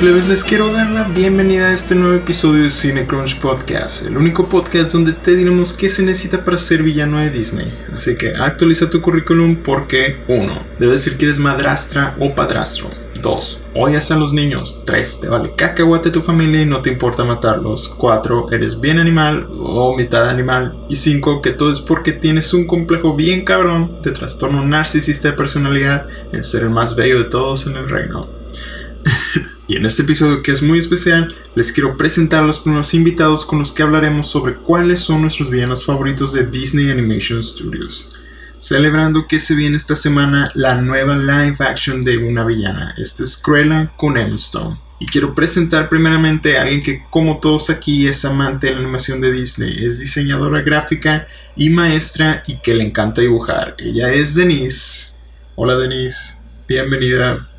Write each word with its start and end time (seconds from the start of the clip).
Cineplebes, 0.00 0.28
les 0.28 0.44
quiero 0.44 0.72
dar 0.72 0.90
la 0.92 1.02
bienvenida 1.02 1.66
a 1.66 1.74
este 1.74 1.94
nuevo 1.94 2.14
episodio 2.14 2.62
de 2.62 2.70
Cinecrunch 2.70 3.38
Podcast, 3.38 4.06
el 4.06 4.16
único 4.16 4.48
podcast 4.48 4.92
donde 4.92 5.12
te 5.12 5.36
diremos 5.36 5.74
qué 5.74 5.90
se 5.90 6.02
necesita 6.02 6.42
para 6.42 6.56
ser 6.56 6.82
villano 6.82 7.18
de 7.18 7.28
Disney. 7.28 7.70
Así 7.94 8.16
que 8.16 8.30
actualiza 8.30 8.88
tu 8.88 9.02
currículum 9.02 9.56
porque 9.56 10.16
1. 10.26 10.62
Debes 10.78 11.04
decir 11.04 11.18
que 11.18 11.26
eres 11.26 11.38
madrastra 11.38 12.16
o 12.18 12.34
padrastro. 12.34 12.88
2. 13.20 13.60
Odias 13.74 14.10
a 14.10 14.16
los 14.16 14.32
niños. 14.32 14.80
3. 14.86 15.20
Te 15.20 15.28
vale 15.28 15.52
cacahuate 15.54 16.08
tu 16.08 16.22
familia 16.22 16.62
y 16.62 16.66
no 16.66 16.80
te 16.80 16.88
importa 16.88 17.22
matarlos. 17.24 17.86
4. 17.86 18.52
Eres 18.52 18.80
bien 18.80 18.98
animal 18.98 19.48
o 19.52 19.94
mitad 19.94 20.30
animal. 20.30 20.78
Y 20.88 20.96
5. 20.96 21.42
Que 21.42 21.50
todo 21.50 21.70
es 21.70 21.80
porque 21.80 22.12
tienes 22.12 22.54
un 22.54 22.66
complejo 22.66 23.16
bien 23.16 23.44
cabrón 23.44 24.00
de 24.00 24.12
trastorno 24.12 24.64
narcisista 24.64 25.28
de 25.28 25.36
personalidad 25.36 26.06
en 26.32 26.42
ser 26.42 26.62
el 26.62 26.70
más 26.70 26.96
bello 26.96 27.18
de 27.18 27.24
todos 27.24 27.66
en 27.66 27.76
el 27.76 27.86
reino. 27.86 28.30
y 29.70 29.76
en 29.76 29.86
este 29.86 30.02
episodio 30.02 30.42
que 30.42 30.50
es 30.50 30.62
muy 30.62 30.80
especial, 30.80 31.32
les 31.54 31.70
quiero 31.70 31.96
presentar 31.96 32.42
a 32.42 32.46
los 32.48 32.58
primeros 32.58 32.92
invitados 32.92 33.46
con 33.46 33.60
los 33.60 33.70
que 33.70 33.84
hablaremos 33.84 34.28
sobre 34.28 34.56
cuáles 34.56 34.98
son 34.98 35.22
nuestros 35.22 35.48
villanos 35.48 35.84
favoritos 35.84 36.32
de 36.32 36.44
Disney 36.44 36.90
Animation 36.90 37.40
Studios. 37.44 38.10
Celebrando 38.58 39.28
que 39.28 39.38
se 39.38 39.54
viene 39.54 39.76
esta 39.76 39.94
semana 39.94 40.50
la 40.56 40.80
nueva 40.80 41.16
live 41.16 41.54
action 41.60 42.02
de 42.02 42.18
una 42.18 42.44
villana. 42.44 42.96
Esta 42.98 43.22
es 43.22 43.36
Cruella 43.36 43.92
con 43.96 44.16
Emma 44.16 44.34
Stone. 44.34 44.76
Y 44.98 45.06
quiero 45.06 45.36
presentar 45.36 45.88
primeramente 45.88 46.58
a 46.58 46.62
alguien 46.62 46.82
que, 46.82 47.04
como 47.08 47.38
todos 47.38 47.70
aquí, 47.70 48.08
es 48.08 48.24
amante 48.24 48.66
de 48.66 48.72
la 48.72 48.80
animación 48.80 49.20
de 49.20 49.30
Disney, 49.30 49.84
es 49.86 50.00
diseñadora 50.00 50.62
gráfica 50.62 51.28
y 51.54 51.70
maestra 51.70 52.42
y 52.48 52.56
que 52.56 52.74
le 52.74 52.82
encanta 52.82 53.20
dibujar. 53.20 53.76
Ella 53.78 54.12
es 54.12 54.34
Denise. 54.34 55.12
Hola 55.54 55.76
Denise, 55.76 56.38
bienvenida. 56.66 57.49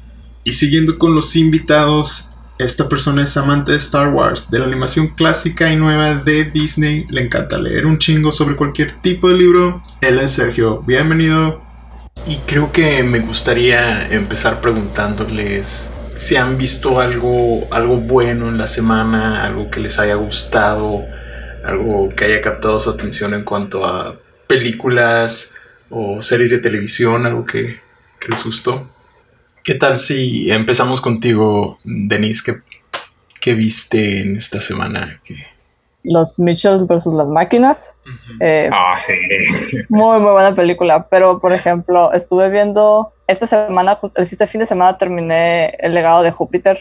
Y 0.43 0.53
siguiendo 0.53 0.97
con 0.97 1.13
los 1.13 1.35
invitados, 1.35 2.35
esta 2.57 2.89
persona 2.89 3.23
es 3.23 3.37
amante 3.37 3.73
de 3.73 3.77
Star 3.77 4.09
Wars, 4.09 4.49
de 4.49 4.57
la 4.57 4.65
animación 4.65 5.09
clásica 5.09 5.71
y 5.71 5.75
nueva 5.75 6.15
de 6.15 6.45
Disney. 6.45 7.05
Le 7.09 7.21
encanta 7.21 7.59
leer 7.59 7.85
un 7.85 7.99
chingo 7.99 8.31
sobre 8.31 8.55
cualquier 8.55 8.91
tipo 8.91 9.29
de 9.29 9.37
libro. 9.37 9.83
Él 10.01 10.19
es 10.19 10.31
Sergio. 10.31 10.81
Bienvenido. 10.81 11.61
Y 12.25 12.37
creo 12.47 12.71
que 12.71 13.03
me 13.03 13.19
gustaría 13.19 14.07
empezar 14.11 14.61
preguntándoles 14.61 15.93
si 16.15 16.35
han 16.35 16.57
visto 16.57 16.99
algo, 16.99 17.67
algo 17.71 17.97
bueno 17.97 18.49
en 18.49 18.57
la 18.57 18.67
semana, 18.67 19.43
algo 19.43 19.69
que 19.69 19.79
les 19.79 19.97
haya 19.99 20.15
gustado, 20.15 21.03
algo 21.63 22.09
que 22.15 22.25
haya 22.25 22.41
captado 22.41 22.79
su 22.79 22.89
atención 22.89 23.33
en 23.33 23.43
cuanto 23.43 23.85
a 23.85 24.19
películas 24.47 25.53
o 25.89 26.21
series 26.21 26.49
de 26.49 26.59
televisión, 26.59 27.25
algo 27.25 27.45
que, 27.45 27.79
que 28.19 28.27
les 28.27 28.43
gustó. 28.43 28.87
¿Qué 29.63 29.75
tal 29.75 29.97
si 29.97 30.49
empezamos 30.49 31.01
contigo, 31.01 31.77
Denise? 31.83 32.41
¿Qué, 32.43 32.61
qué 33.39 33.53
viste 33.53 34.21
en 34.21 34.35
esta 34.37 34.59
semana? 34.59 35.21
Los 36.03 36.39
Mitchells 36.39 36.87
versus 36.87 37.13
las 37.13 37.29
máquinas. 37.29 37.95
Eh, 38.39 38.69
ah, 38.73 38.95
sí. 38.97 39.13
Muy, 39.89 40.19
muy 40.19 40.31
buena 40.31 40.55
película. 40.55 41.07
Pero, 41.09 41.39
por 41.39 41.53
ejemplo, 41.53 42.11
estuve 42.11 42.49
viendo 42.49 43.13
esta 43.27 43.45
semana, 43.45 43.99
este 44.15 44.47
fin 44.47 44.59
de 44.59 44.65
semana 44.65 44.97
terminé 44.97 45.75
El 45.77 45.93
legado 45.93 46.23
de 46.23 46.31
Júpiter, 46.31 46.79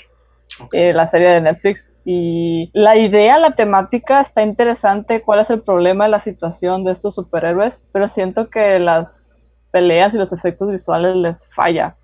eh, 0.72 0.94
la 0.94 1.04
serie 1.04 1.28
de 1.28 1.42
Netflix. 1.42 1.92
Y 2.06 2.70
la 2.72 2.96
idea, 2.96 3.36
la 3.36 3.54
temática 3.54 4.22
está 4.22 4.40
interesante. 4.40 5.20
¿Cuál 5.20 5.40
es 5.40 5.50
el 5.50 5.60
problema 5.60 6.04
de 6.04 6.12
la 6.12 6.18
situación 6.18 6.84
de 6.84 6.92
estos 6.92 7.14
superhéroes? 7.14 7.84
Pero 7.92 8.08
siento 8.08 8.48
que 8.48 8.78
las 8.78 9.54
peleas 9.70 10.14
y 10.14 10.18
los 10.18 10.32
efectos 10.32 10.70
visuales 10.70 11.14
les 11.14 11.46
falla 11.54 11.96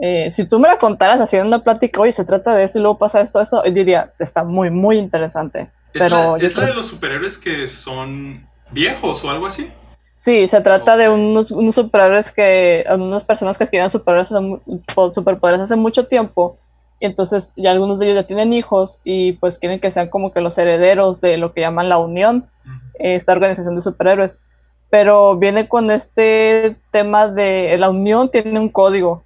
eh, 0.00 0.30
si 0.30 0.46
tú 0.46 0.58
me 0.58 0.68
la 0.68 0.78
contaras 0.78 1.20
haciendo 1.20 1.48
una 1.48 1.62
plática, 1.62 2.00
oye, 2.00 2.12
se 2.12 2.24
trata 2.24 2.54
de 2.54 2.64
esto 2.64 2.78
y 2.78 2.82
luego 2.82 2.98
pasa 2.98 3.20
esto, 3.20 3.40
esto, 3.40 3.62
diría, 3.62 4.12
está 4.18 4.44
muy, 4.44 4.70
muy 4.70 4.98
interesante. 4.98 5.70
¿Es, 5.92 6.02
Pero 6.02 6.36
la, 6.36 6.44
¿es 6.44 6.56
la 6.56 6.66
de 6.66 6.74
los 6.74 6.86
superhéroes 6.86 7.36
que 7.36 7.68
son 7.68 8.46
viejos 8.70 9.24
o 9.24 9.30
algo 9.30 9.46
así? 9.46 9.70
Sí, 10.16 10.46
se 10.46 10.60
trata 10.60 10.96
de 10.96 11.08
unos, 11.08 11.50
unos, 11.50 11.74
superhéroes 11.74 12.30
que, 12.30 12.84
unas 12.90 13.24
personas 13.24 13.58
que 13.58 13.64
adquieren 13.64 13.90
superpoderes 13.90 15.60
hace 15.60 15.76
mucho 15.76 16.06
tiempo, 16.06 16.58
y 17.02 17.06
entonces 17.06 17.52
ya 17.56 17.72
algunos 17.72 17.98
de 17.98 18.06
ellos 18.06 18.14
ya 18.14 18.26
tienen 18.28 18.52
hijos 18.52 19.00
y 19.02 19.32
pues 19.32 19.58
quieren 19.58 19.80
que 19.80 19.90
sean 19.90 20.08
como 20.08 20.30
que 20.32 20.40
los 20.40 20.56
herederos 20.56 21.20
de 21.20 21.36
lo 21.36 21.52
que 21.52 21.60
llaman 21.60 21.88
la 21.88 21.98
Unión, 21.98 22.46
esta 22.94 23.32
organización 23.32 23.74
de 23.74 23.80
superhéroes. 23.80 24.42
Pero 24.88 25.36
viene 25.36 25.66
con 25.66 25.90
este 25.90 26.76
tema 26.92 27.26
de 27.26 27.76
la 27.76 27.90
Unión 27.90 28.30
tiene 28.30 28.60
un 28.60 28.68
código 28.68 29.24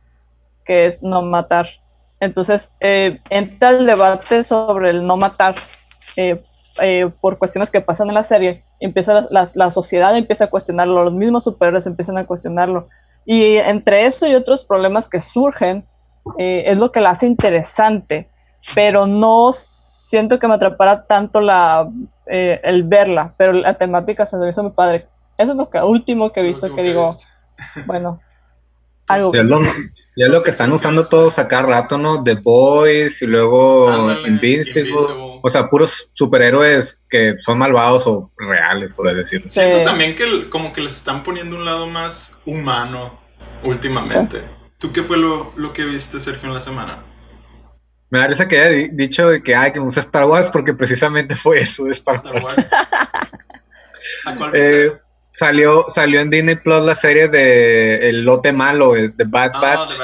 que 0.67 0.87
es 0.87 1.03
no 1.03 1.23
matar. 1.23 1.67
Entonces, 2.21 2.71
eh, 2.81 3.21
entra 3.31 3.71
el 3.71 3.87
debate 3.87 4.43
sobre 4.43 4.91
el 4.91 5.05
no 5.05 5.17
matar 5.17 5.55
eh, 6.17 6.43
eh, 6.81 7.11
por 7.21 7.39
cuestiones 7.39 7.71
que 7.71 7.81
pasan 7.81 8.09
en 8.09 8.15
la 8.15 8.23
serie. 8.23 8.65
Empieza 8.81 9.21
la, 9.31 9.71
sociedad 9.71 10.17
empieza 10.17 10.45
a 10.45 10.51
cuestionarlo, 10.51 11.05
los 11.05 11.15
mismos 11.15 11.45
superhéroes 11.45 11.87
empiezan 11.87 12.19
a 12.19 12.27
cuestionarlo. 12.27 12.89
Y 13.25 13.57
entre 13.57 14.07
esto 14.07 14.27
y 14.27 14.35
otros 14.35 14.65
problemas 14.65 15.09
que 15.09 15.21
surgen, 15.21 15.87
es 16.39 16.77
lo 16.77 16.91
que 16.91 17.01
la 17.01 17.11
hace 17.11 17.27
interesante, 17.27 18.29
pero 18.75 19.07
no 19.07 19.53
siento 19.53 20.39
que 20.39 20.49
me 20.49 20.55
atrapara 20.55 21.07
tanto 21.07 21.41
la, 21.41 21.89
el 22.27 22.83
verla, 22.85 23.35
pero 23.37 23.53
la 23.53 23.75
temática 23.75 24.27
se 24.27 24.37
me 24.37 24.49
hizo 24.49 24.63
muy 24.63 24.73
padre. 24.73 25.07
Eso 25.39 25.53
es 25.53 25.57
lo 25.57 25.71
que, 25.71 25.81
último 25.81 26.33
que 26.33 26.41
he 26.41 26.43
visto 26.43 26.73
que, 26.75 26.83
digo, 26.83 27.15
bueno, 27.87 28.21
algo. 29.09 29.33
Ya 30.17 30.29
lo, 30.29 30.43
que 30.43 30.51
están 30.51 30.73
usando 30.73 31.07
todos 31.07 31.39
acá 31.39 31.63
rato, 31.63 31.99
¿no? 31.99 32.25
The 32.25 32.37
Boys 32.37 33.21
y 33.23 33.27
luego 33.27 34.13
Invincible. 34.27 34.95
O 35.43 35.51
sea, 35.51 35.69
puros 35.69 36.11
superhéroes 36.15 36.99
que 37.09 37.37
son 37.39 37.59
malvados 37.59 38.07
o 38.07 38.33
reales, 38.37 38.91
por 38.93 39.15
decirlo. 39.15 39.49
Siento 39.51 39.85
también 39.85 40.17
que 40.17 40.49
como 40.49 40.73
que 40.73 40.81
les 40.81 40.97
están 40.97 41.23
poniendo 41.23 41.57
un 41.57 41.65
lado 41.65 41.87
más 41.87 42.37
humano 42.45 43.21
últimamente. 43.63 44.43
¿Tú 44.79 44.93
qué 44.93 45.03
fue 45.03 45.17
lo, 45.17 45.73
que 45.73 45.85
viste, 45.85 46.19
Sergio, 46.21 46.49
en 46.49 46.55
la 46.55 46.61
semana? 46.61 47.05
Me 48.11 48.21
parece 48.21 48.47
que 48.49 48.59
haya 48.59 48.89
dicho 48.93 49.31
que, 49.45 49.55
hay 49.55 49.73
que 49.73 49.81
me 49.81 49.87
gusta 49.87 50.01
Star 50.01 50.25
Wars 50.25 50.49
porque 50.53 50.73
precisamente 50.73 51.35
fue 51.35 51.61
eso 51.61 51.85
de 51.85 51.93
Star, 51.93 52.21
Wars. 52.25 52.59
¿A 54.25 54.35
cuál 54.37 54.53
viste? 54.53 54.87
Eh, 54.87 54.93
Salió, 55.39 55.85
salió 55.91 56.21
en 56.21 56.31
Disney 56.31 56.55
Plus 56.55 56.83
la 56.87 56.95
serie 56.95 57.29
de 57.29 58.09
El 58.09 58.23
Lote 58.23 58.53
Malo, 58.53 58.95
de 58.95 59.13
Bad 59.25 59.51
ah, 59.55 59.61
Batch, 59.61 59.99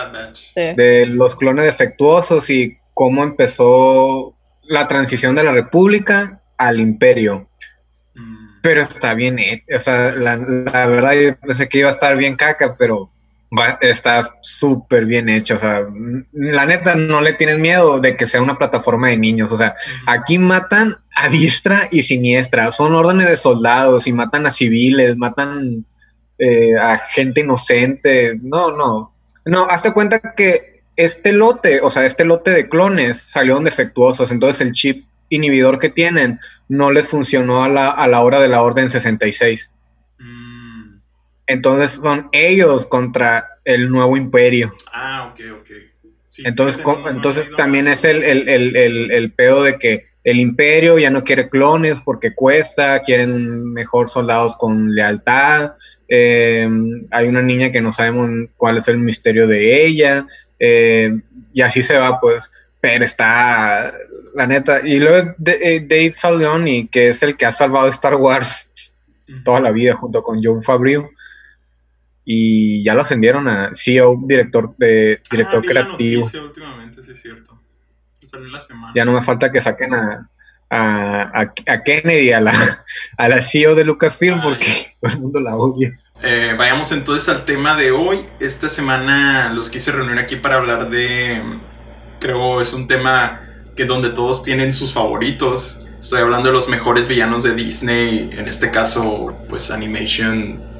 de 0.76 1.06
los 1.06 1.34
clones 1.36 1.64
defectuosos 1.64 2.50
y 2.50 2.76
cómo 2.92 3.22
empezó 3.22 4.36
la 4.62 4.86
transición 4.88 5.34
de 5.34 5.44
la 5.44 5.52
República 5.52 6.42
al 6.58 6.80
Imperio. 6.80 7.48
Mm. 8.14 8.60
Pero 8.60 8.82
está 8.82 9.14
bien 9.14 9.38
hecho, 9.38 9.64
o 9.74 9.78
sea, 9.78 10.12
la, 10.12 10.36
la, 10.36 10.86
verdad 10.86 11.12
yo 11.14 11.36
pensé 11.38 11.66
que 11.66 11.78
iba 11.78 11.88
a 11.88 11.92
estar 11.92 12.14
bien 12.18 12.36
caca, 12.36 12.76
pero 12.78 13.10
está 13.80 14.34
súper 14.40 15.04
bien 15.04 15.28
hecho. 15.28 15.56
O 15.56 15.58
sea, 15.58 15.82
la 16.32 16.66
neta 16.66 16.94
no 16.94 17.20
le 17.20 17.34
tienen 17.34 17.60
miedo 17.60 18.00
de 18.00 18.16
que 18.16 18.26
sea 18.26 18.40
una 18.40 18.58
plataforma 18.58 19.08
de 19.08 19.16
niños. 19.16 19.52
O 19.52 19.56
sea, 19.56 19.74
aquí 20.06 20.38
matan 20.38 20.96
a 21.16 21.28
diestra 21.28 21.88
y 21.90 22.02
siniestra. 22.02 22.72
Son 22.72 22.94
órdenes 22.94 23.28
de 23.28 23.36
soldados 23.36 24.06
y 24.06 24.12
matan 24.12 24.46
a 24.46 24.50
civiles, 24.50 25.16
matan 25.16 25.84
eh, 26.38 26.76
a 26.80 26.98
gente 26.98 27.40
inocente. 27.40 28.38
No, 28.42 28.76
no. 28.76 29.12
No, 29.44 29.64
hazte 29.68 29.92
cuenta 29.92 30.20
que 30.36 30.82
este 30.96 31.32
lote, 31.32 31.80
o 31.80 31.90
sea, 31.90 32.06
este 32.06 32.24
lote 32.24 32.52
de 32.52 32.68
clones 32.68 33.22
salieron 33.22 33.64
defectuosos. 33.64 34.30
Entonces 34.30 34.60
el 34.62 34.72
chip 34.72 35.04
inhibidor 35.28 35.78
que 35.78 35.88
tienen 35.88 36.38
no 36.68 36.90
les 36.90 37.08
funcionó 37.08 37.64
a 37.64 37.68
la, 37.68 37.90
a 37.90 38.08
la 38.08 38.20
hora 38.20 38.40
de 38.40 38.48
la 38.48 38.62
orden 38.62 38.88
66. 38.88 39.70
Entonces 41.46 41.92
son 41.92 42.28
ellos 42.32 42.86
contra 42.86 43.48
el 43.64 43.90
nuevo 43.90 44.16
imperio. 44.16 44.72
Ah, 44.92 45.32
ok, 45.32 45.40
ok. 45.60 45.70
entonces 46.44 46.82
entonces 47.08 47.48
también 47.56 47.88
es 47.88 48.04
el, 48.04 48.22
el, 48.22 48.48
el, 48.48 49.10
el, 49.10 49.32
pedo 49.32 49.62
de 49.62 49.78
que 49.78 50.04
el 50.24 50.38
imperio 50.38 50.98
ya 50.98 51.10
no 51.10 51.24
quiere 51.24 51.48
clones 51.48 52.00
porque 52.04 52.34
cuesta, 52.34 53.00
quieren 53.02 53.72
mejor 53.72 54.08
soldados 54.08 54.56
con 54.56 54.94
lealtad. 54.94 55.72
Eh, 56.08 56.68
hay 57.10 57.26
una 57.26 57.42
niña 57.42 57.70
que 57.70 57.80
no 57.80 57.90
sabemos 57.90 58.48
cuál 58.56 58.78
es 58.78 58.88
el 58.88 58.98
misterio 58.98 59.48
de 59.48 59.84
ella. 59.84 60.26
Eh, 60.60 61.18
y 61.52 61.62
así 61.62 61.82
se 61.82 61.98
va, 61.98 62.20
pues. 62.20 62.50
Pero 62.80 63.04
está, 63.04 63.92
la 64.34 64.46
neta. 64.46 64.86
Y 64.86 65.00
luego 65.00 65.34
eh, 65.44 65.84
Dave 65.88 66.12
Filoni, 66.12 66.86
que 66.86 67.08
es 67.08 67.22
el 67.22 67.36
que 67.36 67.46
ha 67.46 67.52
salvado 67.52 67.88
Star 67.88 68.14
Wars 68.14 68.68
toda 69.44 69.60
la 69.60 69.70
vida 69.70 69.94
junto 69.94 70.22
con 70.22 70.40
John 70.42 70.62
Favreau 70.62 71.08
y 72.24 72.84
ya 72.84 72.94
lo 72.94 73.02
ascendieron 73.02 73.48
a 73.48 73.70
CEO, 73.74 74.20
director 74.24 74.74
de 74.78 75.20
director 75.30 75.62
ah, 75.64 75.68
creativo. 75.68 76.30
últimamente, 76.42 77.02
sí 77.02 77.12
es 77.12 77.20
cierto. 77.20 77.60
Ya 78.94 79.04
no 79.04 79.12
me 79.12 79.22
falta 79.22 79.50
que 79.50 79.60
saquen 79.60 79.94
a, 79.94 80.28
a, 80.70 81.52
a, 81.66 81.82
Kennedy, 81.82 82.32
a 82.32 82.40
la, 82.40 82.84
a 83.18 83.28
la 83.28 83.42
CEO 83.42 83.74
de 83.74 83.84
Lucasfilm, 83.84 84.40
porque 84.40 84.66
todo 85.00 85.12
el 85.12 85.20
mundo 85.20 85.40
la 85.40 85.56
odia. 85.56 85.98
Eh, 86.22 86.54
vayamos 86.56 86.92
entonces 86.92 87.28
al 87.28 87.44
tema 87.44 87.76
de 87.76 87.90
hoy. 87.90 88.26
Esta 88.38 88.68
semana 88.68 89.52
los 89.52 89.68
quise 89.68 89.90
reunir 89.90 90.18
aquí 90.18 90.36
para 90.36 90.56
hablar 90.56 90.88
de, 90.88 91.42
creo 92.20 92.60
es 92.60 92.72
un 92.72 92.86
tema 92.86 93.40
que 93.74 93.86
donde 93.86 94.10
todos 94.10 94.44
tienen 94.44 94.70
sus 94.70 94.92
favoritos. 94.92 95.86
Estoy 95.98 96.20
hablando 96.20 96.48
de 96.48 96.54
los 96.54 96.68
mejores 96.68 97.08
villanos 97.08 97.42
de 97.42 97.54
Disney, 97.54 98.30
en 98.32 98.46
este 98.46 98.70
caso, 98.70 99.36
pues 99.48 99.70
Animation 99.70 100.71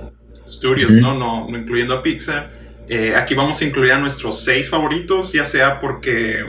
Studios, 0.53 0.93
¿no? 0.93 1.15
¿no? 1.15 1.49
No 1.49 1.59
incluyendo 1.59 1.95
a 1.95 2.03
Pixar. 2.03 2.53
Eh, 2.89 3.15
aquí 3.17 3.35
vamos 3.35 3.61
a 3.61 3.65
incluir 3.65 3.93
a 3.93 3.99
nuestros 3.99 4.45
seis 4.45 4.69
favoritos, 4.69 5.33
ya 5.33 5.45
sea 5.45 5.81
porque 5.81 6.45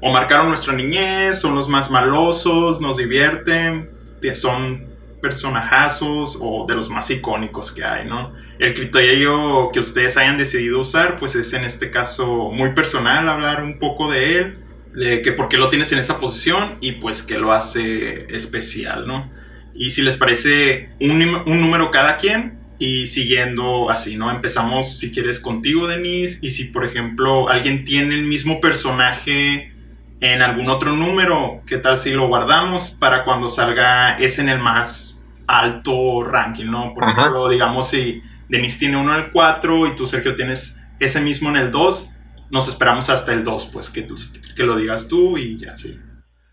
o 0.00 0.10
marcaron 0.10 0.48
nuestra 0.48 0.74
niñez, 0.74 1.40
son 1.40 1.54
los 1.54 1.68
más 1.68 1.90
malosos, 1.90 2.80
nos 2.80 2.96
divierten, 2.96 3.90
son 4.34 4.92
personajazos 5.20 6.36
o 6.40 6.66
de 6.66 6.74
los 6.74 6.90
más 6.90 7.08
icónicos 7.10 7.70
que 7.70 7.84
hay, 7.84 8.06
¿no? 8.06 8.34
El 8.58 8.74
criterio 8.74 9.70
que 9.72 9.78
ustedes 9.78 10.16
hayan 10.16 10.36
decidido 10.36 10.80
usar, 10.80 11.16
pues 11.16 11.36
es 11.36 11.52
en 11.52 11.64
este 11.64 11.90
caso 11.90 12.50
muy 12.50 12.70
personal, 12.70 13.28
hablar 13.28 13.62
un 13.62 13.78
poco 13.78 14.10
de 14.10 14.38
él, 14.38 14.58
de 14.92 15.22
que 15.22 15.32
por 15.32 15.48
qué 15.48 15.56
lo 15.56 15.68
tienes 15.68 15.92
en 15.92 16.00
esa 16.00 16.18
posición 16.18 16.78
y 16.80 16.92
pues 16.92 17.22
qué 17.22 17.38
lo 17.38 17.52
hace 17.52 18.26
especial, 18.34 19.06
¿no? 19.06 19.30
Y 19.74 19.90
si 19.90 20.02
les 20.02 20.16
parece 20.16 20.90
un, 21.00 21.22
un 21.46 21.60
número 21.60 21.92
cada 21.92 22.18
quien, 22.18 22.58
y 22.82 23.06
siguiendo 23.06 23.90
así, 23.90 24.16
¿no? 24.16 24.28
Empezamos, 24.32 24.98
si 24.98 25.12
quieres, 25.12 25.38
contigo, 25.38 25.86
Denise, 25.86 26.40
y 26.42 26.50
si, 26.50 26.64
por 26.64 26.84
ejemplo, 26.84 27.48
alguien 27.48 27.84
tiene 27.84 28.16
el 28.16 28.24
mismo 28.24 28.60
personaje 28.60 29.72
en 30.18 30.42
algún 30.42 30.68
otro 30.68 30.90
número, 30.90 31.62
¿qué 31.64 31.78
tal 31.78 31.96
si 31.96 32.10
lo 32.10 32.26
guardamos 32.26 32.90
para 32.90 33.24
cuando 33.24 33.48
salga 33.48 34.16
ese 34.16 34.40
en 34.40 34.48
el 34.48 34.58
más 34.58 35.22
alto 35.46 36.24
ranking, 36.24 36.66
¿no? 36.66 36.92
Por 36.92 37.08
ejemplo, 37.08 37.48
digamos 37.48 37.88
si 37.88 38.20
Denise 38.48 38.80
tiene 38.80 38.96
uno 38.96 39.16
en 39.16 39.26
el 39.26 39.30
4 39.30 39.86
y 39.86 39.94
tú, 39.94 40.04
Sergio, 40.04 40.34
tienes 40.34 40.76
ese 40.98 41.20
mismo 41.20 41.50
en 41.50 41.58
el 41.58 41.70
2, 41.70 42.12
nos 42.50 42.66
esperamos 42.66 43.08
hasta 43.10 43.32
el 43.32 43.44
2, 43.44 43.66
pues 43.66 43.90
que, 43.90 44.02
tú, 44.02 44.16
que 44.56 44.64
lo 44.64 44.76
digas 44.76 45.06
tú 45.06 45.38
y 45.38 45.56
ya, 45.56 45.76
sí. 45.76 46.00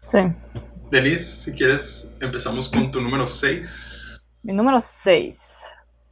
Sí. 0.08 0.20
Denise, 0.92 1.26
si 1.46 1.54
quieres, 1.54 2.14
empezamos 2.22 2.70
con 2.70 2.92
tu 2.92 3.02
número 3.02 3.26
6. 3.26 4.30
Mi 4.44 4.54
número 4.54 4.80
6. 4.80 5.59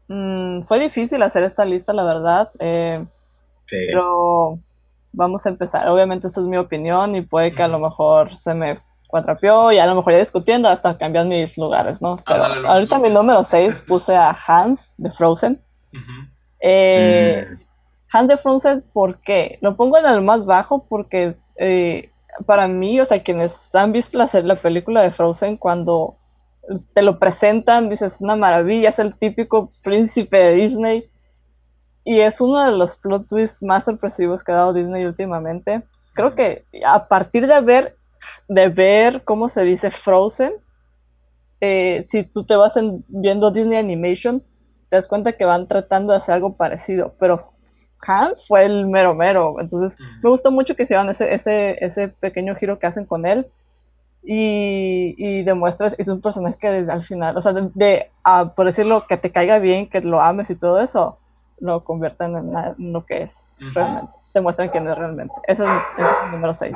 Mm, 0.08 0.62
fue 0.62 0.80
difícil 0.80 1.22
hacer 1.22 1.44
esta 1.44 1.66
lista, 1.66 1.94
la 1.94 2.04
verdad. 2.04 2.52
Eh, 2.60 3.06
sí. 3.66 3.78
Pero 3.88 4.60
vamos 5.12 5.46
a 5.46 5.50
empezar. 5.50 5.88
Obviamente, 5.90 6.28
esta 6.28 6.42
es 6.42 6.48
mi 6.48 6.58
opinión 6.58 7.16
y 7.16 7.22
puede 7.22 7.54
que 7.54 7.64
a 7.64 7.68
lo 7.68 7.80
mejor 7.80 8.36
se 8.36 8.54
me 8.54 8.80
cuatrapeó 9.08 9.72
y 9.72 9.80
a 9.80 9.86
lo 9.86 9.96
mejor 9.96 10.14
ya 10.14 10.20
discutiendo 10.20 10.70
hasta 10.70 10.98
cambian 10.98 11.30
mis 11.30 11.58
lugares, 11.58 12.02
¿no? 12.02 12.18
Pero 12.26 12.44
ahorita 12.44 13.00
mi 13.00 13.10
número 13.10 13.44
6 13.44 13.84
puse 13.88 14.16
a 14.16 14.36
Hans 14.48 14.94
de 14.98 15.12
Frozen. 15.12 15.62
Eh, 16.60 17.48
mm. 17.50 17.60
Hans 18.12 18.28
de 18.28 18.38
Frozen, 18.38 18.84
¿por 18.94 19.20
qué? 19.22 19.58
Lo 19.62 19.76
pongo 19.76 19.98
en 19.98 20.06
el 20.06 20.22
más 20.22 20.46
bajo 20.46 20.86
porque 20.88 21.36
eh, 21.56 22.12
para 22.46 22.68
mí, 22.68 23.00
o 23.00 23.06
sea, 23.06 23.24
quienes 23.24 23.74
han 23.76 23.92
visto 23.92 24.18
la, 24.18 24.30
la 24.44 24.56
película 24.56 25.02
de 25.02 25.12
Frozen, 25.12 25.58
cuando 25.58 26.18
te 26.94 27.02
lo 27.02 27.20
presentan, 27.20 27.90
dices, 27.90 28.16
es 28.16 28.22
una 28.22 28.36
maravilla, 28.36 28.90
es 28.90 29.00
el 29.00 29.16
típico 29.16 29.72
príncipe 29.84 30.38
de 30.38 30.54
Disney 30.54 31.10
y 32.04 32.20
es 32.20 32.42
uno 32.42 32.64
de 32.64 32.72
los 32.72 32.98
plot 32.98 33.28
twists 33.28 33.64
más 33.64 33.86
sorpresivos 33.86 34.44
que 34.44 34.52
ha 34.52 34.56
dado 34.56 34.74
Disney 34.74 35.06
últimamente. 35.06 35.84
Creo 36.14 36.36
que 36.36 36.66
a 36.86 37.08
partir 37.08 37.48
de 37.48 37.62
ver, 37.62 37.98
de 38.48 38.70
ver 38.70 39.24
cómo 39.24 39.50
se 39.50 39.64
dice 39.64 39.92
Frozen, 39.92 40.54
eh, 41.60 42.02
si 42.04 42.24
tú 42.24 42.44
te 42.44 42.56
vas 42.56 42.80
viendo 43.08 43.52
Disney 43.52 43.78
Animation, 43.78 44.42
te 44.90 44.96
das 44.96 45.08
cuenta 45.08 45.34
que 45.34 45.46
van 45.46 45.68
tratando 45.68 46.14
de 46.14 46.18
hacer 46.18 46.36
algo 46.36 46.56
parecido, 46.56 47.16
pero 47.20 47.52
Hans 48.06 48.46
fue 48.48 48.64
el 48.66 48.88
mero 48.88 49.16
mero, 49.16 49.56
entonces 49.60 49.98
me 50.22 50.30
gustó 50.30 50.52
mucho 50.52 50.76
que 50.76 50.86
se 50.86 50.96
ese, 50.96 51.34
ese, 51.34 51.84
ese 51.84 52.08
pequeño 52.10 52.56
giro 52.56 52.78
que 52.78 52.88
hacen 52.88 53.06
con 53.06 53.26
él 53.26 53.48
y, 54.30 55.16
y 55.18 55.44
demuestras, 55.44 55.96
es 55.98 56.10
un 56.10 56.20
personaje 56.20 56.58
que 56.60 56.68
al 56.68 57.02
final, 57.02 57.38
o 57.38 57.40
sea, 57.40 57.54
de, 57.54 58.12
por 58.58 58.66
decirlo, 58.66 59.08
que 59.08 59.16
te 59.16 59.32
caiga 59.32 59.58
bien, 59.58 59.88
que 59.88 60.02
lo 60.02 60.22
ames 60.22 60.50
y 60.50 60.56
todo 60.56 60.82
eso, 60.82 61.18
lo 61.62 61.86
conviertan 61.86 62.36
en, 62.36 62.92
lo 62.92 63.06
que 63.06 63.22
es 63.22 63.48
realmente. 63.74 64.12
Se 64.20 64.42
muestran 64.42 64.68
quién 64.68 64.86
es 64.86 64.98
realmente. 64.98 65.34
Ese 65.48 65.64
es, 65.64 65.70
el 65.98 66.32
número 66.32 66.54
6. 66.54 66.74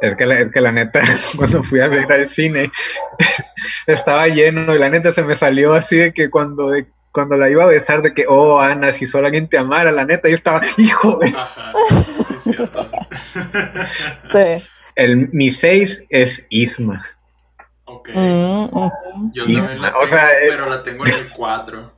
Es 0.00 0.14
que, 0.14 0.26
la, 0.26 0.38
es 0.38 0.52
que 0.52 0.60
la 0.60 0.70
neta, 0.70 1.00
cuando 1.36 1.60
fui 1.64 1.80
a 1.80 1.88
ver 1.88 2.10
al 2.12 2.28
cine, 2.28 2.70
estaba 3.88 4.28
lleno 4.28 4.72
y 4.72 4.78
la 4.78 4.90
neta 4.90 5.10
se 5.10 5.24
me 5.24 5.34
salió 5.34 5.74
así 5.74 5.96
de 5.96 6.14
que 6.14 6.30
cuando, 6.30 6.70
cuando 7.10 7.36
la 7.36 7.50
iba 7.50 7.64
a 7.64 7.66
besar, 7.66 8.00
de 8.00 8.14
que, 8.14 8.26
oh, 8.28 8.60
Ana, 8.60 8.92
si 8.92 9.08
solo 9.08 9.26
alguien 9.26 9.48
te 9.48 9.58
amara, 9.58 9.90
la 9.90 10.04
neta, 10.04 10.28
yo 10.28 10.36
estaba, 10.36 10.60
hijo 10.76 11.16
de... 11.16 11.30
Ajá, 11.36 11.72
sí, 12.28 12.34
cierto. 12.38 12.88
sí. 14.30 14.64
El, 15.00 15.30
mi 15.32 15.50
6 15.50 16.08
es 16.10 16.46
Isma. 16.50 17.02
Ok. 17.86 18.10
Mm, 18.14 18.66
yo 19.32 19.44
también 19.44 19.80
la 19.80 19.88
tengo, 19.88 19.98
o 19.98 20.06
sea, 20.06 20.28
pero 20.42 20.68
la 20.68 20.82
tengo 20.82 21.06
en 21.06 21.14
el 21.14 21.26
4. 21.34 21.92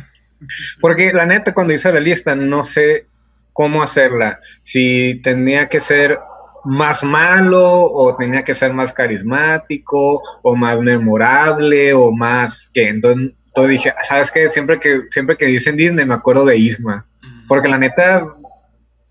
Porque 0.80 1.12
la 1.12 1.24
neta, 1.24 1.54
cuando 1.54 1.72
hice 1.72 1.92
la 1.92 2.00
lista, 2.00 2.34
no 2.34 2.64
sé 2.64 3.06
cómo 3.52 3.80
hacerla. 3.80 4.40
Si 4.64 5.20
tenía 5.22 5.68
que 5.68 5.78
ser 5.78 6.18
más 6.64 7.04
malo 7.04 7.64
o 7.64 8.16
tenía 8.16 8.42
que 8.42 8.54
ser 8.54 8.72
más 8.72 8.92
carismático 8.92 10.20
o 10.42 10.56
más 10.56 10.80
memorable 10.80 11.94
o 11.94 12.10
más 12.10 12.70
que 12.74 12.88
entonces, 12.88 13.34
dije, 13.68 13.94
¿sabes 14.02 14.32
qué? 14.32 14.48
Siempre 14.48 14.80
que 14.80 15.02
siempre 15.10 15.36
que 15.36 15.46
dicen 15.46 15.76
Disney 15.76 16.04
me 16.04 16.14
acuerdo 16.14 16.44
de 16.44 16.56
Isma, 16.58 17.06
porque 17.46 17.68
la 17.68 17.78
neta 17.78 18.34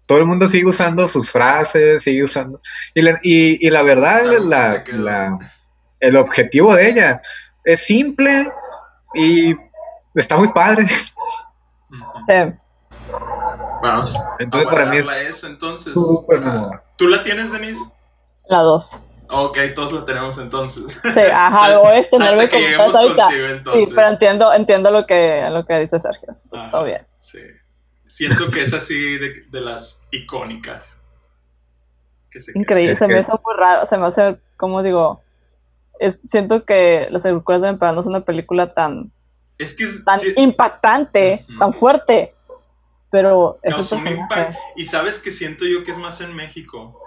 todo 0.07 0.17
el 0.17 0.25
mundo 0.25 0.47
sigue 0.47 0.65
usando 0.65 1.07
sus 1.07 1.29
frases, 1.31 2.01
sigue 2.01 2.23
usando 2.23 2.59
y 2.95 3.01
la, 3.01 3.19
y, 3.21 3.69
la 3.69 3.83
verdad 3.83 4.23
la, 4.39 5.37
el 5.99 6.15
objetivo 6.15 6.73
de 6.75 6.89
ella 6.89 7.21
es 7.63 7.81
simple 7.81 8.51
y 9.13 9.55
está 10.15 10.37
muy 10.37 10.47
padre. 10.49 10.87
Sí. 12.27 12.53
Vamos. 13.81 14.17
Entonces, 14.39 14.69
para 14.69 14.85
mí 14.87 14.97
es 14.97 15.07
eso, 15.29 15.47
entonces. 15.47 15.93
¿Tú 16.95 17.07
la 17.07 17.23
tienes, 17.23 17.51
Denise? 17.51 17.79
La 18.47 18.59
2. 18.59 19.03
Ok, 19.29 19.57
todos 19.75 19.91
la 19.91 20.05
tenemos 20.05 20.37
entonces. 20.37 20.97
Sí, 21.13 21.19
ajá, 21.19 21.69
lo 21.71 21.81
voy 21.81 21.95
a 21.95 21.99
extenderme 21.99 22.49
como 22.49 22.65
estás 22.65 22.95
ahorita. 22.95 23.29
sí, 23.73 23.91
pero 23.93 24.07
entiendo, 24.07 24.53
entiendo 24.53 24.91
lo 24.91 25.05
que, 25.05 25.47
lo 25.51 25.65
que 25.65 25.79
dice 25.79 25.99
Sergio. 25.99 26.33
está 26.33 26.83
bien. 26.83 27.05
Sí. 27.19 27.39
Siento 28.09 28.49
que 28.49 28.61
es 28.61 28.73
así 28.73 29.17
de, 29.17 29.45
de 29.49 29.61
las 29.61 30.03
icónicas. 30.11 30.99
Increíble, 32.53 32.95
se 32.95 33.07
me 33.07 33.17
hace 33.17 33.31
muy 33.31 33.55
raro, 33.57 33.85
se 33.85 33.97
me 33.97 34.05
hace, 34.05 34.37
como 34.57 34.83
digo, 34.83 35.23
es, 35.99 36.21
siento 36.21 36.65
que 36.65 37.07
Los 37.09 37.23
Recuerdos 37.23 37.63
del 37.63 37.71
Emperador 37.71 37.95
no 37.95 38.01
es 38.01 38.07
una 38.07 38.21
película 38.21 38.73
tan 38.73 39.11
es 39.57 39.75
que 39.75 39.85
tan 40.05 40.19
impactante, 40.35 41.45
tan 41.59 41.73
fuerte. 41.73 42.33
Pero 43.09 43.57
es 43.63 43.75
Y 44.75 44.83
sabes 44.83 45.19
que 45.19 45.31
siento 45.31 45.65
yo 45.65 45.83
que 45.83 45.91
es 45.91 45.97
más 45.97 46.19
en 46.21 46.35
México. 46.35 46.99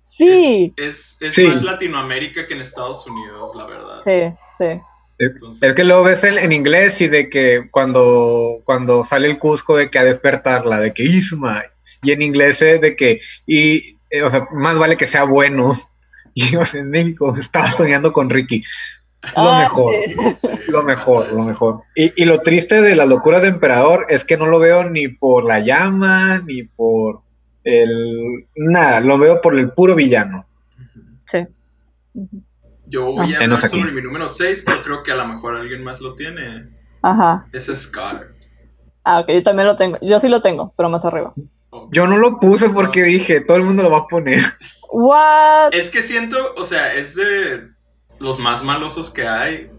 Sí. 0.00 0.72
Es, 0.76 1.18
más 1.46 1.62
Latinoamérica 1.62 2.46
que 2.46 2.54
en 2.54 2.60
Estados 2.60 3.06
Unidos, 3.06 3.54
la 3.54 3.66
verdad. 3.66 4.00
Sí, 4.02 4.34
sí. 4.56 4.80
Es 5.18 5.74
que 5.74 5.84
luego 5.84 6.04
ves 6.04 6.24
en, 6.24 6.52
inglés 6.52 7.00
y 7.00 7.08
de 7.08 7.30
que 7.30 7.68
cuando, 7.70 8.60
cuando 8.64 9.02
sale 9.02 9.28
el 9.28 9.38
Cusco 9.38 9.76
de 9.76 9.90
que 9.90 9.98
a 9.98 10.04
despertarla, 10.04 10.78
de 10.78 10.92
que 10.92 11.04
Isma, 11.04 11.62
y 12.02 12.12
en 12.12 12.22
inglés 12.22 12.60
es 12.60 12.80
de 12.80 12.96
que, 12.96 13.20
y, 13.46 13.96
eh, 14.10 14.22
o 14.22 14.30
sea, 14.30 14.46
más 14.52 14.78
vale 14.78 14.96
que 14.96 15.06
sea 15.06 15.24
bueno. 15.24 15.78
Y 16.38 16.54
en 16.54 16.90
México 16.90 17.34
estaba 17.40 17.70
soñando 17.70 18.12
con 18.12 18.28
Ricky. 18.28 18.62
Lo 19.34 19.50
ah, 19.50 19.60
mejor, 19.60 19.94
lo 20.68 20.82
mejor, 20.82 21.32
lo 21.32 21.44
mejor. 21.44 21.82
Y, 21.94 22.26
lo 22.26 22.42
triste 22.42 22.82
de 22.82 22.94
la 22.94 23.06
locura 23.06 23.40
de 23.40 23.48
Emperador 23.48 24.04
es 24.10 24.22
que 24.22 24.36
no 24.36 24.44
lo 24.46 24.58
veo 24.58 24.84
ni 24.84 25.08
por 25.08 25.44
la 25.44 25.60
llama, 25.60 26.42
ni 26.46 26.64
por 26.64 27.22
el... 27.64 28.46
Nada, 28.54 29.00
lo 29.00 29.16
veo 29.16 29.40
por 29.40 29.58
el 29.58 29.72
puro 29.72 29.94
villano. 29.94 30.46
Sí. 31.26 31.46
Yo 32.88 33.12
voy 33.12 33.34
a 33.34 33.38
hablar 33.38 33.58
sobre 33.58 33.92
mi 33.92 34.02
número 34.02 34.28
6, 34.28 34.62
pero 34.64 34.82
creo 34.82 35.02
que 35.02 35.12
a 35.12 35.16
lo 35.16 35.26
mejor 35.26 35.56
alguien 35.56 35.82
más 35.82 36.00
lo 36.00 36.14
tiene. 36.14 36.68
Ajá. 37.02 37.46
Es 37.52 37.66
Scar. 37.74 38.28
Ah, 39.04 39.20
ok, 39.20 39.28
yo 39.28 39.42
también 39.42 39.68
lo 39.68 39.76
tengo. 39.76 39.98
Yo 40.02 40.18
sí 40.18 40.28
lo 40.28 40.40
tengo, 40.40 40.72
pero 40.76 40.88
más 40.88 41.04
arriba. 41.04 41.32
Yo 41.90 42.06
no 42.06 42.16
lo 42.16 42.40
puse 42.40 42.70
porque 42.70 43.02
dije, 43.02 43.40
todo 43.40 43.56
el 43.56 43.64
mundo 43.64 43.82
lo 43.82 43.90
va 43.90 43.98
a 43.98 44.06
poner. 44.06 44.40
What? 44.90 45.72
Es 45.72 45.90
que 45.90 46.02
siento, 46.02 46.54
o 46.56 46.64
sea, 46.64 46.94
es 46.94 47.14
de 47.14 47.68
los 48.18 48.38
más 48.38 48.64
malosos 48.64 49.10
que 49.10 49.26
hay. 49.26 49.70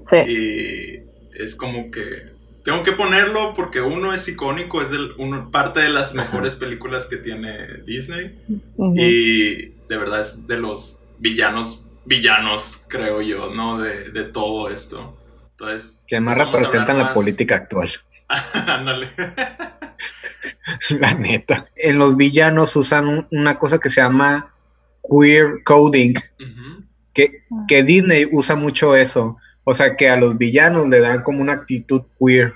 Sí. 0.00 0.16
Y 0.16 1.42
es 1.42 1.56
como 1.56 1.90
que 1.90 2.30
tengo 2.64 2.82
que 2.82 2.92
ponerlo 2.92 3.54
porque 3.54 3.80
uno 3.80 4.12
es 4.12 4.28
icónico, 4.28 4.82
es 4.82 4.90
el, 4.92 5.12
uno, 5.18 5.50
parte 5.50 5.80
de 5.80 5.88
las 5.88 6.14
mejores 6.14 6.54
películas 6.54 7.06
que 7.06 7.16
tiene 7.16 7.82
Disney. 7.84 8.38
Y 8.78 9.70
de 9.88 9.96
verdad 9.96 10.20
es 10.20 10.46
de 10.46 10.58
los 10.58 11.00
villanos, 11.18 11.84
villanos, 12.10 12.84
creo 12.88 13.22
yo, 13.22 13.54
¿no? 13.54 13.80
De, 13.80 14.10
de 14.10 14.24
todo 14.24 14.68
esto. 14.68 15.16
Entonces, 15.52 16.04
que 16.08 16.18
más 16.18 16.36
representan 16.36 16.98
la 16.98 17.14
política 17.14 17.54
actual. 17.54 17.88
Ándale. 18.52 19.10
la 20.98 21.14
neta. 21.14 21.68
En 21.76 21.98
los 21.98 22.16
villanos 22.16 22.74
usan 22.74 23.28
una 23.30 23.58
cosa 23.60 23.78
que 23.78 23.90
se 23.90 24.00
llama 24.00 24.52
queer 25.08 25.62
coding, 25.64 26.14
que, 27.14 27.44
que 27.68 27.82
Disney 27.84 28.28
usa 28.32 28.56
mucho 28.56 28.96
eso. 28.96 29.36
O 29.62 29.72
sea, 29.72 29.94
que 29.94 30.10
a 30.10 30.16
los 30.16 30.36
villanos 30.36 30.88
le 30.88 30.98
dan 30.98 31.22
como 31.22 31.40
una 31.40 31.52
actitud 31.52 32.02
queer. 32.18 32.54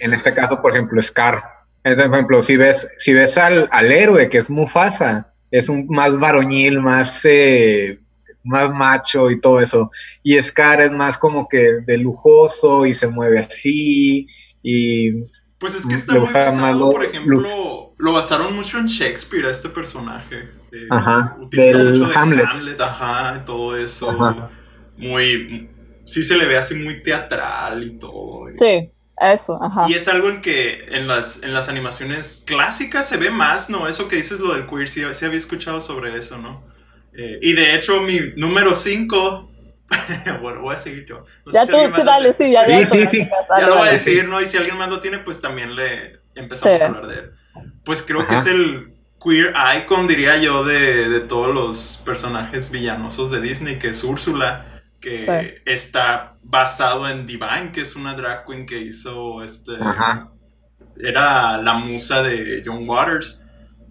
en 0.00 0.12
este 0.12 0.34
caso, 0.34 0.60
por 0.60 0.74
ejemplo, 0.74 1.00
Scar. 1.00 1.42
Por 1.82 1.98
ejemplo, 1.98 2.42
si 2.42 2.58
ves, 2.58 2.88
si 2.98 3.14
ves 3.14 3.38
al, 3.38 3.68
al 3.72 3.90
héroe, 3.90 4.28
que 4.28 4.38
es 4.38 4.50
Mufasa, 4.50 5.32
es 5.50 5.70
un 5.70 5.86
más 5.88 6.18
varoñil, 6.18 6.80
más, 6.80 7.24
eh, 7.24 8.00
más 8.46 8.72
macho 8.72 9.30
y 9.30 9.40
todo 9.40 9.60
eso. 9.60 9.90
Y 10.22 10.40
Scar 10.40 10.80
es 10.80 10.90
más 10.90 11.18
como 11.18 11.48
que 11.48 11.80
de 11.86 11.98
lujoso 11.98 12.86
y 12.86 12.94
se 12.94 13.08
mueve 13.08 13.40
así. 13.40 14.26
Y 14.62 15.12
pues 15.58 15.74
es 15.74 15.86
que 15.86 15.94
está 15.94 16.12
muy 16.12 16.20
basado, 16.30 16.90
por 16.90 17.04
ejemplo, 17.04 17.38
lo 17.96 18.12
basaron 18.12 18.54
mucho 18.54 18.78
en 18.78 18.86
Shakespeare 18.86 19.46
a 19.46 19.50
este 19.50 19.68
personaje. 19.68 20.50
Eh, 20.70 20.86
ajá, 20.90 21.36
del 21.50 22.04
Hamlet. 22.14 22.80
Ajá, 22.80 23.42
todo 23.44 23.76
eso. 23.76 24.50
Muy, 24.98 25.70
sí 26.04 26.22
se 26.24 26.36
le 26.36 26.46
ve 26.46 26.58
así 26.58 26.74
muy 26.74 27.02
teatral 27.02 27.82
y 27.82 27.98
todo. 27.98 28.48
Sí, 28.52 28.90
eso, 29.18 29.62
ajá. 29.62 29.86
Y 29.88 29.94
es 29.94 30.08
algo 30.08 30.28
en 30.28 30.42
que 30.42 30.84
en 30.90 31.06
las, 31.06 31.42
en 31.42 31.54
las 31.54 31.68
animaciones 31.68 32.42
clásicas 32.46 33.08
se 33.08 33.16
ve 33.16 33.30
más, 33.30 33.70
¿no? 33.70 33.88
Eso 33.88 34.08
que 34.08 34.16
dices 34.16 34.40
lo 34.40 34.54
del 34.54 34.66
queer, 34.66 34.88
sí, 34.88 35.02
había 35.02 35.38
escuchado 35.38 35.80
sobre 35.80 36.16
eso, 36.16 36.36
¿no? 36.36 36.62
Eh, 37.16 37.38
y 37.40 37.52
de 37.54 37.74
hecho 37.74 38.02
mi 38.02 38.18
número 38.36 38.74
5 38.74 39.52
bueno, 40.42 40.62
voy 40.62 40.74
a 40.74 40.78
seguir 40.78 41.04
yo. 41.06 41.24
ya 41.52 41.64
tú, 41.64 41.76
dale, 42.04 42.32
sí, 42.32 42.50
ya, 42.50 42.66
ya, 42.66 42.84
sí, 42.86 43.06
sí, 43.06 43.28
ya 43.58 43.68
lo 43.68 43.76
voy 43.76 43.88
a 43.88 43.92
decir, 43.92 44.28
¿no? 44.28 44.40
Y 44.40 44.46
si 44.46 44.56
alguien 44.56 44.76
más 44.76 44.88
lo 44.88 45.00
tiene, 45.00 45.18
pues 45.20 45.40
también 45.40 45.76
le 45.76 46.18
empezamos 46.34 46.82
a 46.82 46.86
hablar 46.86 47.06
de 47.06 47.14
él. 47.14 47.30
Pues 47.84 48.02
creo 48.02 48.26
que 48.26 48.34
es 48.34 48.46
el 48.46 48.92
queer 49.22 49.54
icon, 49.78 50.08
diría 50.08 50.38
yo, 50.38 50.64
de, 50.64 51.08
de, 51.08 51.20
todos 51.20 51.54
los 51.54 52.02
personajes 52.04 52.70
villanosos 52.72 53.30
de 53.30 53.40
Disney, 53.40 53.78
que 53.78 53.88
es 53.88 54.02
Úrsula, 54.02 54.82
que 55.00 55.62
está 55.64 56.36
basado 56.42 57.08
en 57.08 57.26
Divine, 57.26 57.70
que 57.72 57.82
es 57.82 57.94
una 57.96 58.14
drag 58.14 58.44
queen 58.46 58.66
que 58.66 58.78
hizo 58.78 59.42
este... 59.44 59.72
Era 60.98 61.58
la 61.58 61.74
musa 61.74 62.22
de 62.22 62.62
John 62.64 62.88
Waters. 62.88 63.42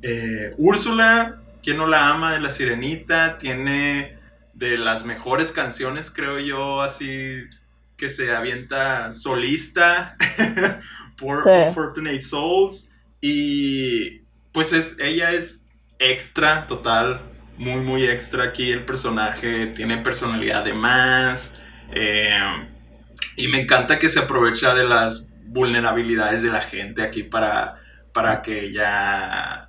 Eh, 0.01 0.53
Úrsula, 0.57 1.39
quien 1.65 1.77
no 1.77 1.87
la 1.87 2.09
ama, 2.09 2.31
de 2.31 2.39
la 2.39 2.51
sirenita, 2.51 3.39
tiene 3.39 4.19
de 4.53 4.77
las 4.77 5.03
mejores 5.03 5.51
canciones, 5.51 6.11
creo 6.11 6.37
yo, 6.37 6.83
así 6.83 7.41
que 7.97 8.07
se 8.07 8.35
avienta 8.35 9.11
solista 9.11 10.15
por 11.17 11.41
Fortunate 11.73 12.21
Souls. 12.21 12.91
Y 13.19 14.19
pues 14.51 14.73
es, 14.73 14.97
ella 14.99 15.31
es 15.31 15.65
extra, 15.97 16.67
total, 16.67 17.21
muy, 17.57 17.81
muy 17.81 18.05
extra 18.05 18.43
aquí. 18.43 18.71
El 18.71 18.85
personaje 18.85 19.65
tiene 19.67 19.97
personalidad 19.97 20.63
de 20.63 20.73
más. 20.73 21.59
Eh, 21.95 22.69
y 23.37 23.47
me 23.47 23.59
encanta 23.59 23.97
que 23.97 24.09
se 24.09 24.19
aprovecha 24.19 24.75
de 24.75 24.83
las 24.83 25.31
vulnerabilidades 25.47 26.43
de 26.43 26.49
la 26.51 26.61
gente 26.61 27.01
aquí 27.01 27.23
para, 27.23 27.81
para 28.13 28.43
que 28.43 28.65
ella 28.65 29.64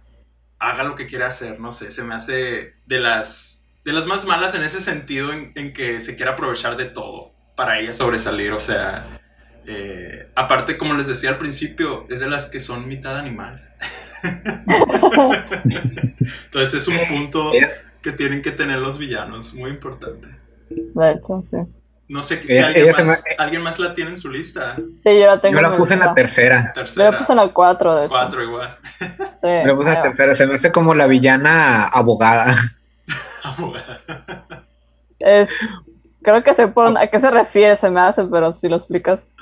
haga 0.58 0.84
lo 0.84 0.94
que 0.94 1.06
quiera 1.06 1.26
hacer. 1.26 1.60
No 1.60 1.70
sé, 1.70 1.90
se 1.90 2.02
me 2.02 2.14
hace 2.14 2.75
de 2.86 3.00
las 3.00 3.64
de 3.84 3.92
las 3.92 4.06
más 4.06 4.26
malas 4.26 4.54
en 4.56 4.64
ese 4.64 4.80
sentido, 4.80 5.32
en, 5.32 5.72
que 5.72 6.00
se 6.00 6.16
quiere 6.16 6.32
aprovechar 6.32 6.76
de 6.76 6.86
todo 6.86 7.32
para 7.54 7.78
ella 7.78 7.92
sobresalir. 7.92 8.50
O 8.50 8.58
sea, 8.58 9.20
eh, 9.64 10.28
aparte, 10.34 10.76
como 10.76 10.94
les 10.94 11.06
decía 11.06 11.30
al 11.30 11.38
principio, 11.38 12.04
es 12.10 12.18
de 12.18 12.28
las 12.28 12.46
que 12.46 12.58
son 12.58 12.88
mitad 12.88 13.16
animal. 13.16 13.62
Entonces 16.46 16.75
es 16.75 16.88
un 16.88 16.98
punto 17.08 17.52
que 18.02 18.10
tienen 18.10 18.42
que 18.42 18.50
tener 18.50 18.80
los 18.80 18.98
villanos, 18.98 19.54
muy 19.54 19.70
importante. 19.70 20.28
De 20.68 21.12
hecho, 21.12 21.42
sí. 21.48 21.58
No 22.08 22.22
sé 22.22 22.40
si 22.42 22.56
alguien, 22.56 23.62
más, 23.62 23.78
la 23.80 23.94
tiene 23.94 24.10
en 24.10 24.16
su 24.16 24.30
lista. 24.30 24.76
Sí, 24.76 25.18
yo 25.18 25.26
la 25.26 25.40
tengo. 25.40 25.56
Yo 25.56 25.60
la 25.60 25.76
puse 25.76 25.94
en 25.94 26.00
la 26.00 26.14
tercera. 26.14 26.72
Yo 26.75 27.10
la 27.10 27.18
puse 27.18 27.32
en 27.32 27.38
la 27.38 27.52
cuatro, 27.52 27.96
de 27.96 28.04
hecho. 28.04 28.10
Cuatro 28.10 28.42
igual. 28.44 28.78
Sí, 29.00 29.06
yo 29.42 29.66
la 29.66 29.75
puse 29.75 29.88
en 29.88 29.94
la 29.94 30.02
tercera. 30.02 30.36
Se 30.36 30.46
me 30.46 30.54
hace 30.54 30.70
como 30.70 30.94
la 30.94 31.08
villana 31.08 31.88
abogada. 31.88 32.54
es, 35.18 35.50
creo 36.22 36.42
que 36.44 36.54
sé 36.54 36.68
por 36.68 36.96
a 36.96 37.06
qué 37.08 37.18
se 37.18 37.30
refiere, 37.30 37.76
se 37.76 37.90
me 37.90 38.00
hace, 38.00 38.25
pero 38.25 38.52
si 38.52 38.68
lo 38.68 38.76
explicas. 38.76 39.34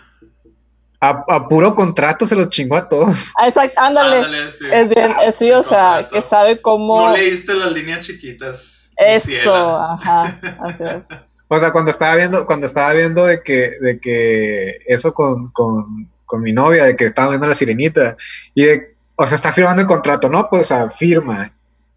A, 1.00 1.46
puro 1.48 1.74
contrato 1.74 2.26
se 2.26 2.34
lo 2.34 2.48
chingó 2.48 2.76
a 2.76 2.88
todos. 2.88 3.30
Ah, 3.36 3.46
exacto, 3.46 3.78
ándale. 3.78 4.48
Es 4.72 4.88
bien, 4.88 5.14
es, 5.22 5.34
sí, 5.34 5.50
o 5.50 5.62
sea, 5.62 6.08
que 6.10 6.22
sabe 6.22 6.62
cómo. 6.62 7.08
No 7.08 7.12
leíste 7.12 7.52
las 7.52 7.72
líneas 7.72 8.06
chiquitas. 8.06 8.90
Eso, 8.96 9.54
ajá, 9.54 10.40
así 10.62 10.82
es. 10.82 11.06
O 11.48 11.60
sea, 11.60 11.72
cuando 11.72 11.90
estaba 11.90 12.16
viendo, 12.16 12.46
cuando 12.46 12.66
estaba 12.66 12.92
viendo 12.92 13.26
de 13.26 13.42
que, 13.42 13.72
de 13.80 13.98
que 14.00 14.78
eso 14.86 15.12
con, 15.12 15.50
con, 15.50 16.08
con 16.24 16.42
mi 16.42 16.52
novia, 16.52 16.84
de 16.84 16.96
que 16.96 17.06
estaba 17.06 17.30
viendo 17.30 17.46
la 17.46 17.54
sirenita, 17.54 18.16
y 18.54 18.64
de, 18.64 18.94
o 19.16 19.26
sea, 19.26 19.36
está 19.36 19.52
firmando 19.52 19.82
el 19.82 19.88
contrato, 19.88 20.28
¿no? 20.28 20.48
Pues, 20.48 20.70
o 20.70 20.90
firma. 20.90 21.52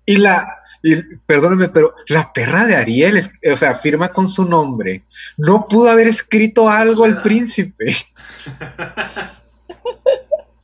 Y 0.06 0.18
la, 0.18 0.62
y, 0.84 0.96
perdóneme, 1.25 1.70
pero 1.70 1.94
la 2.08 2.32
perra 2.32 2.66
de 2.66 2.75
Ariel, 2.75 3.30
o 3.51 3.56
sea, 3.56 3.75
firma 3.75 4.10
con 4.10 4.30
su 4.30 4.46
nombre. 4.46 5.04
No 5.38 5.68
pudo 5.68 5.89
haber 5.89 6.08
escrito 6.08 6.70
algo 6.70 7.06
al 7.06 7.22
príncipe. 7.22 7.96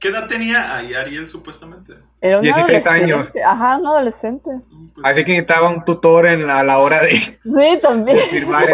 ¿Qué 0.04 0.10
edad 0.10 0.28
tenía 0.28 0.76
ahí 0.76 0.94
Ariel 0.94 1.30
supuestamente? 1.30 1.94
Era 2.20 2.42
16 2.42 2.88
años. 2.88 3.32
Ajá, 3.46 3.78
un 3.78 3.88
adolescente. 3.88 4.50
Pues 4.94 5.06
Así 5.06 5.24
que 5.24 5.32
necesitaba 5.32 5.70
un 5.70 5.86
tutor 5.86 6.26
en 6.26 6.46
la, 6.46 6.60
a 6.60 6.64
la 6.66 6.80
hora 6.80 7.00
de, 7.04 7.12
sí, 7.12 7.80
también. 7.82 8.18
firmar. 8.30 8.68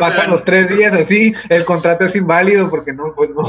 pasan 0.00 0.28
los 0.28 0.42
tres 0.42 0.68
días 0.76 0.92
así, 0.92 1.32
el 1.50 1.64
contrato 1.64 2.04
es 2.04 2.16
inválido 2.16 2.68
porque 2.68 2.92
no, 2.92 3.14
pues 3.14 3.30
no, 3.30 3.44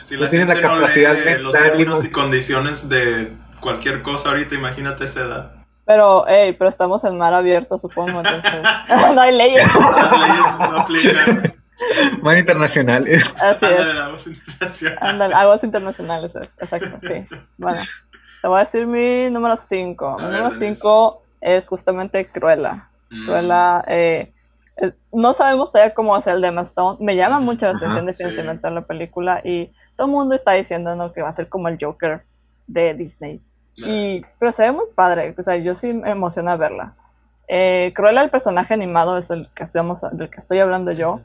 si 0.00 0.16
la 0.16 0.30
tiene 0.30 0.46
la 0.46 0.58
capacidad 0.62 1.14
de 1.14 1.40
los 1.40 1.52
términos 1.52 2.02
y 2.06 2.10
condiciones 2.10 2.88
de 2.88 3.34
cualquier 3.60 4.00
cosa 4.00 4.30
ahorita, 4.30 4.54
imagínate 4.54 5.04
esa 5.04 5.20
edad. 5.20 5.52
Pero, 5.84 6.24
hey, 6.26 6.56
pero 6.58 6.70
estamos 6.70 7.04
en 7.04 7.18
mar 7.18 7.34
abierto, 7.34 7.76
supongo, 7.76 8.20
entonces. 8.20 8.50
no 9.14 9.20
hay 9.20 9.36
leyes. 9.36 9.62
Las 9.74 10.12
leyes 10.12 10.58
no 10.58 10.80
aplican. 10.80 11.54
Mar 12.22 12.38
internacionales. 12.38 13.34
Así 13.40 13.66
es. 13.66 13.80
aguas 13.80 14.26
internacionales. 14.26 15.34
aguas 15.34 15.64
internacionales, 15.64 16.36
exacto, 16.36 16.98
sí. 17.02 17.26
Bueno, 17.58 17.80
te 18.42 18.48
voy 18.48 18.56
a 18.56 18.60
decir 18.60 18.86
mi 18.86 19.30
número 19.30 19.56
5. 19.56 20.16
Mi 20.18 20.24
número 20.24 20.50
5 20.50 21.22
es 21.40 21.68
justamente 21.68 22.26
Cruella. 22.30 22.88
Mm. 23.10 23.24
Cruella, 23.26 23.84
eh, 23.86 24.32
no 25.12 25.32
sabemos 25.32 25.70
todavía 25.70 25.94
cómo 25.94 26.14
hacer 26.14 26.34
el 26.34 26.40
de 26.40 26.48
Emma 26.48 26.62
Stone. 26.62 26.98
Me 27.00 27.16
llama 27.16 27.40
mucho 27.40 27.66
la 27.66 27.76
atención 27.76 28.06
definitivamente 28.06 28.70
la 28.70 28.82
película 28.82 29.40
y 29.44 29.72
todo 29.96 30.06
el 30.06 30.12
mundo 30.12 30.34
está 30.34 30.52
diciendo 30.52 30.94
¿no? 30.96 31.12
que 31.12 31.22
va 31.22 31.28
a 31.28 31.32
ser 31.32 31.48
como 31.48 31.68
el 31.68 31.78
Joker 31.80 32.22
de 32.66 32.94
Disney. 32.94 33.40
Y, 33.76 34.24
pero 34.38 34.50
se 34.52 34.64
ve 34.64 34.72
muy 34.72 34.86
padre, 34.94 35.34
o 35.36 35.42
sea, 35.42 35.56
yo 35.56 35.74
sí 35.74 35.94
me 35.94 36.10
emociona 36.10 36.56
verla. 36.56 36.94
Eh, 37.48 37.92
Cruella, 37.94 38.22
el 38.22 38.30
personaje 38.30 38.74
animado, 38.74 39.16
es 39.16 39.30
el 39.30 39.48
que 39.54 39.62
estamos, 39.62 40.02
del 40.12 40.28
que 40.28 40.36
estoy 40.36 40.58
hablando 40.58 40.92
yo, 40.92 41.20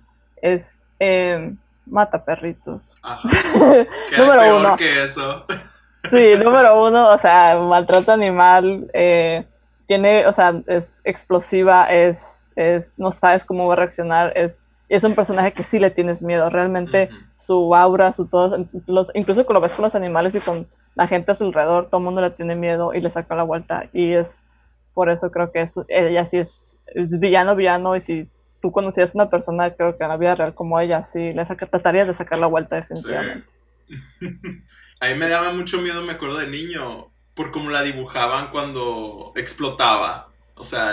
es 0.54 0.90
eh, 1.00 1.54
mata 1.86 2.24
perritos. 2.24 2.96
número 4.18 4.58
uno. 4.58 4.78
que 4.78 5.04
eso. 5.04 5.44
sí, 6.10 6.36
número 6.38 6.86
uno, 6.86 7.14
o 7.14 7.18
sea, 7.18 7.58
maltrato 7.58 8.12
animal, 8.12 8.90
eh, 8.94 9.46
tiene, 9.86 10.25
o 10.28 10.34
sea, 10.34 10.54
es 10.68 11.02
explosiva, 11.04 11.86
es, 11.86 12.52
es, 12.56 12.98
no 12.98 13.12
sabes 13.12 13.46
cómo 13.46 13.68
va 13.68 13.74
a 13.74 13.78
reaccionar, 13.78 14.34
es, 14.36 14.64
es 14.88 15.04
un 15.04 15.16
personaje 15.16 15.52
que 15.52 15.64
sí 15.64 15.80
le 15.80 15.92
tienes 15.92 16.22
miedo, 16.22 16.50
realmente 16.50 17.10
su 17.36 17.75
aura, 17.75 18.12
su 18.12 18.28
todo, 18.28 18.66
los, 18.88 19.12
incluso 19.14 19.46
cuando 19.46 19.60
lo 19.60 19.64
ves 19.64 19.74
con 19.74 19.84
los 19.84 19.96
animales 19.96 20.36
y 20.36 20.40
con 20.40 20.68
la 20.96 21.08
gente 21.08 21.32
a 21.32 21.36
su 21.36 21.46
alrededor, 21.46 21.90
todo 21.90 22.00
el 22.00 22.06
mundo 22.06 22.22
le 22.22 22.30
tiene 22.32 22.56
miedo 22.56 22.94
y 22.94 23.02
le 23.02 23.10
saca 23.10 23.36
la 23.36 23.44
vuelta. 23.44 23.90
Y 23.94 24.14
es 24.14 24.46
por 24.94 25.10
eso 25.10 25.30
creo 25.30 25.52
que 25.52 25.62
es, 25.62 25.78
ella 25.90 26.25
sí 26.25 26.38
es, 26.38 26.78
villano, 27.20 27.56
villano. 27.56 27.96
Y 27.96 28.00
si 28.00 28.30
tú 28.65 28.72
conocías 28.72 29.13
a 29.13 29.19
una 29.19 29.29
persona, 29.29 29.69
creo 29.75 29.95
que 29.95 30.03
en 30.03 30.10
la 30.10 30.17
vida 30.17 30.34
real 30.34 30.55
como 30.55 30.79
ella, 30.79 31.03
sí 31.03 31.34
le 31.34 31.45
saca, 31.45 31.67
tratarías 31.67 32.07
de 32.07 32.15
sacar 32.15 32.39
la 32.39 32.48
vuelta 32.48 32.77
definitivamente. 32.77 33.51
A 35.00 35.07
mí 35.07 35.13
me 35.13 35.29
daba 35.29 35.53
mucho 35.53 35.79
miedo, 35.81 36.01
me 36.01 36.13
acuerdo 36.13 36.38
de 36.38 36.48
niño, 36.48 37.12
por 37.36 37.51
cómo 37.51 37.69
la 37.69 37.84
dibujaban 37.84 38.50
cuando 38.50 39.34
explotaba. 39.36 40.29
O 40.55 40.63
sea, 40.63 40.88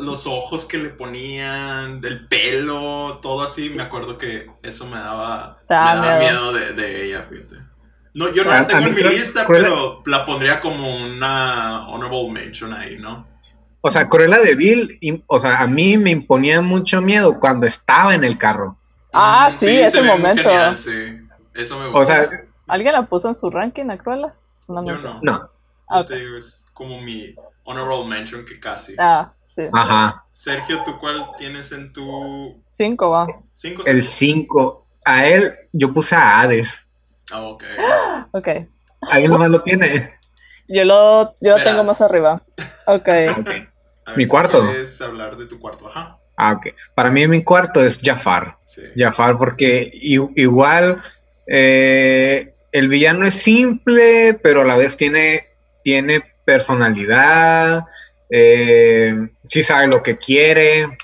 los 0.00 0.26
ojos 0.26 0.64
que 0.64 0.78
le 0.78 0.88
ponían, 0.88 2.00
el 2.02 2.26
pelo, 2.26 3.20
todo 3.22 3.42
así, 3.42 3.70
me 3.70 3.84
acuerdo 3.84 4.18
que 4.18 4.50
eso 4.64 4.86
me 4.86 4.96
daba, 4.96 5.56
miedo, 6.18 6.52
de, 6.52 6.72
de, 6.72 7.04
ella, 7.04 7.26
fíjate. 7.30 7.56
No, 8.14 8.34
yo 8.34 8.42
no 8.42 8.50
la 8.50 8.66
tengo 8.66 8.88
en 8.88 8.94
mi 8.94 9.02
lista, 9.04 9.46
pero 9.46 10.02
la 10.06 10.24
pondría 10.24 10.58
como 10.60 10.96
una 10.96 11.86
honorable 11.90 12.32
mention 12.32 12.72
ahí, 12.72 12.98
¿no? 12.98 13.37
O 13.80 13.90
sea, 13.90 14.08
Cruella 14.08 14.38
de 14.38 14.54
Bill, 14.54 15.24
o 15.26 15.38
sea, 15.38 15.58
a 15.58 15.66
mí 15.66 15.96
me 15.96 16.10
imponía 16.10 16.60
mucho 16.60 17.00
miedo 17.00 17.38
cuando 17.38 17.66
estaba 17.66 18.14
en 18.14 18.24
el 18.24 18.36
carro. 18.36 18.76
Ah, 19.12 19.50
sí, 19.50 19.78
ese 19.78 20.02
momento. 20.02 20.76
sí, 20.76 21.20
eso 21.54 21.78
me 21.78 21.86
gusta. 21.86 22.00
O 22.00 22.06
sea, 22.06 22.28
¿alguien 22.66 22.92
la 22.92 23.06
puso 23.06 23.28
en 23.28 23.34
su 23.34 23.50
ranking 23.50 23.88
a 23.90 23.98
Cruella? 23.98 24.34
No, 24.66 24.82
no. 24.82 25.20
no. 25.22 25.50
Ah, 25.88 26.00
okay. 26.00 26.22
como 26.74 27.00
mi 27.00 27.34
honorable 27.64 28.06
mention 28.06 28.44
que 28.44 28.60
casi. 28.60 28.94
Ah, 28.98 29.32
sí. 29.46 29.62
Ajá. 29.72 30.24
Sergio, 30.32 30.82
¿tú 30.84 30.98
cuál 30.98 31.30
tienes 31.36 31.72
en 31.72 31.92
tu 31.92 32.62
Cinco, 32.66 33.10
va. 33.10 33.26
cinco? 33.54 33.82
El 33.86 34.02
5. 34.02 34.86
A 35.04 35.26
él 35.26 35.50
yo 35.72 35.94
puse 35.94 36.14
a 36.14 36.40
Hades. 36.40 36.68
Ah, 37.30 37.42
ok. 37.42 37.64
Ok. 38.32 38.48
¿Alguien 39.10 39.38
más 39.38 39.48
lo 39.48 39.62
tiene? 39.62 40.17
Yo 40.68 40.84
lo, 40.84 41.34
yo 41.40 41.56
lo 41.56 41.64
tengo 41.64 41.82
más 41.84 42.00
arriba. 42.00 42.42
Ok. 42.86 43.08
Ok. 43.38 43.48
A 44.04 44.10
ver 44.10 44.16
¿Mi 44.16 44.24
si 44.24 44.30
cuarto? 44.30 44.62
¿Quieres 44.66 45.00
hablar 45.00 45.36
de 45.36 45.46
tu 45.46 45.58
cuarto? 45.58 45.88
Ajá. 45.88 46.18
Ah, 46.36 46.52
ok. 46.52 46.68
Para 46.94 47.10
mí 47.10 47.26
mi 47.26 47.42
cuarto 47.42 47.84
es 47.84 47.98
Jafar. 48.02 48.58
Sí. 48.64 48.82
Jafar, 48.96 49.36
porque 49.38 49.90
igual 49.92 51.00
eh, 51.46 52.52
el 52.70 52.88
villano 52.88 53.26
es 53.26 53.34
simple, 53.34 54.38
pero 54.42 54.60
a 54.62 54.64
la 54.64 54.76
vez 54.76 54.96
tiene, 54.96 55.48
tiene 55.82 56.22
personalidad, 56.44 57.84
eh, 58.30 59.30
sí 59.44 59.62
sabe 59.62 59.88
lo 59.88 60.02
que 60.02 60.16
quiere, 60.16 60.96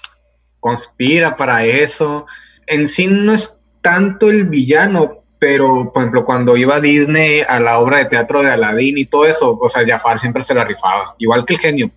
conspira 0.61 1.37
para 1.37 1.65
eso. 1.65 2.27
En 2.67 2.87
sí 2.89 3.07
no 3.09 3.33
es 3.33 3.59
tanto 3.81 4.31
el 4.31 4.45
villano, 4.45 5.24
pero 5.39 5.91
por 5.93 6.03
ejemplo 6.03 6.25
cuando 6.25 6.57
iba 6.57 6.77
a 6.77 6.81
Disney 6.81 7.43
a 7.47 7.61
la 7.61 7.79
obra 7.79 7.99
de 7.99 8.05
teatro 8.07 8.43
de 8.43 8.51
Aladdin 8.51 8.97
y 8.99 9.05
todo 9.07 9.27
eso, 9.27 9.59
o 9.61 9.69
sea, 9.69 9.87
Jafar 9.87 10.19
siempre 10.19 10.43
se 10.43 10.55
la 10.55 10.65
rifaba, 10.65 11.15
igual 11.19 11.45
que 11.45 11.55
el 11.55 11.61
genio. 11.61 11.91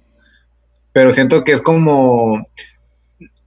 Pero 0.91 1.12
siento 1.12 1.44
que 1.44 1.51
es 1.53 1.62
como 1.62 2.46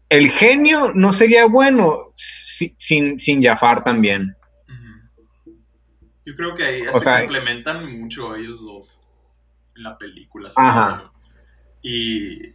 el 0.08 0.30
genio 0.30 0.92
no 0.94 1.12
sería 1.12 1.46
bueno 1.46 2.10
si- 2.14 2.74
sin, 2.78 3.18
sin 3.18 3.42
Jafar 3.42 3.84
también. 3.84 4.36
Yo 6.24 6.36
creo 6.36 6.54
que 6.54 6.64
ahí 6.64 6.82
se 6.92 7.00
sea- 7.00 7.20
complementan 7.20 7.98
mucho 7.98 8.36
ellos 8.36 8.60
dos 8.60 9.04
en 9.76 9.82
la 9.82 9.98
película. 9.98 10.50
Ajá. 10.56 11.10
Y 11.82 12.50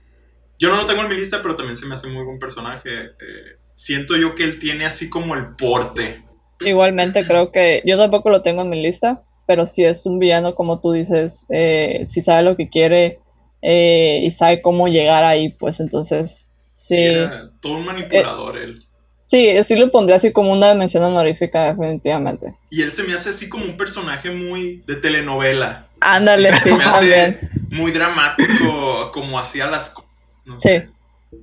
yo 0.60 0.70
no 0.70 0.77
lo 0.77 0.86
tengo 0.86 1.01
en 1.01 1.10
mi 1.10 1.15
lista, 1.15 1.42
pero 1.42 1.56
también 1.56 1.75
se 1.75 1.86
me 1.86 1.96
hace 1.96 2.08
muy 2.08 2.24
buen 2.24 2.39
personaje. 2.39 2.89
Eh, 3.06 3.58
siento 3.74 4.15
yo 4.15 4.36
que 4.36 4.44
él 4.44 4.60
tiene 4.60 4.86
así 4.86 5.10
como 5.10 5.36
el 5.36 5.48
porte. 5.56 6.24
Igualmente 6.62 7.25
creo 7.25 7.51
que 7.51 7.81
yo 7.85 7.97
tampoco 7.97 8.29
lo 8.29 8.41
tengo 8.41 8.62
en 8.62 8.69
mi 8.69 8.81
lista, 8.81 9.21
pero 9.45 9.65
si 9.65 9.83
es 9.83 10.05
un 10.05 10.19
villano 10.19 10.55
como 10.55 10.79
tú 10.79 10.91
dices, 10.93 11.45
eh, 11.50 12.03
si 12.07 12.21
sabe 12.21 12.43
lo 12.43 12.55
que 12.55 12.69
quiere 12.69 13.19
eh, 13.62 14.21
y 14.24 14.31
sabe 14.31 14.62
cómo 14.62 14.88
llegar 14.88 15.24
ahí, 15.24 15.50
pues 15.50 15.79
entonces 15.79 16.45
Sí, 16.77 16.95
sí, 16.95 17.03
era 17.03 17.50
todo 17.62 17.77
un 17.77 17.85
manipulador 17.85 18.57
él. 18.57 18.85
sí, 19.24 19.55
sí 19.63 19.75
lo 19.75 19.89
pondría 19.91 20.17
así 20.17 20.31
como 20.31 20.51
una 20.51 20.74
mención 20.75 21.03
honorífica 21.03 21.74
definitivamente. 21.74 22.53
Y 22.69 22.81
él 22.81 22.91
se 22.91 23.03
me 23.03 23.13
hace 23.13 23.29
así 23.29 23.47
como 23.50 23.65
un 23.65 23.77
personaje 23.77 24.29
muy 24.29 24.83
de 24.85 24.95
telenovela. 24.97 25.88
Ándale, 26.01 26.53
sí, 26.55 26.69
también. 26.77 27.39
muy 27.69 27.91
dramático, 27.91 29.12
como 29.13 29.39
hacía 29.39 29.67
las 29.67 29.89
cosas. 29.89 30.12
No 30.45 30.59
sé, 30.59 30.88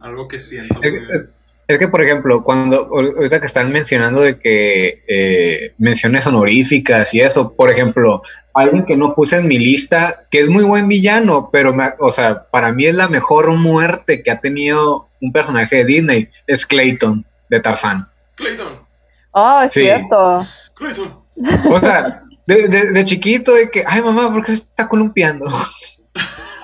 algo 0.00 0.28
que 0.28 0.38
siento. 0.38 0.74
Muy- 0.80 0.90
es- 1.72 1.74
es 1.74 1.78
que, 1.78 1.88
por 1.88 2.02
ejemplo, 2.02 2.42
cuando 2.42 2.88
ahorita 2.92 3.40
que 3.40 3.46
están 3.46 3.72
mencionando 3.72 4.20
de 4.20 4.38
que 4.38 5.02
eh, 5.08 5.74
menciones 5.78 6.26
honoríficas 6.26 7.12
y 7.14 7.20
eso, 7.20 7.54
por 7.54 7.70
ejemplo, 7.70 8.20
alguien 8.54 8.84
que 8.84 8.96
no 8.96 9.14
puse 9.14 9.36
en 9.36 9.46
mi 9.48 9.58
lista, 9.58 10.24
que 10.30 10.40
es 10.40 10.48
muy 10.48 10.64
buen 10.64 10.88
villano, 10.88 11.48
pero, 11.52 11.72
me- 11.74 11.92
o 11.98 12.10
sea, 12.10 12.44
para 12.50 12.72
mí 12.72 12.86
es 12.86 12.94
la 12.94 13.08
mejor 13.08 13.50
muerte 13.52 14.22
que 14.22 14.30
ha 14.30 14.40
tenido 14.40 15.08
un 15.20 15.32
personaje 15.32 15.76
de 15.76 15.84
Disney, 15.84 16.28
es 16.46 16.66
Clayton, 16.66 17.24
de 17.48 17.60
Tarzán. 17.60 18.08
Clayton, 18.34 18.80
Ah, 19.34 19.62
es 19.66 19.72
Sí. 19.72 19.80
cierto. 19.82 20.44
Clayton. 20.74 21.18
O 21.70 21.78
sea, 21.78 22.22
de, 22.46 22.68
de- 22.68 22.92
de 22.92 23.04
chiquito, 23.04 23.54
de 23.54 23.70
que, 23.70 23.82
ay 23.86 24.02
mamá, 24.02 24.30
¿por 24.30 24.44
qué 24.44 24.52
se 24.52 24.58
está 24.58 24.86
columpiando? 24.88 25.46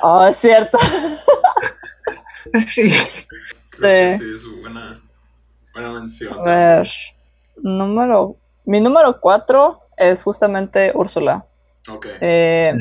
Ah, 0.02 0.26
es 0.30 0.36
cierto. 0.36 0.78
sí. 2.66 2.92
Creo 3.78 4.16
Sí. 4.16 4.18
que 4.18 4.24
sí, 4.24 4.34
es 4.34 4.60
buena, 4.60 5.00
buena 5.72 5.92
mención. 5.92 6.34
A 6.38 6.42
ver, 6.42 6.88
número, 7.62 8.36
mi 8.64 8.80
número 8.80 9.20
cuatro 9.20 9.80
es 9.96 10.22
justamente 10.22 10.92
Úrsula. 10.94 11.44
Ok. 11.88 12.06
Eh, 12.20 12.74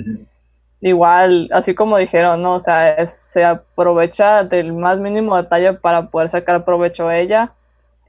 Igual, 0.79 1.49
así 1.53 1.73
como 1.73 1.97
dijeron, 1.97 2.41
¿no? 2.43 2.53
O 2.55 2.60
sea, 2.60 2.93
es- 2.93 3.12
se 3.13 3.43
aprovecha 3.43 4.43
del 4.43 4.73
más 4.73 4.99
mínimo 4.99 5.36
detalle 5.36 5.73
para 5.73 6.10
poder 6.12 6.29
sacar 6.29 6.63
provecho 6.65 7.07
a 7.07 7.17
ella. 7.17 7.53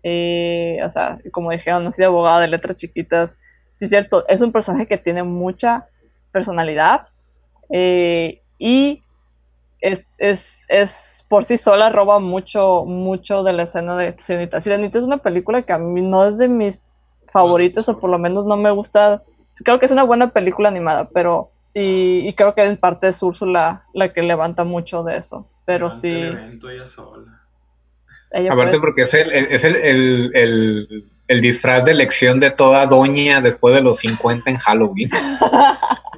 Y, 0.02 0.78
o 0.82 0.90
sea, 0.90 1.18
como 1.32 1.50
dijeron, 1.50 1.86
así 1.86 2.02
de 2.02 2.06
abogada 2.06 2.40
de 2.40 2.48
letras 2.48 2.76
chiquitas. 2.76 3.38
Sí, 3.76 3.86
es 3.86 3.90
cierto, 3.90 4.26
es 4.28 4.42
un 4.42 4.52
personaje 4.52 4.86
que 4.86 4.98
tiene 4.98 5.22
mucha 5.22 5.86
personalidad 6.30 7.08
eh, 7.70 8.42
y 8.58 9.02
es, 9.80 10.10
es, 10.18 10.66
es 10.68 11.24
por 11.28 11.44
sí 11.44 11.56
sola 11.56 11.90
roba 11.90 12.18
mucho, 12.18 12.84
mucho 12.84 13.42
de 13.42 13.52
la 13.52 13.64
escena 13.64 13.96
de 13.96 14.14
Sirenita. 14.18 14.60
Sirenita 14.60 14.98
es 14.98 15.04
una 15.04 15.18
película 15.18 15.62
que 15.62 15.72
a 15.72 15.78
mí 15.78 16.02
no 16.02 16.26
es 16.26 16.38
de 16.38 16.48
mis 16.48 17.00
favoritas 17.32 17.88
o 17.88 17.98
por 17.98 18.10
lo 18.10 18.18
menos 18.18 18.44
no 18.46 18.56
me 18.56 18.70
gusta. 18.70 19.22
Creo 19.64 19.78
que 19.78 19.86
es 19.86 19.92
una 19.92 20.04
buena 20.04 20.30
película 20.30 20.68
animada, 20.68 21.08
pero 21.10 21.50
y, 21.74 22.26
y 22.28 22.32
creo 22.34 22.54
que 22.54 22.64
en 22.64 22.76
parte 22.76 23.08
es 23.08 23.22
Úrsula 23.22 23.84
la 23.92 24.12
que 24.12 24.22
levanta 24.22 24.64
mucho 24.64 25.02
de 25.02 25.16
eso. 25.18 25.46
Pero 25.64 25.90
sí, 25.90 26.08
el 26.08 26.28
evento 26.32 26.70
ella 26.70 26.86
sola. 26.86 27.42
ella 28.32 28.52
Aparte 28.52 28.70
puede- 28.78 28.80
porque 28.80 29.02
es 29.02 29.14
el, 29.14 29.30
el- 29.32 29.46
es 29.46 29.64
el, 29.64 29.76
el- 29.76 30.30
el- 30.34 31.04
el 31.28 31.40
disfraz 31.42 31.84
de 31.84 31.92
elección 31.92 32.40
de 32.40 32.50
toda 32.50 32.86
doña 32.86 33.42
después 33.42 33.74
de 33.74 33.82
los 33.82 33.98
50 33.98 34.48
en 34.50 34.56
Halloween. 34.56 35.10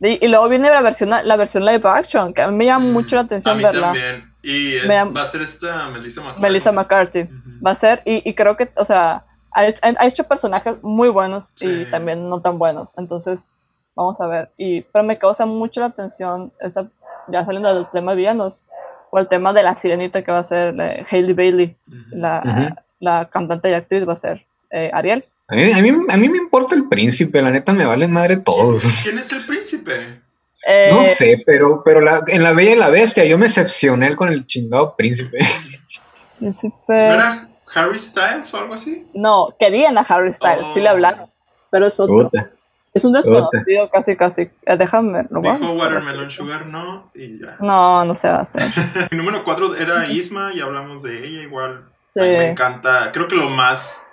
y, 0.00 0.24
y 0.24 0.28
luego 0.28 0.48
viene 0.48 0.70
la 0.70 0.80
versión, 0.80 1.10
la 1.10 1.36
versión 1.36 1.64
live 1.64 1.82
action, 1.84 2.32
que 2.32 2.42
a 2.42 2.48
mí 2.48 2.56
me 2.56 2.66
llama 2.66 2.86
Mm, 2.86 2.92
mucho 2.92 3.16
la 3.16 3.22
A 3.22 3.24
atención 3.24 3.56
mí 3.56 3.62
verla. 3.62 3.80
también. 3.88 4.32
Y 4.42 4.76
es- 4.76 4.88
va 4.88 5.22
a 5.22 5.26
ser 5.26 5.42
esta 5.42 5.88
Melissa 5.90 6.20
McCarthy. 6.22 6.40
Melissa 6.42 6.72
McCarthy. 6.72 7.20
Ujú. 7.22 7.64
Va 7.66 7.70
a 7.72 7.74
ser, 7.74 8.02
y, 8.04 8.28
y 8.28 8.34
creo 8.34 8.56
que, 8.56 8.70
o 8.76 8.84
sea, 8.84 9.24
ha 9.52 9.66
hecho, 9.66 9.80
ha 9.82 10.06
hecho 10.06 10.24
personajes 10.24 10.78
muy 10.82 11.08
buenos 11.08 11.52
y 11.60 11.84
Sí. 11.84 11.86
también 11.90 12.28
no 12.28 12.40
tan 12.40 12.58
buenos. 12.58 12.96
Entonces, 12.96 13.50
vamos 13.94 14.20
a 14.20 14.26
ver. 14.26 14.50
Y, 14.56 14.82
pero 14.82 15.04
me 15.04 15.18
causa 15.18 15.44
mucho 15.44 15.80
la 15.80 15.86
atención, 15.86 16.52
esa, 16.60 16.86
ya 17.28 17.44
saliendo 17.44 17.74
del 17.74 17.86
tema 17.90 18.12
de 18.12 18.16
villanos, 18.18 18.66
o 19.10 19.18
el 19.18 19.26
tema 19.28 19.52
de 19.52 19.62
la 19.64 19.74
sirenita 19.74 20.22
que 20.22 20.30
va 20.32 20.38
a 20.38 20.42
ser 20.44 20.74
eh, 20.80 21.04
Hailey 21.10 21.34
Bailey, 21.34 21.76
Ujú. 21.88 21.96
la, 22.12 22.42
Ujú. 22.44 22.74
la 23.00 23.28
cantante 23.28 23.68
y 23.68 23.74
actriz 23.74 24.08
va 24.08 24.12
a 24.14 24.16
ser 24.16 24.46
eh, 24.70 24.90
Ariel. 24.94 25.24
A 25.50 25.54
mí, 25.56 25.72
a, 25.72 25.82
mí, 25.82 25.90
a 26.08 26.16
mí 26.16 26.28
me 26.28 26.38
importa 26.38 26.74
el 26.74 26.88
príncipe, 26.88 27.42
la 27.42 27.50
neta 27.50 27.72
me 27.72 27.84
vale 27.84 28.06
madre 28.06 28.36
todos. 28.36 28.82
¿Quién 29.02 29.18
es 29.18 29.32
el 29.32 29.44
príncipe? 29.44 30.20
Eh, 30.66 30.90
No 30.92 31.04
sé, 31.04 31.42
pero, 31.44 31.82
pero 31.84 32.00
la- 32.00 32.22
en 32.28 32.42
La 32.42 32.52
Bella 32.52 32.72
y 32.72 32.76
la 32.76 32.90
Bestia 32.90 33.24
yo 33.24 33.36
me 33.38 33.46
excepcioné 33.46 34.14
con 34.14 34.28
el 34.28 34.46
chingado 34.46 34.94
príncipe. 34.96 35.38
príncipe- 36.38 36.74
¿No 36.88 37.14
era 37.14 37.48
Harry 37.74 37.98
Styles 37.98 38.52
o 38.54 38.58
algo 38.58 38.74
así? 38.74 39.06
No, 39.14 39.48
querían 39.58 39.96
a 39.98 40.02
Harry 40.02 40.32
Styles, 40.32 40.68
sí 40.72 40.80
le 40.80 40.88
Oh. 40.88 40.92
hablaron, 40.92 41.30
pero 41.70 41.86
es 41.86 41.98
otro. 41.98 42.14
Puta. 42.30 42.50
Es 42.92 43.04
un 43.04 43.12
desconocido 43.12 43.88
casi, 43.88 44.16
casi. 44.16 44.42
Eh, 44.66 44.76
déjame 44.76 45.12
verlo. 45.12 45.40
Dijo 45.40 45.52
vamos 45.54 45.78
a 45.78 45.84
ver. 45.84 45.92
Watermelon 45.94 46.30
Sugar 46.30 46.66
no 46.66 47.08
y 47.14 47.38
ya. 47.40 47.56
No, 47.60 48.04
no 48.04 48.16
se 48.16 48.28
va 48.28 48.38
a 48.38 48.42
hacer. 48.42 48.62
Mi 49.12 49.16
número 49.18 49.44
4 49.44 49.76
era 49.76 50.08
Isma 50.10 50.50
y 50.52 50.60
hablamos 50.60 51.02
de 51.04 51.24
ella 51.24 51.42
igual. 51.42 51.84
Sí. 52.14 52.20
A 52.20 52.24
mí 52.24 52.30
me 52.30 52.50
encanta. 52.50 53.12
Creo 53.12 53.28
que 53.28 53.36
lo 53.36 53.48
más 53.48 54.04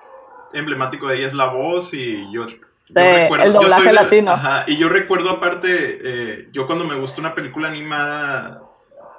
emblemático 0.53 1.07
de 1.07 1.17
ella 1.17 1.27
es 1.27 1.33
la 1.33 1.45
voz 1.47 1.93
y 1.93 2.31
yo, 2.31 2.47
yo 2.47 2.55
el 2.95 3.53
doblaje 3.53 3.83
soy 3.83 3.87
de- 3.87 3.93
latino. 3.93 4.31
Ajá, 4.31 4.63
y 4.67 4.77
yo 4.77 4.89
recuerdo 4.89 5.29
aparte, 5.29 5.99
eh, 6.03 6.49
yo 6.51 6.65
cuando 6.65 6.85
me 6.85 6.95
gusta 6.95 7.21
una 7.21 7.35
película 7.35 7.67
animada, 7.67 8.63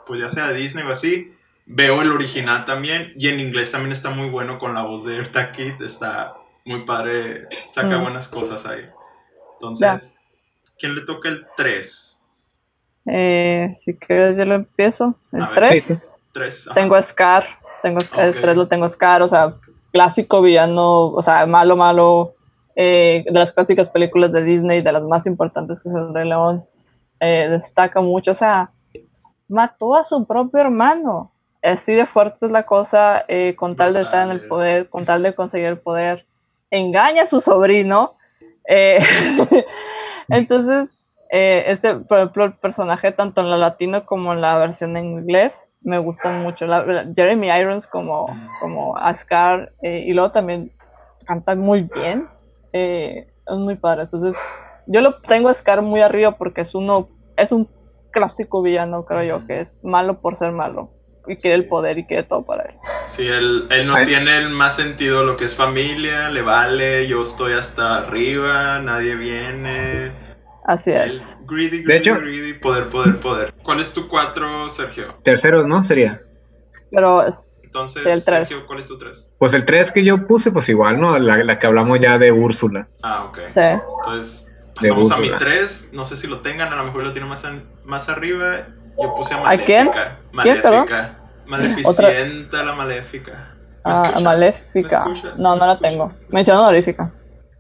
pues 0.06 0.20
ya 0.20 0.28
sea 0.28 0.48
de 0.48 0.54
Disney 0.58 0.84
o 0.84 0.90
así, 0.90 1.34
veo 1.66 2.00
el 2.02 2.12
original 2.12 2.64
también 2.64 3.12
y 3.16 3.28
en 3.28 3.40
inglés 3.40 3.70
también 3.72 3.92
está 3.92 4.10
muy 4.10 4.30
bueno 4.30 4.58
con 4.58 4.72
la 4.74 4.82
voz 4.82 5.04
de 5.04 5.16
Erta 5.18 5.52
Kid, 5.52 5.82
está 5.82 6.34
muy 6.64 6.84
padre, 6.84 7.46
saca 7.68 7.98
Mm. 7.98 8.02
buenas 8.02 8.28
cosas 8.28 8.64
ahí. 8.66 8.86
Entonces, 9.54 10.18
¿quién 10.78 10.94
le 10.94 11.02
toca 11.02 11.28
el 11.28 11.46
3? 11.56 12.22
Eh, 13.06 13.72
si 13.74 13.96
quieres, 13.96 14.36
yo 14.36 14.44
lo 14.44 14.54
empiezo. 14.54 15.18
El 15.32 15.42
A 15.42 15.48
ver. 15.48 15.54
3. 15.70 16.16
3. 16.32 16.68
Tengo 16.74 16.94
a 16.94 17.02
Scar. 17.02 17.44
Tengo, 17.82 18.00
Scar. 18.00 18.24
El 18.26 18.34
3 18.40 18.56
lo 18.56 18.68
tengo 18.68 18.84
a 18.84 18.88
Scar. 18.88 19.22
O 19.22 19.28
sea, 19.28 19.54
clásico 19.98 20.40
villano. 20.40 21.06
O 21.06 21.22
sea, 21.22 21.44
malo, 21.46 21.76
malo. 21.76 22.34
eh, 22.76 23.24
de 23.26 23.38
las 23.38 23.52
clásicas 23.52 23.90
películas 23.90 24.30
de 24.30 24.44
Disney, 24.44 24.80
de 24.80 24.92
las 24.92 25.02
más 25.02 25.26
importantes 25.26 25.80
que 25.80 25.88
es 25.88 25.94
El 25.96 26.14
Rey 26.14 26.28
León. 26.28 26.64
eh, 27.18 27.48
destaca 27.50 28.00
mucho. 28.00 28.30
O 28.30 28.34
sea, 28.34 28.70
mató 29.48 29.96
a 29.96 30.04
su 30.04 30.24
propio 30.24 30.60
hermano. 30.60 31.32
Así 31.60 31.92
de 31.94 32.06
fuerte 32.06 32.46
es 32.46 32.52
la 32.52 32.62
cosa. 32.62 33.24
eh, 33.26 33.56
con 33.56 33.74
tal 33.74 33.94
de 33.94 34.02
estar 34.02 34.24
en 34.24 34.30
el 34.30 34.46
poder, 34.46 34.88
con 34.88 35.04
tal 35.04 35.24
de 35.24 35.34
conseguir 35.34 35.66
el 35.66 35.78
poder. 35.78 36.26
Engaña 36.70 37.22
a 37.22 37.26
su 37.26 37.40
sobrino. 37.40 38.14
entonces, 40.28 40.94
este, 41.30 41.96
por 41.96 42.18
ejemplo, 42.18 42.44
el 42.44 42.52
personaje 42.52 43.10
tanto 43.10 43.40
en 43.40 43.50
la 43.50 43.56
latino 43.56 44.06
como 44.06 44.32
en 44.32 44.40
la 44.42 44.58
versión 44.58 44.96
en 44.96 45.06
inglés 45.06 45.67
me 45.82 45.98
gustan 45.98 46.42
mucho. 46.42 46.66
La- 46.66 47.06
Jeremy 47.14 47.48
Irons 47.50 47.86
como, 47.86 48.28
Mm. 48.28 48.48
como 48.60 48.96
Ascar 48.96 49.72
eh, 49.82 50.04
y 50.06 50.12
luego 50.12 50.30
también 50.30 50.72
canta 51.26 51.54
muy 51.54 51.82
bien. 51.94 52.28
eh, 52.74 53.26
es 53.46 53.56
muy 53.56 53.76
padre. 53.76 54.02
Entonces, 54.02 54.36
yo 54.86 55.00
lo 55.00 55.14
tengo 55.20 55.48
a 55.48 55.54
Scar 55.54 55.80
muy 55.80 56.02
arriba 56.02 56.32
porque 56.36 56.60
es 56.60 56.74
uno, 56.74 57.08
es 57.36 57.50
un 57.50 57.66
clásico 58.10 58.60
villano, 58.60 59.06
creo 59.06 59.22
yo, 59.22 59.46
que 59.46 59.60
es 59.60 59.80
malo 59.82 60.20
por 60.20 60.36
ser 60.36 60.52
malo. 60.52 60.90
Y 61.26 61.36
quiere 61.36 61.56
el 61.56 61.66
poder 61.66 61.96
y 61.98 62.04
quiere 62.06 62.24
todo 62.24 62.44
para 62.44 62.64
él. 62.64 62.74
Sí, 63.06 63.26
él, 63.26 63.66
él 63.70 63.86
no 63.86 63.94
tiene 64.04 64.36
el 64.38 64.50
más 64.50 64.76
sentido 64.76 65.24
lo 65.24 65.36
que 65.36 65.44
es 65.44 65.56
familia, 65.56 66.28
le 66.28 66.42
vale, 66.42 67.06
yo 67.08 67.22
estoy 67.22 67.54
hasta 67.54 67.96
arriba, 67.98 68.80
nadie 68.80 69.14
viene. 69.14 70.12
Así 70.68 70.90
es. 70.90 71.38
Greedy, 71.46 71.82
greedy, 71.82 72.10
de 72.10 72.20
greedy, 72.20 72.52
poder, 72.52 72.90
poder, 72.90 73.18
poder. 73.20 73.54
¿Cuál 73.62 73.80
es 73.80 73.90
tu 73.90 74.06
cuatro, 74.06 74.68
Sergio? 74.68 75.14
Tercero, 75.22 75.66
¿no? 75.66 75.82
Sería. 75.82 76.20
Pero 76.90 77.22
es 77.22 77.62
Entonces, 77.64 78.04
el 78.04 78.20
Sergio, 78.20 78.66
¿cuál 78.66 78.80
es 78.80 78.86
tu 78.86 78.98
tres? 78.98 79.32
Pues 79.38 79.54
el 79.54 79.64
tres 79.64 79.90
que 79.90 80.04
yo 80.04 80.26
puse, 80.26 80.52
pues 80.52 80.68
igual, 80.68 81.00
¿no? 81.00 81.18
La, 81.18 81.42
la 81.42 81.58
que 81.58 81.66
hablamos 81.66 81.98
ya 82.00 82.18
de 82.18 82.32
Úrsula. 82.32 82.86
Ah, 83.02 83.24
ok. 83.24 83.38
Sí. 83.54 83.60
Entonces, 83.60 84.48
pasamos 84.74 85.10
a 85.10 85.16
mi 85.16 85.34
tres. 85.38 85.88
No 85.94 86.04
sé 86.04 86.18
si 86.18 86.26
lo 86.26 86.40
tengan, 86.40 86.70
a 86.70 86.76
lo 86.76 86.84
mejor 86.84 87.02
lo 87.02 87.12
tiene 87.12 87.26
más, 87.26 87.42
más 87.84 88.10
arriba. 88.10 88.66
Yo 89.02 89.14
puse 89.14 89.32
a 89.32 89.38
Maléfica. 89.38 89.82
¿A 89.82 89.86
quién? 89.86 89.90
Maléfica. 90.32 91.18
Maleficienta, 91.46 92.62
la 92.62 92.74
Maléfica. 92.74 93.54
Ah, 93.84 94.20
Maléfica. 94.22 95.06
No, 95.38 95.56
no 95.56 95.66
la 95.66 95.78
tengo. 95.78 96.12
Mención 96.28 96.58
honorífica. 96.58 97.10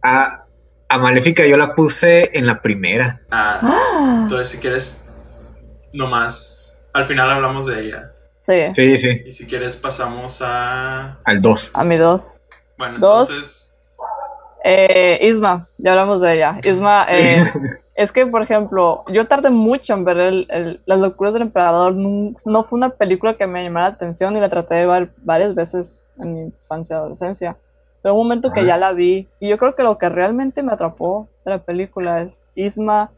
Ah, 0.02 0.44
a 0.88 0.98
Maléfica 0.98 1.46
yo 1.46 1.56
la 1.56 1.74
puse 1.74 2.36
en 2.36 2.46
la 2.46 2.62
primera. 2.62 3.20
Ah, 3.30 3.60
ah, 3.62 4.18
entonces 4.22 4.48
si 4.48 4.58
quieres, 4.58 5.02
nomás, 5.92 6.80
al 6.92 7.06
final 7.06 7.30
hablamos 7.30 7.66
de 7.66 7.80
ella. 7.80 8.12
Sí. 8.40 8.62
Sí, 8.74 8.98
sí. 8.98 9.22
Y 9.26 9.32
si 9.32 9.46
quieres 9.46 9.76
pasamos 9.76 10.40
a... 10.40 11.18
Al 11.24 11.42
2. 11.42 11.72
A 11.74 11.84
mi 11.84 11.96
2. 11.96 12.40
Bueno, 12.78 12.98
dos. 12.98 13.30
entonces... 13.30 13.64
Eh, 14.64 15.18
Isma, 15.22 15.68
ya 15.76 15.92
hablamos 15.92 16.20
de 16.20 16.34
ella. 16.34 16.58
Isma, 16.64 17.06
eh, 17.10 17.44
es 17.94 18.10
que, 18.10 18.26
por 18.26 18.42
ejemplo, 18.42 19.04
yo 19.08 19.26
tardé 19.26 19.50
mucho 19.50 19.94
en 19.94 20.04
ver 20.04 20.18
el, 20.18 20.80
Las 20.84 20.98
locuras 20.98 21.34
del 21.34 21.42
emperador. 21.42 21.94
No, 21.94 22.62
fue 22.62 22.78
una 22.78 22.90
película 22.90 23.34
que 23.34 23.46
me 23.46 23.62
llamara 23.62 23.88
la 23.88 23.94
atención 23.94 24.36
y 24.36 24.40
la 24.40 24.48
traté 24.48 24.76
de 24.76 24.86
ver 24.86 25.10
varias 25.18 25.54
veces 25.54 26.06
en 26.18 26.34
mi 26.34 26.40
infancia 26.40 26.94
y 26.94 26.98
adolescencia. 26.98 27.56
Pero 28.02 28.14
un 28.14 28.22
momento 28.22 28.52
que 28.52 28.64
ya 28.64 28.76
la 28.76 28.92
vi, 28.92 29.28
y 29.40 29.48
yo 29.48 29.58
creo 29.58 29.74
que 29.74 29.82
lo 29.82 29.96
que 29.96 30.08
realmente 30.08 30.62
me 30.62 30.72
atrapó 30.72 31.28
de 31.44 31.52
la 31.52 31.58
película 31.58 32.22
es 32.22 32.50
Isma, 32.54 33.10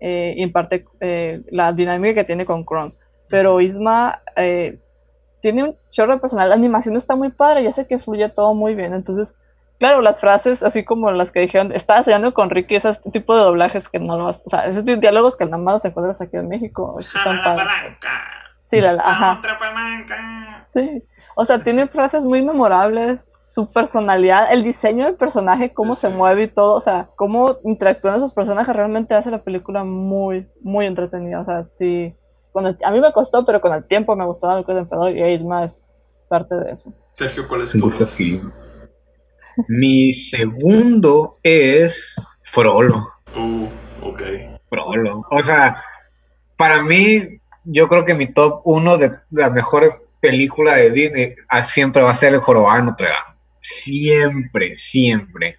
eh, 0.00 0.34
y 0.36 0.42
en 0.42 0.52
parte 0.52 0.84
eh, 1.00 1.42
la 1.50 1.72
dinámica 1.72 2.14
que 2.14 2.24
tiene 2.24 2.46
con 2.46 2.64
Kron. 2.64 2.90
Pero 3.28 3.60
Isma 3.60 4.20
eh, 4.36 4.78
tiene 5.40 5.64
un 5.64 5.76
chorro 5.90 6.14
de 6.14 6.20
personal, 6.20 6.48
la 6.48 6.54
animación 6.54 6.96
está 6.96 7.14
muy 7.14 7.30
padre, 7.30 7.62
ya 7.62 7.72
sé 7.72 7.86
que 7.86 7.98
fluye 7.98 8.28
todo 8.28 8.54
muy 8.54 8.74
bien, 8.74 8.94
entonces, 8.94 9.36
claro, 9.78 10.00
las 10.00 10.20
frases, 10.20 10.62
así 10.62 10.84
como 10.84 11.10
las 11.10 11.30
que 11.30 11.40
dijeron, 11.40 11.72
estaba 11.72 11.98
enseñando 11.98 12.32
con 12.32 12.48
Ricky, 12.50 12.76
ese 12.76 12.94
tipo 13.12 13.36
de 13.36 13.42
doblajes 13.42 13.88
que 13.88 13.98
no 13.98 14.16
lo 14.16 14.24
vas, 14.24 14.42
o 14.46 14.48
sea, 14.48 14.70
de 14.70 14.96
diálogos 14.96 15.36
que 15.36 15.44
nada 15.44 15.58
más 15.58 15.84
encuentras 15.84 16.20
aquí 16.20 16.36
en 16.36 16.48
México, 16.48 16.98
son 17.22 17.42
padres. 17.42 18.00
Sí, 18.66 18.80
la, 18.80 18.92
ajá. 18.92 19.40
Sí, 20.66 21.02
o 21.34 21.44
sea, 21.44 21.62
tiene 21.62 21.88
frases 21.88 22.24
muy 22.24 22.42
memorables, 22.42 23.30
su 23.44 23.70
personalidad, 23.70 24.52
el 24.52 24.62
diseño 24.62 25.04
del 25.04 25.16
personaje, 25.16 25.72
cómo 25.72 25.94
se 25.94 26.08
mueve 26.08 26.44
y 26.44 26.48
todo, 26.48 26.74
o 26.74 26.80
sea, 26.80 27.10
cómo 27.16 27.58
interactúan 27.64 28.14
esos 28.14 28.32
personajes, 28.32 28.74
realmente 28.74 29.14
hace 29.14 29.30
la 29.30 29.42
película 29.42 29.84
muy, 29.84 30.46
muy 30.62 30.86
entretenida. 30.86 31.40
O 31.40 31.44
sea, 31.44 31.64
sí, 31.64 32.14
a 32.84 32.90
mí 32.90 33.00
me 33.00 33.12
costó, 33.12 33.44
pero 33.44 33.60
con 33.60 33.72
el 33.72 33.84
tiempo 33.84 34.16
me 34.16 34.24
gustó 34.24 34.56
el 34.56 34.64
de 34.64 34.78
Emperador 34.78 35.16
y 35.16 35.22
es 35.22 35.44
más 35.44 35.88
parte 36.28 36.54
de 36.54 36.70
eso. 36.70 36.92
Sergio, 37.12 37.46
¿cuál 37.48 37.62
es 37.62 37.72
tu 37.72 37.90
Mi 39.68 40.12
segundo 40.12 41.36
es 41.42 42.14
Frollo. 42.42 43.02
Uh, 43.36 43.66
ok. 44.02 44.22
Frollo. 44.68 45.22
O 45.30 45.42
sea, 45.42 45.76
para 46.56 46.82
mí, 46.82 47.40
yo 47.64 47.88
creo 47.88 48.04
que 48.04 48.14
mi 48.14 48.26
top 48.26 48.62
uno 48.64 48.96
de 48.96 49.12
las 49.30 49.52
mejores 49.52 50.00
películas 50.22 50.76
de 50.76 50.90
Disney 50.90 51.34
ah, 51.48 51.62
siempre 51.62 52.00
va 52.00 52.12
a 52.12 52.14
ser 52.14 52.32
el 52.32 52.40
Jorobado 52.40 52.78
de 52.78 52.84
Notre 52.84 53.08
Dame. 53.08 53.36
Siempre, 53.60 54.76
siempre. 54.76 55.58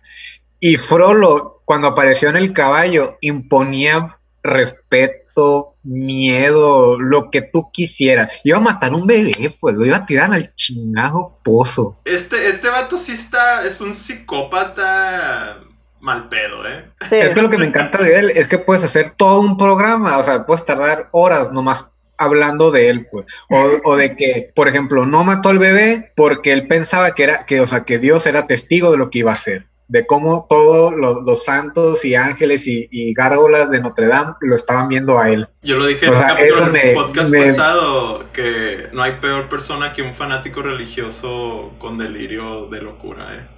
Y 0.60 0.78
Frollo, 0.78 1.62
cuando 1.65 1.89
apareció 1.89 2.30
en 2.30 2.38
el 2.38 2.54
caballo, 2.54 3.17
imponía 3.21 4.17
respeto, 4.41 5.76
miedo, 5.84 6.97
lo 6.99 7.30
que 7.30 7.41
tú 7.41 7.69
quisieras. 7.71 8.41
Iba 8.43 8.58
a 8.58 8.62
matar 8.62 8.93
un 8.93 9.06
bebé, 9.06 9.56
pues 9.60 9.76
lo 9.76 9.86
iba 9.86 9.97
a 9.97 10.06
tirar 10.06 10.34
al 10.34 10.56
chingado 10.56 11.39
pozo. 11.43 11.97
Este, 12.06 12.47
este 12.47 12.69
vato 12.69 12.97
sí 12.97 13.12
está, 13.12 13.65
es 13.65 13.82
un 13.82 13.93
psicópata 13.93 15.60
mal 15.99 16.28
pedo, 16.28 16.67
¿eh? 16.67 16.86
Es 17.10 17.34
que 17.34 17.41
lo 17.41 17.49
que 17.49 17.58
me 17.58 17.65
encanta 17.65 17.97
de 17.97 18.19
él 18.19 18.30
es 18.36 18.47
que 18.47 18.58
puedes 18.58 18.84
hacer 18.84 19.13
todo 19.17 19.39
un 19.39 19.58
programa, 19.58 20.17
o 20.17 20.23
sea, 20.23 20.45
puedes 20.45 20.65
tardar 20.65 21.08
horas 21.12 21.52
nomás 21.52 21.92
hablando 22.17 22.71
de 22.71 22.89
él, 22.89 23.08
pues, 23.12 23.26
o, 23.49 23.95
de 23.95 24.15
que, 24.15 24.52
por 24.56 24.67
ejemplo, 24.67 25.06
no 25.06 25.23
mató 25.23 25.49
al 25.49 25.60
bebé 25.60 26.12
porque 26.15 26.54
él 26.54 26.67
pensaba 26.67 27.13
que 27.15 27.23
era, 27.23 27.45
que, 27.45 27.62
o 27.62 27.67
sea, 27.67 27.84
que 27.84 27.99
Dios 27.99 28.26
era 28.26 28.47
testigo 28.47 28.91
de 28.91 28.97
lo 28.97 29.10
que 29.10 29.19
iba 29.19 29.32
a 29.32 29.36
hacer, 29.36 29.67
de 29.88 30.06
cómo 30.06 30.45
todos 30.49 30.93
los, 30.95 31.43
santos 31.43 32.04
y 32.06 32.15
ángeles 32.15 32.63
y, 32.67 33.13
gárgolas 33.13 33.69
de 33.69 33.82
Notre 33.82 34.08
Dame 34.08 34.34
lo 34.41 34.56
estaban 34.56 34.88
viendo 34.88 35.19
a 35.19 35.30
él. 35.30 35.47
Yo 35.62 35.78
lo 35.78 35.86
dije 35.86 36.08
en 36.08 36.13
el 36.76 36.93
podcast 36.93 37.34
pasado, 37.34 38.23
que 38.32 38.89
no 38.91 39.04
hay 39.04 39.13
peor 39.13 39.49
persona 39.49 39.93
que 39.93 40.02
un 40.02 40.13
fanático 40.13 40.62
religioso 40.62 41.73
con 41.80 41.97
delirio 41.97 42.67
de 42.67 42.82
locura, 42.82 43.36
eh. 43.36 43.52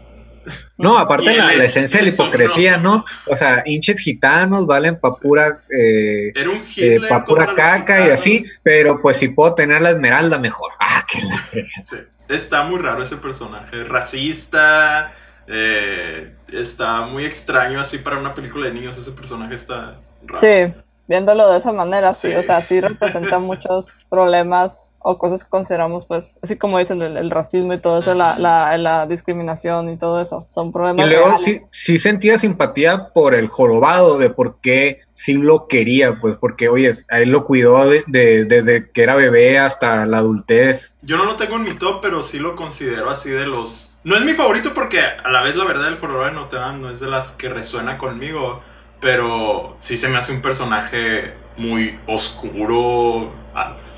No, 0.78 0.98
aparte 0.98 1.36
la, 1.36 1.54
la, 1.54 1.64
esencia 1.64 2.00
de 2.00 2.06
la 2.06 2.12
hipocresía, 2.12 2.78
¿no? 2.78 3.06
O 3.28 3.36
sea, 3.36 3.64
hinches 3.66 4.00
gitanos 4.00 4.66
valen 4.66 5.00
pa' 5.00 5.16
pura, 5.16 5.62
eh, 5.70 6.34
eh 6.78 7.00
pa 7.08 7.26
pura 7.26 7.56
caca 7.56 8.08
y 8.08 8.12
así, 8.12 8.46
pero 8.62 9.02
pues 9.02 9.18
si 9.18 9.30
puedo 9.30 9.56
tener 9.56 9.82
la 9.82 9.92
esmeralda, 9.92 10.38
mejor. 10.40 10.72
Ah, 10.88 11.06
qué 11.12 11.20
la 11.22 11.38
sí. 11.84 11.98
Está 12.30 12.64
muy 12.64 12.80
raro 12.80 13.04
ese 13.04 13.18
personaje, 13.18 13.84
racista, 13.84 15.14
eh, 15.48 16.34
está 16.48 17.02
muy 17.02 17.26
extraño 17.26 17.80
así 17.80 17.98
para 17.98 18.18
una 18.18 18.34
película 18.34 18.68
de 18.68 18.74
niños, 18.74 18.98
ese 18.98 19.12
personaje 19.12 19.56
está 19.56 20.00
raro. 20.24 20.40
Sí, 20.40 20.74
viéndolo 21.08 21.52
de 21.52 21.58
esa 21.58 21.72
manera, 21.72 22.14
sí, 22.14 22.34
o 22.34 22.44
sea, 22.44 22.62
sí 22.62 22.82
representa 22.82 23.40
muchos 23.40 23.98
problemas 24.10 24.96
o 25.00 25.18
cosas 25.20 25.44
que 25.44 25.50
consideramos, 25.50 26.06
pues, 26.06 26.38
así 26.42 26.58
como 26.58 26.80
dicen, 26.80 27.02
el, 27.02 27.30
racismo 27.30 27.74
y 27.74 27.80
todo 27.80 28.00
eso, 28.00 28.16
la, 28.16 28.38
la, 28.40 29.06
discriminación 29.06 29.90
y 29.90 29.98
todo 29.98 30.20
eso, 30.20 30.48
son 30.50 30.72
problemas. 30.72 31.06
Y 31.06 31.10
luego 31.10 31.38
sí, 31.38 31.60
sí, 31.70 32.00
sentía 32.00 32.40
simpatía 32.40 33.10
por 33.14 33.36
el 33.36 33.48
jorobado, 33.48 34.18
de 34.18 34.32
por 34.32 34.60
qué 34.62 35.02
sí 35.14 35.34
lo 35.34 35.68
quería, 35.68 36.18
pues, 36.18 36.38
porque, 36.38 36.70
oye, 36.70 36.92
a 37.10 37.20
él 37.20 37.30
lo 37.30 37.46
cuidó 37.46 37.88
desde 37.88 38.46
de, 38.46 38.90
que 38.92 39.04
era 39.04 39.16
bebé 39.16 39.60
hasta 39.60 40.06
la 40.08 40.18
adultez. 40.18 40.96
Yo 41.04 41.18
no 41.18 41.26
lo 41.26 41.36
tengo 41.36 41.56
en 41.58 41.64
mi 41.64 41.74
top, 41.74 42.00
pero 42.02 42.24
sí 42.24 42.40
lo 42.40 42.56
considero 42.56 43.10
así 43.10 43.30
de 43.30 43.46
los... 43.46 43.92
No 44.04 44.16
es 44.16 44.24
mi 44.24 44.34
favorito 44.34 44.74
porque 44.74 45.02
a 45.02 45.32
la 45.32 45.42
vez 45.42 45.56
la 45.56 45.66
verdad 45.66 45.88
el 45.88 45.98
jorobado 45.98 46.32
no 46.32 46.48
te 46.48 46.58
no 46.58 46.92
es 46.92 47.00
de 47.00 47.08
las 47.08 47.32
que 47.32 47.50
resuena 47.50 47.98
conmigo 47.98 48.62
pero 49.00 49.76
sí 49.80 49.98
se 49.98 50.10
me 50.10 50.18
hace 50.18 50.32
un 50.32 50.42
personaje 50.42 51.34
muy 51.58 51.98
oscuro, 52.08 53.32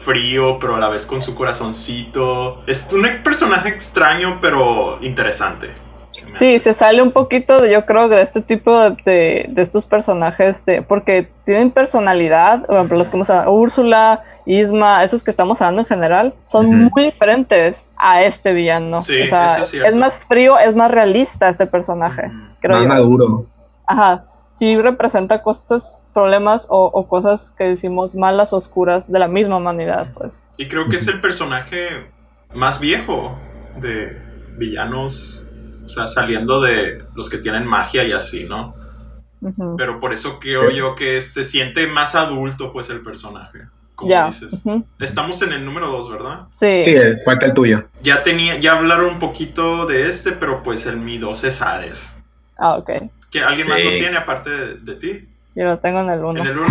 frío, 0.01 0.57
pero 0.59 0.75
a 0.75 0.79
la 0.79 0.89
vez 0.89 1.05
con 1.05 1.21
su 1.21 1.35
corazoncito. 1.35 2.63
Es 2.65 2.91
un 2.93 3.05
personaje 3.23 3.69
extraño, 3.69 4.39
pero 4.41 4.99
interesante. 5.01 5.71
Sí, 6.33 6.59
se 6.59 6.73
sale 6.73 7.01
un 7.01 7.11
poquito, 7.11 7.61
de, 7.61 7.71
yo 7.71 7.85
creo, 7.85 8.07
de 8.07 8.21
este 8.21 8.41
tipo 8.41 8.89
de, 9.05 9.45
de, 9.49 9.61
estos 9.61 9.85
personajes, 9.85 10.65
de, 10.65 10.81
porque 10.81 11.29
tienen 11.45 11.71
personalidad, 11.71 12.65
por 12.65 12.75
ejemplo, 12.75 12.97
los 12.97 13.09
que 13.09 13.17
hemos 13.17 13.29
hablado, 13.29 13.51
Úrsula, 13.51 14.23
Isma, 14.45 15.03
esos 15.03 15.23
que 15.23 15.29
estamos 15.29 15.61
hablando 15.61 15.81
en 15.81 15.85
general, 15.85 16.33
son 16.43 16.89
muy 16.91 17.03
diferentes 17.05 17.89
a 17.97 18.23
este 18.23 18.53
villano. 18.53 19.01
Sí, 19.01 19.21
o 19.21 19.27
sea, 19.27 19.61
es, 19.61 19.95
más 19.95 20.17
frío, 20.17 20.57
es 20.57 20.75
más 20.75 20.89
realista 20.89 21.49
este 21.49 21.67
personaje. 21.67 22.31
más 22.63 22.85
maduro. 22.87 23.45
Ajá 23.85 24.25
sí 24.57 24.77
representa 24.77 25.41
cosas, 25.43 26.01
problemas 26.13 26.67
o, 26.69 27.07
cosas 27.07 27.53
que 27.57 27.65
decimos 27.65 28.15
malas, 28.15 28.53
oscuras, 28.53 29.11
de 29.11 29.19
la 29.19 29.27
misma 29.27 29.59
manera, 29.59 30.11
pues. 30.15 30.41
Y 30.57 30.67
creo 30.67 30.89
que 30.89 30.97
es 30.97 31.07
el 31.07 31.21
personaje 31.21 32.11
más 32.53 32.79
viejo 32.79 33.39
de 33.79 34.21
villanos, 34.57 35.45
o 35.85 35.87
sea, 35.87 36.07
saliendo 36.07 36.59
de 36.61 37.03
los 37.15 37.29
que 37.29 37.37
tienen 37.37 37.65
magia 37.65 38.03
y 38.03 38.11
así, 38.11 38.45
¿no? 38.45 38.75
Pero 39.77 39.99
por 39.99 40.13
eso 40.13 40.39
creo 40.39 40.71
yo 40.71 40.95
que 40.95 41.21
se 41.21 41.43
siente 41.43 41.85
más 41.85 42.15
adulto, 42.15 42.73
pues, 42.73 42.89
el 42.89 43.01
personaje. 43.01 43.59
Como 43.93 44.27
dices. 44.27 44.61
Estamos 44.99 45.41
en 45.41 45.53
el 45.53 45.65
número 45.65 45.89
2, 45.89 46.11
¿verdad? 46.11 46.41
Sí. 46.49 46.83
Sí, 46.83 46.95
falta 47.25 47.47
el 47.47 47.53
tuyo. 47.53 47.85
Ya 48.01 48.21
tenía, 48.21 48.59
ya 48.59 48.77
hablaron 48.77 49.13
un 49.13 49.19
poquito 49.19 49.87
de 49.87 50.07
este, 50.07 50.33
pero 50.33 50.61
pues 50.61 50.85
el 50.85 50.97
mi 50.97 51.17
2 51.17 51.43
es 51.45 51.61
Hades. 51.63 52.15
Ah, 52.59 52.75
ok. 52.77 52.91
¿Que 53.31 53.41
alguien 53.41 53.67
más 53.67 53.81
lo 53.81 53.89
tiene 53.91 54.17
aparte 54.17 54.49
de, 54.49 54.95
ti? 54.95 55.27
Yo 55.55 55.65
lo 55.65 55.79
tengo 55.79 56.01
en 56.01 56.09
el 56.09 56.23
1. 56.23 56.39
En 56.39 56.47
el 56.47 56.57
1. 56.59 56.67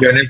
yo, 0.00 0.10
en 0.10 0.16
el, 0.16 0.28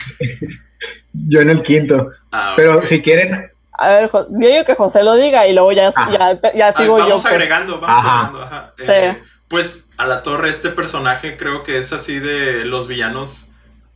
yo 1.12 1.40
en 1.40 1.50
el 1.50 1.62
quinto. 1.62 2.10
Ah, 2.30 2.54
Pero 2.56 2.86
si 2.86 3.02
quieren. 3.02 3.50
A 3.72 3.88
ver, 3.88 4.10
yo 4.12 4.48
digo 4.48 4.64
que 4.64 4.74
José 4.74 5.02
lo 5.02 5.14
diga 5.16 5.46
y 5.46 5.54
luego 5.54 5.72
ya, 5.72 5.92
ya, 6.12 6.38
ya, 6.54 6.72
sigo 6.72 6.98
yo. 6.98 7.04
Vamos 7.04 7.22
pues. 7.22 7.34
agregando, 7.34 7.80
vamos 7.80 8.06
agregando. 8.06 8.42
Ajá. 8.42 8.74
Eh, 8.78 9.22
pues 9.48 9.90
a 9.96 10.06
la 10.06 10.22
torre, 10.22 10.50
este 10.50 10.70
personaje 10.70 11.36
creo 11.36 11.62
que 11.62 11.78
es 11.78 11.92
así 11.92 12.18
de 12.18 12.64
los 12.64 12.88
villanos 12.88 13.48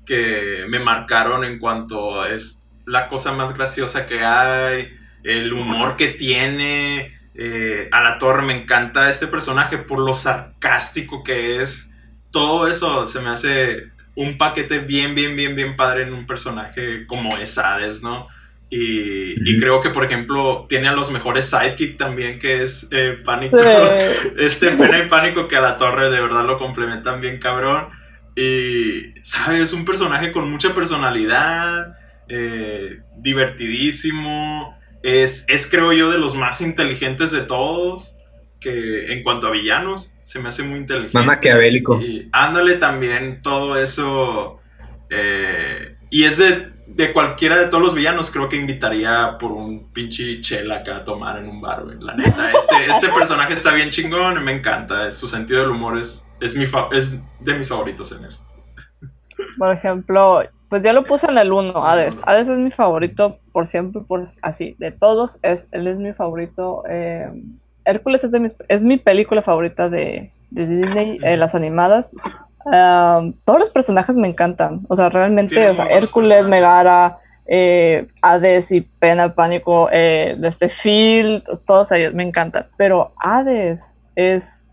que 0.05 0.65
me 0.69 0.79
marcaron 0.79 1.45
en 1.45 1.59
cuanto 1.59 2.25
es 2.27 2.67
la 2.87 3.09
cosa 3.09 3.33
más 3.33 3.57
graciosa 3.57 4.07
que 4.07 4.25
hay, 4.25 4.97
el 5.25 5.53
humor 5.53 5.97
que 5.97 6.09
tiene. 6.09 7.16
Eh, 7.39 7.89
a 7.93 8.03
la 8.03 8.19
torre 8.19 8.43
me 8.43 8.55
encanta 8.55 9.11
este 9.11 9.27
personaje 9.27 9.79
por 9.79 9.99
lo 9.99 10.15
sarcástico 10.15 11.23
que 11.23 11.63
es. 11.63 11.91
Todo 12.31 12.67
eso 12.67 13.07
se 13.07 13.21
me 13.21 13.29
hace 13.29 13.91
un 14.15 14.39
paquete 14.39 14.79
bien, 14.79 15.15
bien, 15.15 15.37
bien, 15.37 15.55
bien 15.55 15.77
padre 15.77 16.05
en 16.05 16.15
un 16.15 16.27
personaje 16.27 17.07
como 17.07 17.37
es 17.37 17.59
Hades, 17.59 18.03
¿no? 18.03 18.29
Y, 18.69 19.59
creo 19.61 19.81
que, 19.81 19.91
por 19.91 20.05
ejemplo, 20.05 20.67
tiene 20.69 20.89
a 20.89 20.93
los 20.93 21.13
mejores 21.13 21.49
sidekick 21.49 21.97
también, 21.99 22.39
que 22.39 22.63
es 22.63 22.89
eh, 22.91 23.19
Pánico. 23.25 23.59
Este 24.39 24.73
Pena 24.73 24.99
y 24.99 25.09
Pánico 25.09 25.47
que 25.47 25.57
a 25.57 25.61
la 25.61 25.79
torre 25.79 26.11
de 26.11 26.21
verdad 26.21 26.45
lo 26.47 26.59
complementan 26.59 27.21
bien 27.21 27.39
cabrón. 27.39 27.89
Y, 28.35 29.15
¿sabes? 29.23 29.61
Es 29.61 29.73
un 29.73 29.85
personaje 29.85 30.33
con 30.33 30.51
mucha 30.51 30.75
personalidad, 30.75 31.97
eh, 32.29 32.99
divertidísimo. 33.17 34.77
Es, 35.07 35.45
es, 35.49 35.67
creo 35.71 35.93
yo, 35.93 36.11
de 36.11 36.19
los 36.19 36.35
más 36.35 36.61
inteligentes 36.61 37.31
de 37.31 37.43
todos. 37.43 38.17
Que 38.61 39.13
en 39.13 39.23
cuanto 39.23 39.47
a 39.47 39.51
villanos, 39.51 40.15
se 40.25 40.41
me 40.41 40.49
hace 40.49 40.63
muy 40.63 40.79
inteligente. 40.79 41.17
Más 41.17 41.27
maquiavélico. 41.27 42.01
Y 42.01 42.29
ándale 42.33 42.75
también 42.75 43.41
todo 43.43 43.77
eso. 43.77 44.61
Eh, 45.11 45.97
y 46.11 46.25
es 46.25 46.39
de 46.39 46.77
de 46.87 47.13
cualquiera 47.13 47.59
de 47.59 47.67
todos 47.67 47.83
los 47.83 47.95
villanos, 47.95 48.31
creo 48.31 48.49
que 48.49 48.57
invitaría 48.57 49.37
por 49.39 49.53
un 49.53 49.93
pinche 49.93 50.41
chela 50.41 50.77
acá 50.77 50.99
a 50.99 51.05
tomar 51.05 51.39
en 51.39 51.49
un 51.49 51.61
bar, 51.61 51.85
La 52.01 52.15
neta, 52.15 52.53
este, 52.53 52.87
este 52.91 53.09
personaje 53.09 53.55
está 53.55 53.75
bien 53.75 53.91
chingón, 53.91 54.43
me 54.45 54.53
encanta. 54.53 55.11
Su 55.13 55.29
sentido 55.29 55.61
del 55.61 55.71
humor 55.71 55.99
es, 55.99 56.27
es, 56.41 56.55
mi 56.55 56.65
es 56.93 57.13
de 57.41 57.55
mis 57.55 57.69
favoritos 57.69 58.13
en 58.13 58.25
eso. 58.25 58.47
Por 59.59 59.73
ejemplo, 59.73 60.43
pues 60.69 60.83
yo 60.83 60.93
lo 60.93 61.05
puse 61.05 61.27
en 61.27 61.39
el 61.39 61.53
1, 61.53 61.87
Hades. 61.87 62.17
Hades 62.25 62.49
es 62.49 62.59
mi 62.59 62.71
favorito 62.71 63.39
por 63.53 63.67
siempre, 63.67 64.03
por 64.03 64.23
así, 64.43 64.77
de 64.79 64.93
todos, 64.93 65.39
es, 65.43 65.69
él 65.73 65.87
es 65.87 65.97
mi 65.97 66.13
favorito. 66.13 66.83
Eh, 66.89 67.31
Hércules 67.85 68.25
es, 68.25 68.33
de 68.33 68.53
es 68.69 68.83
mi 68.83 68.97
película 68.97 69.43
favorita 69.43 69.89
de, 69.89 70.33
de 70.51 70.67
Disney, 70.67 71.19
eh, 71.23 71.37
las 71.37 71.55
animadas 71.55 72.13
todos 73.45 73.61
los 73.61 73.71
personajes 73.71 74.17
me 74.17 74.29
encantan. 74.29 74.83
O 74.89 74.97
sea, 74.97 75.09
realmente, 75.09 75.69
o 75.69 75.75
sea, 75.75 75.87
Hércules, 75.87 76.47
Megara, 76.47 77.19
eh, 77.47 78.07
Hades 78.23 78.73
y 78.73 78.81
Pena, 78.81 79.35
Pánico, 79.35 79.89
eh, 79.93 80.37
este 80.43 80.69
Phil, 80.69 81.45
todos 81.65 81.93
ellos 81.93 82.15
me 82.15 82.25
encantan. 82.25 82.67
Pero 82.77 83.13
Hades 83.21 83.99
es, 84.17 84.66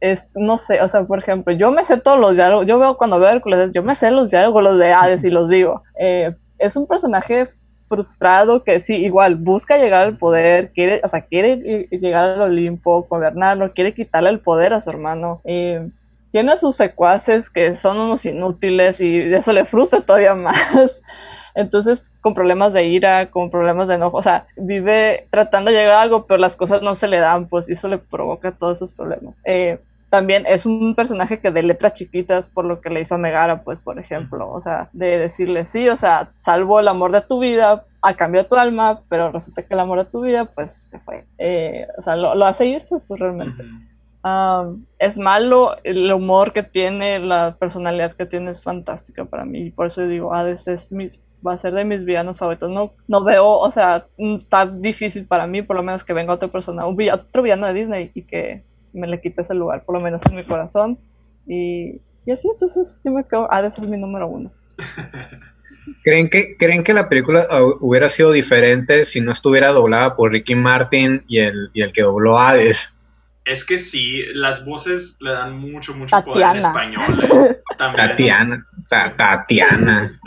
es, 0.00 0.30
no 0.34 0.56
sé, 0.56 0.80
o 0.82 0.88
sea, 0.88 1.04
por 1.04 1.18
ejemplo, 1.18 1.54
yo 1.54 1.70
me 1.70 1.84
sé 1.84 1.98
todos 1.98 2.18
los 2.18 2.36
diálogos, 2.36 2.66
yo 2.66 2.78
veo 2.78 2.96
cuando 2.96 3.18
veo 3.18 3.30
Hércules, 3.30 3.70
yo 3.72 3.82
me 3.82 3.94
sé 3.94 4.10
los 4.10 4.30
diálogos 4.30 4.62
los 4.62 4.78
de 4.78 4.92
Hades 4.92 5.24
y 5.24 5.30
los 5.30 5.48
digo. 5.48 5.82
Eh, 5.98 6.34
es 6.58 6.76
un 6.76 6.86
personaje 6.86 7.46
frustrado 7.84 8.64
que 8.64 8.80
sí, 8.80 8.96
igual 8.96 9.36
busca 9.36 9.78
llegar 9.78 10.02
al 10.06 10.18
poder, 10.18 10.72
quiere, 10.72 11.00
o 11.04 11.08
sea, 11.08 11.22
quiere 11.22 11.86
llegar 11.90 12.24
al 12.24 12.40
Olimpo, 12.40 13.06
gobernarlo, 13.08 13.72
quiere 13.72 13.94
quitarle 13.94 14.30
el 14.30 14.40
poder 14.40 14.74
a 14.74 14.80
su 14.80 14.90
hermano. 14.90 15.40
Tiene 16.30 16.56
sus 16.56 16.76
secuaces 16.76 17.48
que 17.48 17.76
son 17.76 17.98
unos 17.98 18.26
inútiles 18.26 19.00
y 19.00 19.32
eso 19.32 19.52
le 19.52 19.64
frustra 19.64 20.00
todavía 20.00 20.34
más. 20.34 21.00
Entonces, 21.56 22.12
con 22.20 22.34
problemas 22.34 22.74
de 22.74 22.84
ira, 22.84 23.30
con 23.30 23.50
problemas 23.50 23.88
de 23.88 23.94
enojo, 23.94 24.18
o 24.18 24.22
sea, 24.22 24.46
vive 24.56 25.26
tratando 25.30 25.70
de 25.70 25.78
llegar 25.78 25.94
a 25.94 26.02
algo, 26.02 26.26
pero 26.26 26.38
las 26.38 26.54
cosas 26.54 26.82
no 26.82 26.94
se 26.94 27.08
le 27.08 27.18
dan, 27.18 27.48
pues, 27.48 27.68
y 27.70 27.72
eso 27.72 27.88
le 27.88 27.96
provoca 27.96 28.52
todos 28.52 28.76
esos 28.76 28.92
problemas. 28.92 29.40
Eh, 29.44 29.80
también 30.10 30.44
es 30.46 30.66
un 30.66 30.94
personaje 30.94 31.40
que 31.40 31.50
de 31.50 31.62
letras 31.62 31.94
chiquitas, 31.94 32.46
por 32.46 32.66
lo 32.66 32.82
que 32.82 32.90
le 32.90 33.00
hizo 33.00 33.14
a 33.14 33.18
Megara, 33.18 33.62
pues, 33.62 33.80
por 33.80 33.98
ejemplo, 33.98 34.50
o 34.50 34.60
sea, 34.60 34.90
de 34.92 35.16
decirle, 35.16 35.64
sí, 35.64 35.88
o 35.88 35.96
sea, 35.96 36.28
salvo 36.36 36.78
el 36.78 36.88
amor 36.88 37.10
de 37.10 37.22
tu 37.22 37.40
vida, 37.40 37.84
a 38.02 38.14
cambio 38.14 38.44
tu 38.44 38.56
alma, 38.56 39.00
pero 39.08 39.32
resulta 39.32 39.62
que 39.62 39.72
el 39.72 39.80
amor 39.80 39.98
de 40.00 40.10
tu 40.10 40.20
vida, 40.20 40.44
pues, 40.44 40.74
se 40.74 41.00
fue. 41.00 41.24
Eh, 41.38 41.86
o 41.96 42.02
sea, 42.02 42.16
lo, 42.16 42.44
hace 42.44 42.66
irse, 42.66 42.96
pues, 43.08 43.18
realmente 43.18 43.64
es 44.98 45.18
malo, 45.18 45.76
el 45.84 46.12
humor 46.12 46.52
que 46.52 46.62
tiene, 46.62 47.18
la 47.18 47.56
personalidad 47.58 48.16
que 48.16 48.26
tiene 48.26 48.50
es 48.50 48.62
fantástica 48.62 49.24
para 49.24 49.44
mí. 49.44 49.66
Y 49.66 49.70
por 49.70 49.86
eso 49.86 50.06
digo, 50.06 50.34
Hades 50.34 50.66
es 50.68 50.90
mis, 50.92 51.20
va 51.46 51.52
a 51.52 51.58
ser 51.58 51.74
de 51.74 51.84
mis 51.84 52.04
villanos 52.04 52.38
favoritos. 52.38 52.70
No, 52.70 52.92
no 53.06 53.22
veo, 53.22 53.46
o 53.46 53.70
sea, 53.70 54.06
tan 54.48 54.82
difícil 54.82 55.26
para 55.26 55.46
mí, 55.46 55.62
por 55.62 55.76
lo 55.76 55.82
menos 55.82 56.02
que 56.02 56.12
venga 56.12 56.32
otra 56.32 56.48
persona, 56.48 56.86
un 56.86 56.96
otro 57.10 57.42
villano 57.42 57.66
de 57.66 57.74
Disney 57.74 58.10
y 58.14 58.22
que 58.22 58.62
me 58.92 59.06
le 59.06 59.20
quite 59.20 59.42
ese 59.42 59.54
lugar, 59.54 59.84
por 59.84 59.94
lo 59.94 60.00
menos 60.00 60.24
en 60.26 60.36
mi 60.36 60.44
corazón. 60.44 60.98
Y, 61.46 62.00
y 62.24 62.30
así, 62.32 62.48
entonces 62.48 63.02
yo 63.04 63.12
me 63.12 63.24
quedo, 63.24 63.52
Hades 63.52 63.78
es 63.78 63.86
mi 63.86 63.96
número 63.96 64.26
uno. 64.26 64.50
¿Creen 66.02 66.28
que, 66.28 66.56
¿Creen 66.56 66.82
que 66.82 66.92
la 66.92 67.08
película 67.08 67.46
hubiera 67.80 68.08
sido 68.08 68.32
diferente 68.32 69.04
si 69.04 69.20
no 69.20 69.30
estuviera 69.30 69.70
doblada 69.70 70.16
por 70.16 70.32
Ricky 70.32 70.56
Martin 70.56 71.22
y 71.28 71.38
el, 71.38 71.70
y 71.74 71.82
el 71.82 71.92
que 71.92 72.02
dobló 72.02 72.38
Hades? 72.38 72.92
Es 73.46 73.64
que 73.64 73.78
sí, 73.78 74.24
las 74.34 74.64
voces 74.64 75.18
le 75.20 75.30
dan 75.30 75.56
mucho, 75.56 75.94
mucho 75.94 76.20
poder 76.24 76.48
en 76.48 76.56
español. 76.56 77.02
Eh. 77.22 77.62
Tatiana. 77.78 78.66
Tatiana. 79.16 80.20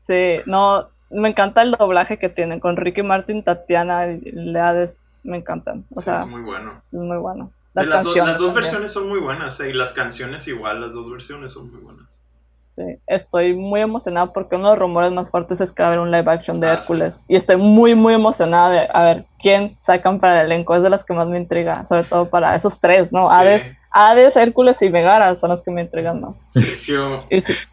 sí, 0.00 0.36
no, 0.46 0.88
me 1.10 1.28
encanta 1.28 1.62
el 1.62 1.72
doblaje 1.72 2.18
que 2.18 2.28
tienen 2.28 2.60
con 2.60 2.76
Ricky 2.76 3.02
Martin, 3.02 3.42
Tatiana 3.42 4.06
y 4.06 4.20
Leades, 4.30 5.10
me 5.24 5.38
encantan. 5.38 5.86
O 5.92 6.00
sea, 6.00 6.18
es 6.18 6.26
muy 6.28 6.42
bueno. 6.42 6.80
Es 6.92 7.00
muy 7.00 7.16
bueno. 7.16 7.52
Las, 7.74 7.86
las, 7.86 8.38
dos 8.38 8.54
versiones 8.54 8.92
son 8.92 9.08
muy 9.08 9.18
buenas, 9.18 9.58
eh, 9.60 9.70
y 9.70 9.72
las 9.72 9.92
canciones 9.92 10.46
igual, 10.48 10.80
las 10.80 10.94
dos 10.94 11.10
versiones 11.10 11.52
son 11.52 11.70
muy 11.70 11.80
buenas. 11.80 12.22
Sí, 12.68 12.82
estoy 13.06 13.54
muy 13.54 13.80
emocionada 13.80 14.32
porque 14.32 14.56
uno 14.56 14.66
de 14.66 14.76
los 14.76 14.78
rumores 14.78 15.10
más 15.10 15.30
fuertes 15.30 15.60
es 15.60 15.72
que 15.72 15.82
va 15.82 15.88
a 15.88 15.92
haber 15.92 16.00
un 16.00 16.10
live 16.10 16.30
action 16.30 16.60
de 16.60 16.68
ah, 16.68 16.74
Hércules. 16.74 17.24
Y 17.26 17.34
estoy 17.34 17.56
muy, 17.56 17.94
muy 17.94 18.12
emocionada 18.12 18.70
de 18.70 18.88
a 18.92 19.02
ver 19.02 19.24
quién 19.38 19.78
sacan 19.80 20.20
para 20.20 20.42
el 20.42 20.46
elenco. 20.46 20.76
Es 20.76 20.82
de 20.82 20.90
las 20.90 21.02
que 21.02 21.14
más 21.14 21.26
me 21.28 21.38
intriga, 21.38 21.84
sobre 21.86 22.04
todo 22.04 22.28
para 22.28 22.54
esos 22.54 22.78
tres, 22.78 23.10
¿no? 23.10 23.30
Hades, 23.30 23.72
Hades, 23.90 24.36
Hércules 24.36 24.80
y 24.82 24.90
Megara 24.90 25.34
son 25.34 25.48
los 25.48 25.62
que 25.62 25.70
me 25.70 25.80
intrigan 25.80 26.20
más. 26.20 26.44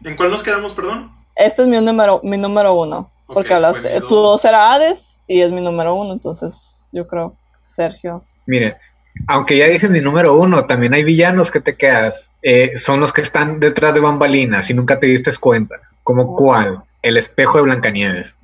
¿En 0.02 0.16
cuál 0.16 0.30
nos 0.30 0.42
quedamos, 0.42 0.72
perdón? 0.72 1.12
Este 1.36 1.62
es 1.62 1.68
mi 1.68 1.78
número, 1.78 2.20
mi 2.24 2.38
número 2.38 2.74
uno. 2.74 3.10
porque 3.26 3.52
hablaste, 3.52 4.00
tu 4.00 4.14
dos 4.14 4.44
era 4.46 4.72
Hades 4.72 5.20
y 5.26 5.42
es 5.42 5.50
mi 5.50 5.60
número 5.60 5.94
uno, 5.94 6.14
entonces 6.14 6.88
yo 6.90 7.06
creo, 7.06 7.36
Sergio. 7.60 8.24
Mire, 8.46 8.78
aunque 9.26 9.56
ya 9.56 9.66
dije 9.66 9.88
mi 9.88 10.00
número 10.00 10.36
uno, 10.36 10.66
también 10.66 10.94
hay 10.94 11.04
villanos 11.04 11.50
que 11.50 11.60
te 11.60 11.76
quedas. 11.76 12.32
Eh, 12.42 12.78
son 12.78 13.00
los 13.00 13.12
que 13.12 13.22
están 13.22 13.60
detrás 13.60 13.94
de 13.94 14.00
bambalinas 14.00 14.70
y 14.70 14.74
nunca 14.74 14.98
te 14.98 15.06
diste 15.06 15.32
cuenta. 15.38 15.80
¿Como 16.02 16.36
cuál? 16.36 16.82
El 17.02 17.16
espejo 17.16 17.58
de 17.58 17.64
Blancanieves. 17.64 18.34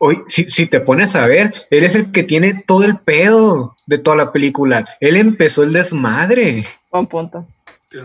Hoy, 0.00 0.22
si, 0.28 0.66
te 0.66 0.80
pones 0.80 1.16
a 1.16 1.26
ver, 1.26 1.52
él 1.70 1.82
es 1.82 1.96
el 1.96 2.12
que 2.12 2.22
tiene 2.22 2.62
todo 2.66 2.84
el 2.84 2.98
pedo 2.98 3.74
de 3.86 3.98
toda 3.98 4.16
la 4.16 4.32
película. 4.32 4.86
Él 5.00 5.16
empezó 5.16 5.64
el 5.64 5.72
desmadre. 5.72 6.64
Un 6.92 7.08
punto. 7.08 7.48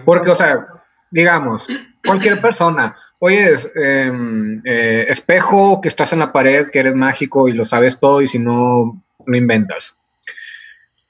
Porque, 0.04 0.32
o 0.32 0.36
sea, 0.36 0.66
digamos, 1.12 1.68
cualquier 2.04 2.42
persona, 2.42 2.96
oye, 3.20 3.54
em, 3.76 4.58
eh, 4.66 5.06
espejo 5.08 5.82
que 5.82 5.88
estás 5.88 6.14
en 6.14 6.20
la 6.20 6.34
pared, 6.34 6.72
que 6.72 6.80
eres 6.80 6.96
mágico 6.96 7.48
y 7.48 7.54
lo 7.54 7.64
sabes 7.64 8.00
todo 8.00 8.22
y 8.24 8.28
si 8.28 8.40
no, 8.40 9.00
lo 9.26 9.38
inventas. 9.38 9.96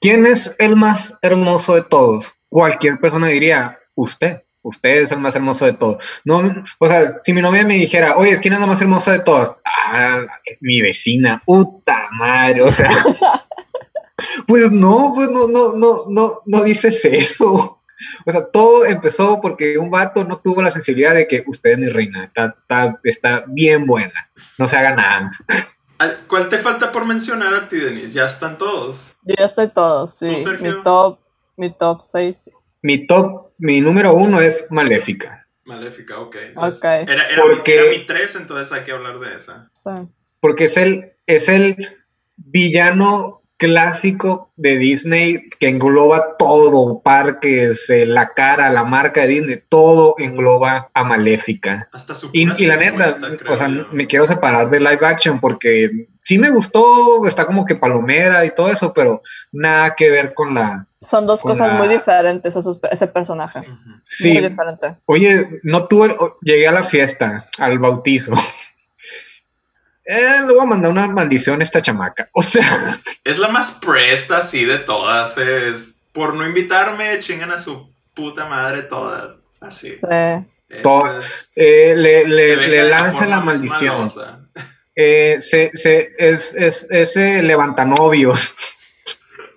¿Quién 0.04 0.26
es 0.26 0.54
el 0.58 0.76
más 0.76 1.14
hermoso 1.22 1.76
de 1.76 1.80
todos? 1.80 2.36
Cualquier 2.50 3.00
persona 3.00 3.28
diría, 3.28 3.78
usted. 3.94 4.42
Usted 4.60 5.04
es 5.04 5.12
el 5.12 5.18
más 5.18 5.34
hermoso 5.34 5.64
de 5.64 5.72
todos. 5.72 6.04
No, 6.26 6.42
o 6.78 6.86
sea, 6.86 7.22
si 7.24 7.32
mi 7.32 7.40
novia 7.40 7.64
me 7.64 7.76
dijera, 7.76 8.14
oye, 8.14 8.38
¿quién 8.38 8.52
es 8.52 8.60
la 8.60 8.66
más 8.66 8.82
hermosa 8.82 9.12
de 9.12 9.20
todos? 9.20 9.56
Ah, 9.64 10.26
mi 10.60 10.82
vecina, 10.82 11.42
puta 11.46 12.08
madre, 12.18 12.60
o 12.60 12.70
sea. 12.70 12.90
pues 14.46 14.70
no, 14.70 15.12
pues 15.14 15.30
no, 15.30 15.48
no, 15.48 15.72
no, 15.72 16.04
no, 16.10 16.32
no 16.44 16.64
dices 16.64 17.02
eso. 17.06 17.80
O 18.26 18.30
sea, 18.30 18.44
todo 18.52 18.84
empezó 18.84 19.40
porque 19.40 19.78
un 19.78 19.90
vato 19.90 20.22
no 20.22 20.36
tuvo 20.36 20.60
la 20.60 20.70
sensibilidad 20.70 21.14
de 21.14 21.26
que 21.26 21.44
usted 21.46 21.70
es 21.70 21.78
mi 21.78 21.88
reina, 21.88 22.24
está, 22.24 22.54
está, 22.60 23.00
está 23.04 23.44
bien 23.48 23.86
buena, 23.86 24.30
no 24.58 24.68
se 24.68 24.76
haga 24.76 24.94
nada. 24.94 25.30
¿Cuál 26.26 26.48
te 26.48 26.58
falta 26.58 26.92
por 26.92 27.04
mencionar 27.04 27.54
a 27.54 27.68
ti, 27.68 27.78
Denis? 27.78 28.12
¿Ya 28.12 28.26
están 28.26 28.58
todos? 28.58 29.16
Ya 29.22 29.44
estoy 29.44 29.68
todos, 29.68 30.18
sí. 30.18 30.36
mi 30.60 30.82
top, 30.82 31.18
mi 31.56 31.70
top 31.70 32.00
6. 32.00 32.50
Mi 32.82 33.06
top, 33.06 33.52
mi 33.58 33.80
número 33.80 34.14
uno 34.14 34.40
es 34.40 34.66
Maléfica. 34.70 35.46
Maléfica, 35.64 36.20
ok. 36.20 36.36
okay. 36.56 37.02
Era, 37.02 37.28
era, 37.30 37.42
Porque, 37.42 37.80
mi, 37.90 37.98
mi, 37.98 38.06
tres, 38.06 38.34
entonces 38.34 38.72
hay 38.72 38.84
que 38.84 38.92
hablar 38.92 39.18
de 39.18 39.34
esa. 39.36 39.68
Sí. 39.72 39.90
Porque 40.40 40.64
es 40.64 40.76
el, 40.76 41.12
es 41.26 41.48
el 41.48 41.76
villano 42.36 43.43
clásico 43.64 44.50
de 44.56 44.76
Disney 44.76 45.48
que 45.58 45.68
engloba 45.68 46.36
todo, 46.36 47.00
parques, 47.00 47.88
eh, 47.88 48.04
la 48.04 48.34
cara, 48.34 48.68
la 48.68 48.84
marca 48.84 49.22
de 49.22 49.28
Disney, 49.28 49.62
todo 49.70 50.16
engloba 50.18 50.90
a 50.92 51.02
Maléfica. 51.02 51.88
Hasta 51.90 52.14
su 52.14 52.28
y, 52.34 52.42
y 52.62 52.66
la 52.66 52.76
neta, 52.76 53.18
o 53.48 53.56
sea, 53.56 53.68
me 53.68 54.06
quiero 54.06 54.26
separar 54.26 54.68
de 54.68 54.80
live 54.80 55.06
action 55.06 55.40
porque 55.40 56.08
sí 56.22 56.36
me 56.36 56.50
gustó, 56.50 57.26
está 57.26 57.46
como 57.46 57.64
que 57.64 57.74
palomera 57.74 58.44
y 58.44 58.54
todo 58.54 58.70
eso, 58.70 58.92
pero 58.92 59.22
nada 59.50 59.94
que 59.94 60.10
ver 60.10 60.34
con 60.34 60.54
la... 60.54 60.86
Son 61.00 61.26
dos 61.26 61.40
cosas 61.40 61.72
muy 61.78 61.88
diferentes 61.88 62.54
ese 62.90 63.06
personaje. 63.06 63.60
Sí. 64.02 64.34
Muy 64.34 64.46
diferente. 64.46 64.96
Oye, 65.06 65.60
no 65.62 65.86
tuve, 65.86 66.14
llegué 66.42 66.68
a 66.68 66.72
la 66.72 66.82
fiesta, 66.82 67.46
al 67.58 67.78
bautizo. 67.78 68.32
Eh, 70.04 70.40
le 70.46 70.52
voy 70.52 70.60
a 70.60 70.66
mandar 70.66 70.90
una 70.90 71.06
maldición 71.06 71.60
a 71.60 71.64
esta 71.64 71.80
chamaca. 71.80 72.28
O 72.32 72.42
sea. 72.42 73.00
Es 73.24 73.38
la 73.38 73.48
más 73.48 73.72
presta, 73.72 74.38
así, 74.38 74.64
de 74.64 74.78
todas. 74.78 75.36
Es, 75.38 75.94
por 76.12 76.34
no 76.34 76.46
invitarme, 76.46 77.20
chingan 77.20 77.50
a 77.50 77.58
su 77.58 77.88
puta 78.14 78.46
madre 78.46 78.82
todas. 78.82 79.38
Así. 79.60 79.90
Sí. 79.90 80.06
Eh, 81.56 81.94
le, 81.96 82.26
le, 82.26 82.56
le 82.56 82.84
lanza 82.84 83.26
la 83.26 83.40
maldición. 83.40 84.10
Eh, 84.96 85.38
se, 85.40 85.70
se, 85.74 86.12
es, 86.18 86.54
es, 86.54 86.86
ese 86.90 87.42
levantanovios. 87.42 88.54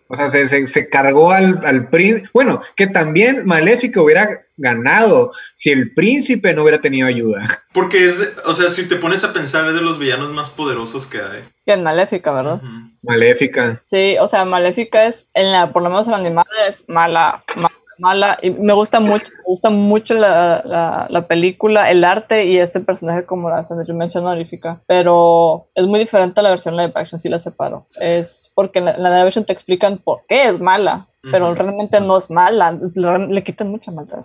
O 0.09 0.15
sea, 0.15 0.29
se, 0.29 0.67
se, 0.67 0.89
cargó 0.89 1.31
al, 1.31 1.61
al 1.65 1.89
príncipe. 1.89 2.29
Bueno, 2.33 2.61
que 2.75 2.87
también 2.87 3.45
Maléfica 3.45 4.01
hubiera 4.01 4.27
ganado 4.57 5.31
si 5.55 5.69
el 5.71 5.93
príncipe 5.93 6.53
no 6.53 6.63
hubiera 6.63 6.81
tenido 6.81 7.07
ayuda. 7.07 7.63
Porque 7.73 8.05
es, 8.05 8.33
o 8.45 8.53
sea, 8.53 8.69
si 8.69 8.87
te 8.87 8.95
pones 8.95 9.23
a 9.23 9.33
pensar, 9.33 9.67
es 9.67 9.75
de 9.75 9.81
los 9.81 9.99
villanos 9.99 10.31
más 10.31 10.49
poderosos 10.49 11.05
que 11.05 11.19
hay. 11.19 11.43
Que 11.65 11.73
es 11.73 11.79
Maléfica, 11.79 12.31
¿verdad? 12.31 12.61
Maléfica. 13.03 13.79
Sí, 13.83 14.15
o 14.19 14.27
sea, 14.27 14.45
Maléfica 14.45 15.05
es, 15.05 15.29
en 15.33 15.51
la, 15.51 15.71
por 15.71 15.83
lo 15.83 15.89
menos 15.89 16.07
en 16.07 16.15
animal, 16.15 16.45
es 16.67 16.83
mala, 16.87 17.43
mala 17.55 17.76
mala. 17.99 18.37
Y 18.41 18.51
me 18.51 18.73
gusta 18.73 18.99
mucho, 18.99 19.25
me 19.31 19.43
gusta 19.45 19.69
mucho 19.69 20.13
la, 20.13 21.07
la, 21.09 21.27
película, 21.27 21.89
el 21.91 22.03
arte 22.03 22.45
y 22.45 22.57
este 22.57 22.79
personaje 22.79 23.25
como 23.25 23.49
la 23.49 23.61
dimensión 23.85 24.25
honorífica. 24.25 24.81
Pero 24.87 25.67
es 25.75 25.85
muy 25.85 25.99
diferente 25.99 26.39
a 26.39 26.43
la 26.43 26.49
versión 26.49 26.77
live 26.77 26.93
action, 26.95 27.19
si 27.19 27.29
la 27.29 27.39
separo. 27.39 27.85
Es 27.99 28.51
porque 28.55 28.79
en 28.79 28.85
la, 28.85 28.97
live 28.97 29.27
action 29.27 29.45
te 29.45 29.53
explican 29.53 29.97
por 29.97 30.21
qué 30.27 30.47
es 30.47 30.59
mala. 30.59 31.07
Pero 31.29 31.53
realmente 31.53 31.99
no 31.99 32.17
es 32.17 32.29
mala, 32.29 32.79
le, 32.95 33.43
quitan 33.43 33.69
mucha 33.69 33.91
maldad. 33.91 34.23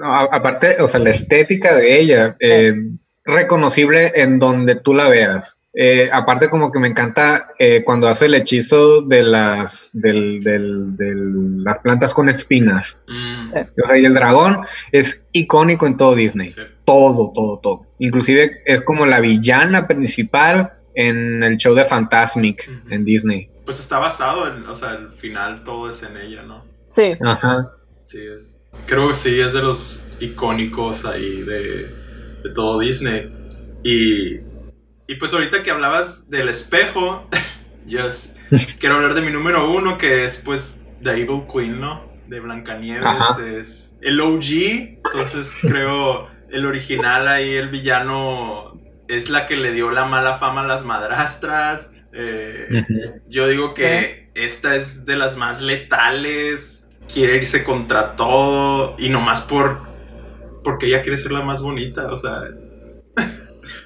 aparte, 0.00 0.82
o 0.82 0.88
sea, 0.88 0.98
la 0.98 1.10
estética 1.10 1.76
de 1.76 2.00
ella, 2.00 2.36
eh, 2.40 2.74
reconocible 3.24 4.10
en 4.16 4.40
donde 4.40 4.74
tú 4.74 4.94
la 4.94 5.08
veas. 5.08 5.56
Eh, 5.76 6.08
aparte 6.12 6.48
como 6.48 6.70
que 6.70 6.78
me 6.78 6.86
encanta 6.86 7.48
eh, 7.58 7.82
cuando 7.84 8.06
hace 8.06 8.26
el 8.26 8.34
hechizo 8.34 9.02
de 9.02 9.24
las 9.24 9.90
del, 9.92 10.40
del, 10.40 11.64
las 11.64 11.78
plantas 11.78 12.14
con 12.14 12.28
espinas. 12.28 12.96
Mm. 13.08 13.42
O 13.42 13.86
sea, 13.86 13.98
y 13.98 14.04
el 14.04 14.14
dragón 14.14 14.60
es 14.92 15.20
icónico 15.32 15.86
en 15.86 15.96
todo 15.96 16.14
Disney. 16.14 16.54
Todo, 16.84 17.32
todo, 17.34 17.58
todo. 17.58 17.86
Inclusive 17.98 18.62
es 18.64 18.82
como 18.82 19.04
la 19.04 19.18
villana 19.18 19.88
principal 19.88 20.74
en 20.94 21.42
el 21.42 21.56
show 21.56 21.74
de 21.74 21.84
Fantasmic 21.84 22.70
en 22.90 23.04
Disney. 23.04 23.50
Pues 23.64 23.80
está 23.80 23.98
basado 23.98 24.46
en, 24.46 24.64
o 24.66 24.74
sea, 24.76 24.92
el 24.92 25.12
final 25.12 25.64
todo 25.64 25.90
es 25.90 26.02
en 26.04 26.16
ella, 26.16 26.42
¿no? 26.42 26.64
Sí. 26.84 27.12
Ajá. 27.20 27.72
Sí, 28.06 28.20
es. 28.24 28.60
Creo 28.86 29.08
que 29.08 29.14
sí, 29.14 29.40
es 29.40 29.52
de 29.52 29.62
los 29.62 30.04
icónicos 30.20 31.04
ahí 31.04 31.42
de, 31.42 31.88
de 32.44 32.50
todo 32.54 32.78
Disney. 32.78 33.32
Y 33.82 34.53
y 35.06 35.16
pues 35.16 35.32
ahorita 35.32 35.62
que 35.62 35.70
hablabas 35.70 36.30
del 36.30 36.48
espejo, 36.48 37.28
yo 37.86 38.08
quiero 38.78 38.96
hablar 38.96 39.14
de 39.14 39.22
mi 39.22 39.30
número 39.30 39.70
uno, 39.70 39.98
que 39.98 40.24
es 40.24 40.36
pues 40.36 40.84
The 41.02 41.10
Evil 41.10 41.42
Queen, 41.52 41.80
¿no? 41.80 42.12
De 42.28 42.40
Blancanieves. 42.40 43.38
Es 43.38 43.96
el 44.00 44.20
OG, 44.20 45.02
entonces 45.04 45.56
creo 45.60 46.28
el 46.50 46.66
original 46.66 47.28
ahí, 47.28 47.54
el 47.54 47.68
villano, 47.68 48.80
es 49.08 49.28
la 49.28 49.46
que 49.46 49.56
le 49.56 49.72
dio 49.72 49.90
la 49.90 50.06
mala 50.06 50.38
fama 50.38 50.62
a 50.62 50.66
las 50.66 50.84
madrastras. 50.84 51.92
Eh, 52.12 52.84
yo 53.28 53.48
digo 53.48 53.74
que 53.74 54.30
esta 54.34 54.76
es 54.76 55.04
de 55.04 55.16
las 55.16 55.36
más 55.36 55.60
letales, 55.60 56.88
quiere 57.12 57.36
irse 57.36 57.64
contra 57.64 58.14
todo 58.16 58.94
y 58.98 59.08
nomás 59.08 59.40
por 59.40 59.92
porque 60.62 60.86
ella 60.86 61.02
quiere 61.02 61.18
ser 61.18 61.32
la 61.32 61.42
más 61.42 61.60
bonita, 61.60 62.06
o 62.06 62.16
sea, 62.16 62.48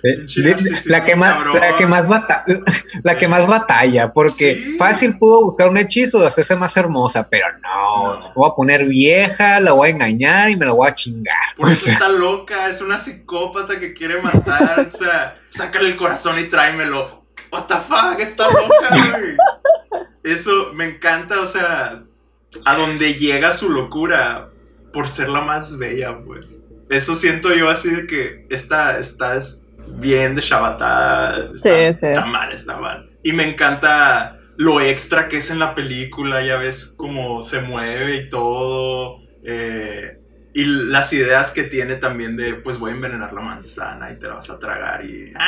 la, 0.03 1.05
que 1.05 1.17
más, 1.17 1.37
la, 1.55 1.77
que 1.77 1.87
más 1.87 2.09
la 3.03 3.19
que 3.19 3.29
más 3.29 3.47
batalla, 3.47 4.13
porque 4.13 4.77
fácil 4.79 5.19
pudo 5.19 5.43
buscar 5.43 5.69
un 5.69 5.77
hechizo 5.77 6.21
de 6.21 6.27
hacerse 6.27 6.57
más 6.57 6.77
hermosa, 6.77 7.29
pero 7.29 7.47
no, 7.59 8.33
voy 8.35 8.51
a 8.51 8.55
poner 8.55 8.85
vieja, 8.85 9.61
la 9.61 9.73
voy 9.73 9.89
a 9.89 9.93
engañar 9.93 10.51
y 10.51 10.57
me 10.57 10.67
la 10.67 10.73
voy 10.73 10.89
a 10.89 10.95
chingar. 10.95 11.55
Por 11.57 11.71
eso 11.71 11.87
está 11.91 12.09
loca, 12.09 12.69
es 12.69 12.81
una 12.81 12.99
psicópata 12.99 13.79
que 13.79 13.93
quiere 13.93 14.21
matar, 14.23 14.89
o 14.89 14.91
sea, 14.91 15.39
sácale 15.47 15.89
el 15.89 15.97
corazón 15.97 16.39
y 16.39 16.45
tráemelo. 16.45 17.25
What 17.51 17.65
the 17.65 17.77
fuck, 17.77 18.21
está 18.21 18.49
loca, 18.51 19.21
Eso 20.23 20.73
me 20.75 20.85
encanta, 20.85 21.41
o 21.41 21.47
sea, 21.47 22.03
a 22.65 22.77
donde 22.77 23.15
llega 23.15 23.53
su 23.53 23.71
locura 23.71 24.51
por 24.93 25.09
ser 25.09 25.29
la 25.29 25.41
más 25.41 25.79
bella, 25.79 26.19
pues. 26.25 26.65
Eso 26.91 27.15
siento 27.17 27.55
yo 27.55 27.69
así 27.69 27.91
de 27.91 28.07
que 28.07 28.47
esta, 28.51 28.99
esta 28.99 29.37
es 29.37 29.65
bien 29.95 30.35
de 30.35 30.43
Shabbatada. 30.43 31.51
Está, 31.55 32.25
mal, 32.27 32.53
está 32.53 32.77
mal. 32.79 33.11
Y 33.23 33.33
me 33.33 33.49
encanta 33.49 34.37
lo 34.57 34.81
extra 34.81 35.29
que 35.29 35.39
es 35.39 35.51
en 35.51 35.59
la 35.59 35.75
película, 35.75 36.43
ya 36.43 36.57
ves 36.57 36.95
cómo 36.97 37.43
se 37.43 37.61
mueve 37.61 38.17
y 38.17 38.29
todo. 38.29 39.21
Eh, 39.45 40.19
y 40.55 40.65
las 40.65 41.13
ideas 41.13 41.53
que 41.53 41.63
tiene 41.65 41.97
también 41.97 42.37
de, 42.37 42.55
pues 42.55 42.79
voy 42.79 42.91
a 42.91 42.95
envenenar 42.95 43.33
la 43.33 43.41
manzana 43.41 44.11
y 44.11 44.19
te 44.19 44.27
la 44.27 44.35
vas 44.35 44.51
a 44.51 44.59
tragar 44.59 45.05
y... 45.05 45.33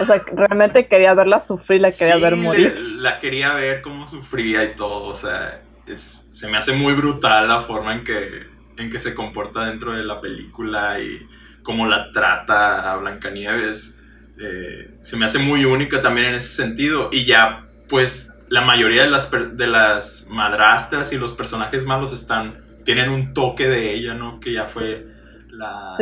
O 0.00 0.04
sea, 0.04 0.22
realmente 0.32 0.86
quería 0.86 1.12
verla 1.14 1.40
sufrir, 1.40 1.80
la 1.80 1.90
quería 1.90 2.18
ver 2.18 2.36
morir. 2.36 2.78
la 2.98 3.18
quería 3.18 3.54
ver 3.54 3.82
cómo 3.82 4.06
sufría 4.06 4.62
y 4.62 4.76
todo, 4.76 5.08
o 5.08 5.14
sea, 5.14 5.62
se 5.92 6.48
me 6.48 6.58
hace 6.58 6.72
muy 6.72 6.92
brutal 6.92 7.48
la 7.48 7.62
forma 7.62 7.94
en 7.94 8.04
que, 8.04 8.46
en 8.76 8.90
que 8.90 8.98
se 9.00 9.14
comporta 9.14 9.64
dentro 9.64 9.92
de 9.92 10.04
la 10.04 10.20
película 10.20 11.00
y 11.00 11.26
cómo 11.68 11.86
la 11.86 12.12
trata 12.12 12.90
a 12.90 12.96
Blancanieves. 12.96 14.00
Eh, 14.40 14.96
se 15.02 15.18
me 15.18 15.26
hace 15.26 15.38
muy 15.38 15.66
única 15.66 16.00
también 16.00 16.28
en 16.28 16.36
ese 16.36 16.56
sentido. 16.56 17.10
Y 17.12 17.26
ya, 17.26 17.68
pues, 17.90 18.32
la 18.48 18.62
mayoría 18.62 19.02
de 19.02 19.10
las, 19.10 19.30
de 19.30 19.66
las 19.66 20.26
madrastras 20.30 21.12
y 21.12 21.18
los 21.18 21.34
personajes 21.34 21.84
malos 21.84 22.14
están, 22.14 22.64
tienen 22.86 23.10
un 23.10 23.34
toque 23.34 23.68
de 23.68 23.92
ella, 23.92 24.14
¿no? 24.14 24.40
Que 24.40 24.54
ya 24.54 24.64
fue 24.64 25.08
la, 25.50 25.94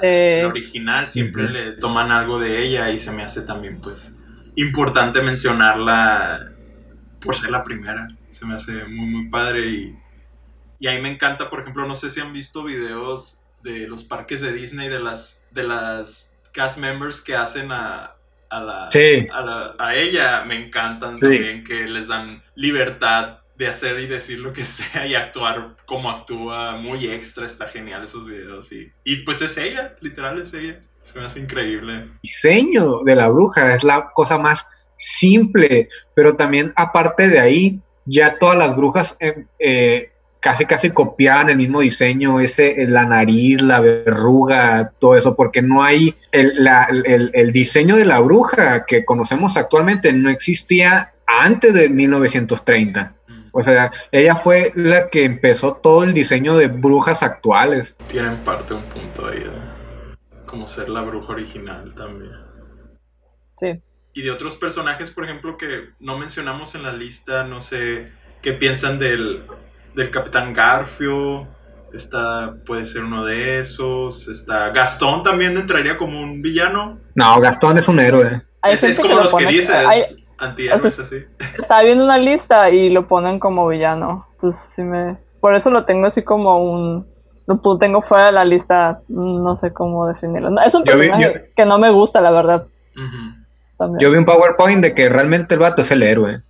original, 0.46 1.09
siempre 1.09 1.48
le 1.48 1.72
toman 1.72 2.12
algo 2.12 2.38
de 2.38 2.64
ella 2.64 2.92
y 2.92 3.00
se 3.00 3.11
me 3.11 3.24
hace 3.24 3.42
también, 3.42 3.81
pues, 3.81 4.16
importante 4.55 5.20
mencionarla 5.20 6.52
por 7.20 7.35
ser 7.35 7.50
la 7.50 7.64
primera. 7.64 8.07
Se 8.31 8.46
me 8.46 8.55
hace 8.55 8.85
muy, 8.85 9.07
muy 9.07 9.29
padre 9.31 9.66
y, 9.66 9.98
y 10.79 10.87
ahí 10.87 11.02
me 11.02 11.11
encanta, 11.11 11.50
por 11.50 11.59
ejemplo, 11.59 11.88
no 11.88 11.96
sé 11.96 12.09
si 12.11 12.20
han 12.20 12.33
visto 12.33 12.62
videos 12.62 13.42
de 13.64 13.88
los 13.88 14.05
parques 14.05 14.40
de 14.40 14.52
Disney 14.52 14.88
de 14.88 15.00
las 15.00 15.42
de 15.57 15.64
las 15.64 16.33
cast 16.53 16.79
members 16.79 17.21
que 17.21 17.35
hacen 17.35 17.73
a, 17.73 18.14
a 18.49 18.61
la, 18.61 18.88
a, 19.79 19.95
ella 19.97 20.45
me 20.45 20.55
encantan 20.55 21.19
también 21.19 21.64
que 21.64 21.87
les 21.87 22.09
dan 22.09 22.42
libertad 22.55 23.38
de 23.57 23.66
hacer 23.66 23.99
y 24.01 24.07
decir 24.07 24.38
lo 24.38 24.53
que 24.53 24.64
sea 24.79 25.07
y 25.07 25.14
actuar 25.14 25.77
como 25.87 26.11
actúa 26.11 26.77
muy 26.77 27.09
extra 27.09 27.47
está 27.47 27.66
genial 27.69 28.05
esos 28.05 28.29
videos 28.29 28.71
y, 28.71 28.92
y 29.03 29.16
pues 29.25 29.42
es 29.42 29.57
ella 29.57 29.97
literal 30.01 30.40
es 30.40 30.55
ella 30.55 30.81
se 31.03 31.19
me 31.21 31.25
hace 31.25 31.38
increíble. 31.38 31.95
El 31.95 32.19
diseño 32.21 33.03
de 33.05 33.14
la 33.14 33.29
bruja 33.29 33.75
es 33.75 33.85
la 33.85 34.11
cosa 34.13 34.38
más 34.38 34.67
simple 34.96 35.88
pero 36.15 36.37
también 36.37 36.73
aparte 36.77 37.29
de 37.29 37.38
ahí 37.38 37.81
ya 38.04 38.38
todas 38.38 38.59
las 38.59 38.77
brujas 38.77 39.17
eh, 39.21 39.46
eh 39.59 40.13
casi 40.47 40.65
casi 40.65 40.90
copiaban 40.90 41.51
el 41.51 41.57
mismo 41.57 41.81
diseño, 41.81 42.38
ese, 42.38 42.87
la 42.87 43.05
nariz, 43.05 43.61
la 43.63 43.81
verruga, 43.81 44.92
todo 45.01 45.17
eso, 45.17 45.35
porque 45.35 45.61
no 45.61 45.83
hay 45.83 46.15
el, 46.31 47.53
diseño 47.53 47.97
de 47.97 48.05
la 48.05 48.21
bruja 48.21 48.87
que 48.87 49.05
conocemos 49.05 49.57
actualmente 49.57 50.13
no 50.13 50.31
existía 50.31 51.15
antes 51.27 51.75
de 51.75 51.88
1930. 51.88 53.13
O 53.51 53.61
sea, 53.61 53.90
ella 54.13 54.37
fue 54.37 54.71
la 54.77 55.11
que 55.11 55.25
empezó 55.25 55.75
todo 55.75 56.05
el 56.05 56.15
diseño 56.15 56.57
de 56.57 56.69
brujas 56.69 57.25
actuales. 57.25 57.97
Tienen 58.09 58.37
parte 58.44 58.75
un 58.75 58.85
punto 58.85 59.27
ahí, 59.27 59.42
como 60.47 60.69
ser 60.69 60.88
la 60.88 61.01
bruja 61.01 61.33
original 61.33 61.92
también. 61.97 62.31
Sí. 63.57 63.81
Y 64.13 64.23
de 64.23 64.31
otros 64.31 64.55
personajes, 64.55 65.11
por 65.11 65.25
ejemplo, 65.25 65.57
que 65.57 65.88
no 65.99 66.17
mencionamos 66.17 66.77
en 66.77 66.85
la 66.85 66.92
lista, 66.92 67.42
no 67.42 67.61
sé 67.61 68.13
qué 68.42 68.53
piensan 68.53 69.01
del 69.01 69.42
del 69.97 70.11
Capitán 70.11 70.53
Garfio. 70.53 71.49
Está, 71.92 72.55
puede 72.67 72.85
ser 72.87 73.03
uno 73.03 73.25
de 73.25 73.61
esos. 73.61 74.29
Está 74.29 74.71
Gastón 74.71 75.23
también 75.23 75.57
entraría 75.57 75.97
como 75.97 76.21
un 76.21 76.42
villano. 76.42 76.99
No, 77.15 77.40
Gastón 77.40 77.79
es 77.79 77.88
un 77.88 77.99
héroe. 77.99 78.42
es, 78.63 79.01
como 79.01 79.15
los 79.15 79.35
que 79.35 79.47
dices. 79.47 79.75
Antihéroes 80.38 80.99
así. 80.99 81.25
Estaba 81.59 81.83
viendo 81.83 82.05
una 82.05 82.19
lista 82.19 82.69
y 82.69 82.90
lo 82.90 83.07
ponen 83.07 83.40
como 83.40 83.67
villano. 83.67 84.29
Entonces 84.33 84.73
sí 84.75 84.83
me. 84.83 85.17
Por 85.40 85.57
eso 85.57 85.71
lo 85.71 85.85
tengo 85.87 86.07
así 86.07 86.23
como 86.23 86.63
un. 86.63 87.07
Lo 87.47 87.79
tengo 87.79 88.03
fuera 88.03 88.27
de 88.27 88.33
la 88.33 88.44
lista. 88.44 89.01
No 89.09 89.57
sé 89.57 89.73
cómo 89.73 90.07
definirlo. 90.07 90.61
Es 90.61 90.75
un 90.75 90.85
personaje 90.85 91.53
que 91.57 91.65
no 91.65 91.79
me 91.79 91.90
gusta, 91.90 92.21
la 92.21 92.31
verdad. 92.31 92.67
Yo 93.99 94.11
vi 94.11 94.19
un 94.19 94.25
PowerPoint 94.25 94.83
de 94.83 94.94
que 94.94 95.09
realmente 95.09 95.55
el 95.55 95.61
vato 95.61 95.81
es 95.81 95.90
el 95.90 96.03
héroe. 96.03 96.42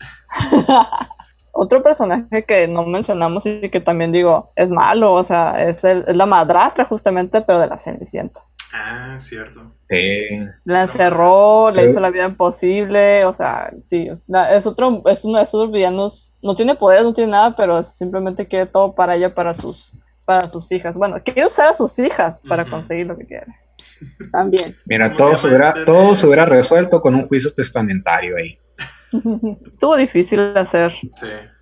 Otro 1.59 1.83
personaje 1.83 2.45
que 2.45 2.69
no 2.69 2.85
mencionamos 2.85 3.47
y 3.47 3.69
que 3.71 3.81
también 3.81 4.13
digo 4.13 4.53
es 4.57 4.71
malo, 4.71 5.15
o 5.15 5.25
sea, 5.25 5.63
es, 5.67 5.85
el, 5.85 6.05
es 6.07 6.15
la 6.15 6.27
madrastra 6.27 6.85
justamente, 6.85 7.41
pero 7.41 7.61
de 7.61 7.67
la 7.67 7.77
Cenicienta. 7.77 8.41
Ah, 8.73 9.17
cierto. 9.19 9.73
Sí. 9.89 10.27
La 10.65 10.83
encerró, 10.83 11.71
le 11.71 11.89
hizo 11.89 11.99
la 11.99 12.11
vida 12.11 12.27
imposible, 12.27 13.25
o 13.25 13.33
sea, 13.33 13.73
sí, 13.85 14.09
es 14.51 14.67
otro, 14.67 15.03
es 15.07 15.25
uno 15.25 15.39
de 15.39 15.45
esos 15.45 15.71
villanos, 15.71 16.35
no 16.43 16.55
tiene 16.55 16.75
poder, 16.75 17.03
no 17.03 17.15
tiene 17.15 17.33
nada, 17.33 17.57
pero 17.57 17.83
simplemente 17.83 18.47
quiere 18.47 18.67
todo 18.67 18.95
para 18.95 19.15
ella, 19.15 19.35
para 19.35 19.55
sus, 19.55 19.99
para 20.27 20.49
sus 20.49 20.71
hijas. 20.73 20.97
Bueno, 20.97 21.17
quiere 21.25 21.47
usar 21.47 21.69
a 21.69 21.75
sus 21.75 21.99
hijas 21.99 22.41
para 22.41 22.69
conseguir 22.69 23.07
lo 23.07 23.17
que 23.17 23.27
quiere. 23.27 23.47
También. 24.31 24.77
Mira, 24.85 25.15
todo 25.15 25.39
se, 25.39 25.47
hubiera, 25.47 25.71
este 25.71 25.85
todo 25.87 26.17
se 26.17 26.27
hubiera 26.27 26.45
resuelto 26.45 27.01
con 27.01 27.15
un 27.15 27.27
juicio 27.27 27.55
testamentario 27.55 28.37
ahí. 28.37 28.59
Estuvo 29.71 29.97
difícil 29.97 30.57
hacer 30.57 30.93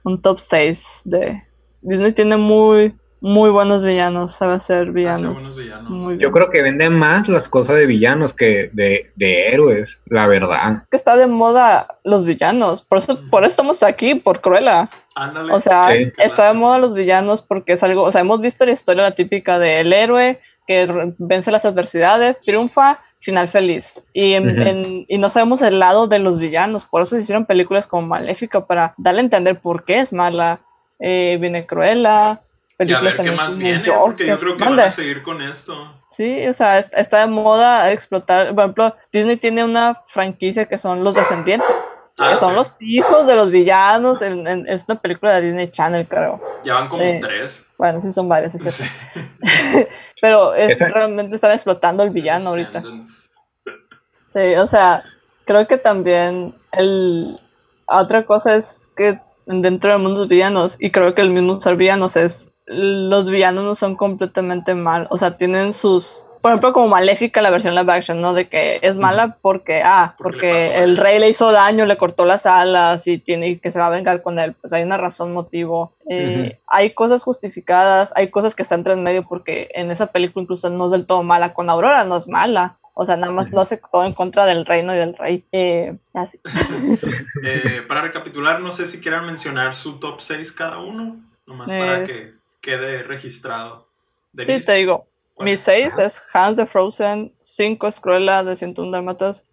un 0.05 0.21
top 0.21 0.39
6 0.39 1.03
de... 1.05 1.43
Disney 1.83 2.13
tiene 2.13 2.39
muy, 2.39 2.95
muy 3.21 3.49
buenos 3.49 3.83
villanos, 3.83 4.33
sabe 4.33 4.55
hacer 4.55 4.91
villanos. 4.91 5.57
Yo 6.19 6.31
creo 6.31 6.51
que 6.51 6.61
venden 6.61 6.93
más 6.93 7.27
las 7.27 7.49
cosas 7.49 7.77
de 7.77 7.87
villanos 7.87 8.35
que 8.35 8.71
de, 8.75 9.13
héroes, 9.49 10.01
la 10.07 10.27
verdad. 10.27 10.85
Que 10.91 10.97
está 10.99 11.17
de 11.17 11.27
moda 11.27 11.99
los 12.05 12.27
villanos, 12.27 12.83
por 12.83 12.99
eso, 12.99 13.19
por 13.31 13.45
eso 13.45 13.51
estamos 13.51 13.83
aquí, 13.83 14.15
por 14.15 14.43
Cruella. 14.43 14.91
O 15.53 15.59
sea, 15.61 15.81
está 16.19 16.49
de 16.49 16.53
moda 16.53 16.79
los 16.79 16.93
villanos 16.93 17.41
porque 17.41 17.73
es 17.73 17.83
algo, 17.83 18.03
o 18.03 18.13
sea, 18.13 18.21
hemos 18.21 18.43
visto 18.43 18.67
la 18.67 18.73
historia 18.73 19.05
la 19.05 19.15
típica 19.15 19.59
del 19.59 19.93
héroe 19.93 20.41
que 20.67 21.15
vence 21.19 21.51
las 21.51 21.65
adversidades, 21.65 22.41
triunfa 22.43 22.99
final 23.25 23.49
feliz. 23.49 24.03
Y, 24.13 24.35
y 24.35 25.19
no 25.19 25.29
sabemos 25.31 25.63
el 25.63 25.79
lado 25.79 26.07
de 26.07 26.19
los 26.19 26.39
villanos, 26.39 26.85
por 26.85 27.03
eso 27.03 27.17
se 27.17 27.23
hicieron 27.23 27.47
películas 27.47 27.87
como 27.87 28.07
Maléfica, 28.07 28.67
para 28.67 28.95
darle 28.99 29.21
a 29.21 29.25
entender 29.25 29.61
por 29.61 29.85
qué 29.85 30.01
es 30.01 30.13
mala. 30.13 30.61
Eh, 31.01 31.39
viene 31.41 31.67
Cruella. 31.67 32.41
Y 32.79 32.93
a 32.93 33.01
ver 33.01 33.17
qué 33.17 33.31
más 33.31 33.57
viene, 33.57 33.85
porque 33.85 34.27
yo 34.27 34.39
creo 34.39 34.57
que 34.57 34.65
van 34.65 34.81
a 34.81 34.91
seguir 34.91 35.23
con 35.23 35.41
esto. 35.41 35.75
Sí, 36.09 36.47
o 36.47 36.55
sea, 36.55 36.79
está 36.79 37.21
de 37.21 37.27
moda 37.29 37.93
explotar. 37.93 38.53
Por 38.53 38.65
ejemplo, 38.65 38.97
Disney 39.13 39.37
tiene 39.37 39.65
una 39.65 39.95
franquicia 40.07 40.67
que 40.67 40.77
son 40.77 41.05
los 41.05 41.15
descendientes. 41.15 41.69
Ah, 42.19 42.31
que 42.31 42.37
son 42.37 42.55
los 42.55 42.75
hijos 42.81 43.27
de 43.27 43.35
los 43.35 43.51
villanos. 43.51 44.23
es 44.23 44.85
una 44.89 45.01
película 45.01 45.35
de 45.35 45.43
Disney 45.43 45.71
Channel, 45.71 46.07
creo. 46.07 46.41
Ya 46.65 46.75
van 46.75 46.89
como 46.89 47.03
eh, 47.03 47.19
tres. 47.21 47.67
Bueno, 47.85 48.01
sí, 48.01 48.13
son 48.13 48.31
varios. 48.31 48.55
Pero 50.23 50.55
es, 50.55 50.81
realmente 50.91 51.35
están 51.35 51.53
explotando 51.53 52.03
el 52.03 52.09
villano 52.09 52.49
ahorita. 52.49 52.83
Sí, 54.33 54.55
o 54.57 54.67
sea, 54.67 55.03
creo 55.45 55.67
que 55.67 55.77
también 55.77 56.55
el 56.73 57.39
otra 57.85 58.25
cosa 58.25 58.57
es 58.57 58.91
que 58.97 59.21
dentro 59.45 59.93
del 59.93 60.01
mundo 60.01 60.23
de 60.23 60.29
villanos, 60.29 60.79
y 60.81 60.93
creo 60.93 61.15
que 61.15 61.21
el 61.21 61.31
mismo 61.31 61.53
usar 61.53 61.77
villanos 61.77 62.17
es 62.17 62.49
los 62.67 63.29
villanos 63.29 63.65
no 63.65 63.75
son 63.75 63.95
completamente 63.95 64.75
mal, 64.75 65.07
o 65.11 65.19
sea, 65.19 65.37
tienen 65.37 65.75
sus, 65.75 66.25
por 66.41 66.51
ejemplo, 66.51 66.73
como 66.73 66.89
Maléfica, 66.89 67.43
la 67.43 67.51
versión 67.51 67.75
live 67.75 67.93
action, 67.93 68.23
¿no? 68.23 68.33
De 68.33 68.49
que 68.49 68.79
es 68.81 68.97
mala 68.97 69.37
porque, 69.43 69.83
ah, 69.85 70.15
porque, 70.17 70.77
el 70.83 70.97
rey 70.97 71.19
le 71.19 71.29
hizo 71.29 71.53
daño, 71.53 71.85
le 71.85 71.99
cortó 71.99 72.25
las 72.25 72.47
alas 72.47 73.07
y 73.07 73.19
tiene 73.19 73.59
que 73.59 73.71
se 73.71 73.79
va 73.79 73.87
a 73.87 73.91
vengar 73.91 74.23
con 74.23 74.39
él, 74.39 74.55
pues 74.55 74.73
hay 74.73 74.83
una 74.83 74.97
razón, 74.97 75.33
motivo. 75.35 75.95
Eh, 76.09 76.59
hay 76.67 76.95
cosas 76.95 77.23
justificadas, 77.23 78.13
hay 78.17 78.31
cosas 78.31 78.55
que 78.55 78.63
están 78.63 78.81
entre 78.81 78.97
medio 78.97 79.27
porque 79.27 79.69
en 79.75 79.91
esa 79.91 80.07
película 80.07 80.43
incluso 80.43 80.71
no 80.71 80.87
es 80.87 80.93
del 80.93 81.07
todo 81.07 81.23
mala, 81.23 81.53
con 81.53 81.69
Aurora 81.69 82.05
no 82.05 82.17
es 82.17 82.29
mala. 82.29 82.79
O 82.97 83.05
sea, 83.05 83.17
nada 83.17 83.33
más 83.33 83.51
lo 83.51 83.61
hace 83.61 83.81
todo 83.91 84.05
en 84.05 84.13
contra 84.13 84.47
del 84.47 84.65
reino 84.65 84.95
y 84.95 84.99
del 84.99 85.17
rey. 85.17 85.45
Eh, 85.53 85.99
así. 86.15 86.39
Eh, 87.43 87.83
para 87.87 88.01
recapitular, 88.01 88.61
no 88.61 88.71
sé 88.71 88.87
si 88.87 89.01
quieran 89.01 89.27
mencionar 89.27 89.75
su 89.75 89.99
top 89.99 90.21
6 90.21 90.53
cada 90.53 90.79
uno, 90.79 91.21
nomás 91.47 91.69
para 91.69 92.05
que 92.05 92.27
quede 92.65 93.03
registrado. 93.03 93.89
Sí, 94.37 94.61
te 94.61 94.73
digo. 94.75 95.07
Mi 95.39 95.57
6 95.57 95.99
es 95.99 96.23
Hans 96.33 96.57
de 96.57 96.67
Frozen, 96.67 97.33
5 97.41 97.89
es 97.89 98.01
Cruella 98.01 98.45
de 98.45 98.55
101 98.55 98.93
Dalmatas, 98.93 99.45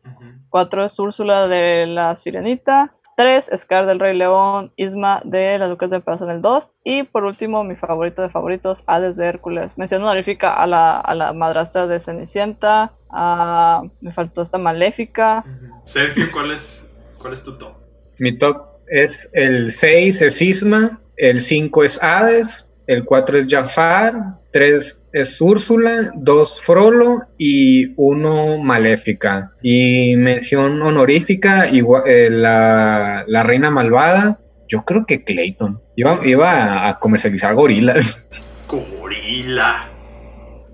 4 0.49 0.86
es 0.86 0.99
Úrsula 0.99 1.47
de 1.47 1.88
la 1.88 2.16
Sirenita, 2.16 2.93
3 3.18 3.49
Scar 3.57 3.88
del 3.88 3.99
Rey 3.99 4.16
León, 4.16 4.72
Isma 4.76 5.22
de 5.26 5.57
La 5.57 5.68
Duques 5.68 5.89
de 5.89 5.99
Paz 5.99 6.22
en 6.22 6.30
el 6.30 6.41
2 6.41 6.72
y 6.84 7.03
por 7.03 7.26
último 7.26 7.64
mi 7.64 7.76
favorito 7.76 8.22
de 8.22 8.30
favoritos, 8.30 8.84
Hades 8.86 9.16
de 9.16 9.26
Hércules. 9.26 9.78
Mención 9.78 10.03
honorífica 10.03 10.53
a 10.53 10.68
la, 10.68 10.99
a 10.99 11.16
la 11.16 11.34
madrastra 11.34 11.88
de 11.88 11.99
Cenicienta, 11.99 12.93
a, 13.09 13.82
me 14.01 14.14
faltó 14.14 14.43
esta 14.43 14.59
Maléfica. 14.59 15.43
Sergio, 15.84 16.26
¿cuál 16.32 16.51
es, 16.51 16.91
¿cuál 17.18 17.34
es 17.34 17.41
tu 17.41 17.57
top? 17.57 17.74
Mi 18.20 18.38
top 18.38 18.68
es 18.88 19.28
el 19.34 19.72
6 19.72 20.22
es 20.22 20.41
Isma, 20.41 21.01
el 21.18 21.41
5 21.41 21.84
es 21.84 22.01
Hades, 22.03 22.68
el 22.88 23.06
4 23.06 23.38
es 23.40 23.48
Jafar, 23.50 24.14
3 24.52 24.98
es 25.14 25.42
Úrsula, 25.42 26.12
2 26.16 26.62
Frollo 26.62 27.20
y 27.38 27.94
1 27.96 28.58
Maléfica. 28.60 29.54
Y 29.62 30.16
mención 30.16 30.82
honorífica, 30.82 31.70
eh, 31.70 32.30
la, 32.30 33.44
reina 33.44 33.70
malvada, 33.70 34.40
yo 34.68 34.84
creo 34.84 35.06
que 35.06 35.24
Clayton. 35.24 35.82
Iba, 35.96 36.20
iba 36.24 36.88
a 36.90 37.00
comercializar 37.00 37.56
gorilas. 37.56 38.28
Gorila. 38.68 39.92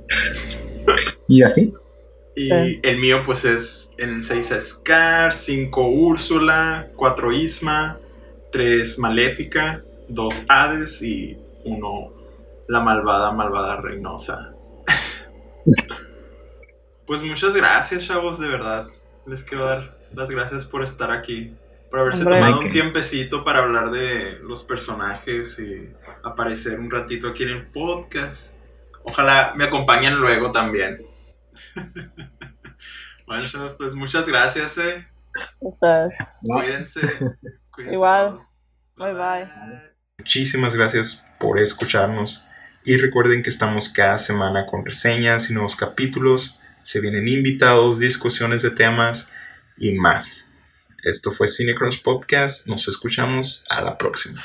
y 1.28 1.44
así. 1.44 1.74
Y 2.36 2.52
el 2.88 3.00
mío 3.00 3.24
pues 3.26 3.46
es 3.46 3.96
en 3.98 4.22
6 4.22 4.54
Scar, 4.60 5.34
5 5.34 5.88
Úrsula, 5.90 6.88
4 6.96 7.34
Isma, 7.34 8.00
3 8.52 9.00
Maléfica, 9.00 9.84
2 10.08 10.46
Hades 10.48 11.02
y 11.02 11.36
uno, 11.66 12.12
la 12.68 12.80
malvada, 12.80 13.32
malvada 13.32 13.78
reinosa. 13.78 14.54
pues 17.06 17.22
muchas 17.22 17.56
gracias, 17.56 18.06
chavos, 18.06 18.40
de 18.40 18.48
verdad. 18.48 18.86
Les 19.26 19.44
quiero 19.44 19.66
dar 19.66 19.80
las 20.16 20.30
gracias 20.30 20.66
por 20.66 20.84
estar 20.84 21.12
aquí, 21.12 21.54
por 21.90 22.00
haberse 22.00 22.24
tomado 22.24 22.60
un 22.60 22.72
tiempecito 22.72 23.44
para 23.44 23.60
hablar 23.60 23.92
de 23.92 24.40
los 24.40 24.64
personajes 24.64 25.60
y 25.60 25.94
aparecer 26.24 26.80
un 26.80 26.90
ratito 26.90 27.28
aquí 27.28 27.44
en 27.44 27.50
el 27.50 27.68
podcast. 27.68 28.56
Ojalá 29.04 29.54
me 29.56 29.66
acompañen 29.66 30.16
luego 30.16 30.52
también. 30.52 31.06
bueno, 33.28 33.44
pues 33.78 33.94
muchas 33.94 34.28
gracias, 34.28 34.78
eh. 34.78 35.08
Cuídense. 36.42 37.02
Igual. 37.92 38.38
bye. 38.96 39.14
bye. 39.14 39.97
Muchísimas 40.20 40.76
gracias 40.76 41.24
por 41.40 41.60
escucharnos 41.60 42.44
y 42.84 42.98
recuerden 42.98 43.44
que 43.44 43.52
estamos 43.52 43.88
cada 43.90 44.18
semana 44.18 44.66
con 44.66 44.84
reseñas 44.84 45.52
y 45.52 45.54
nuevos 45.54 45.76
capítulos, 45.76 46.60
se 46.82 47.02
vienen 47.02 47.28
invitados, 47.28 48.00
discusiones 48.00 48.64
de 48.64 48.72
temas 48.72 49.30
y 49.78 49.92
más. 49.92 50.52
Esto 51.04 51.32
fue 51.32 51.48
Cinecrunch 51.48 52.02
Podcast, 52.02 52.66
nos 52.66 52.88
escuchamos 52.88 53.64
a 53.70 53.84
la 53.84 53.96
próxima. 53.96 54.44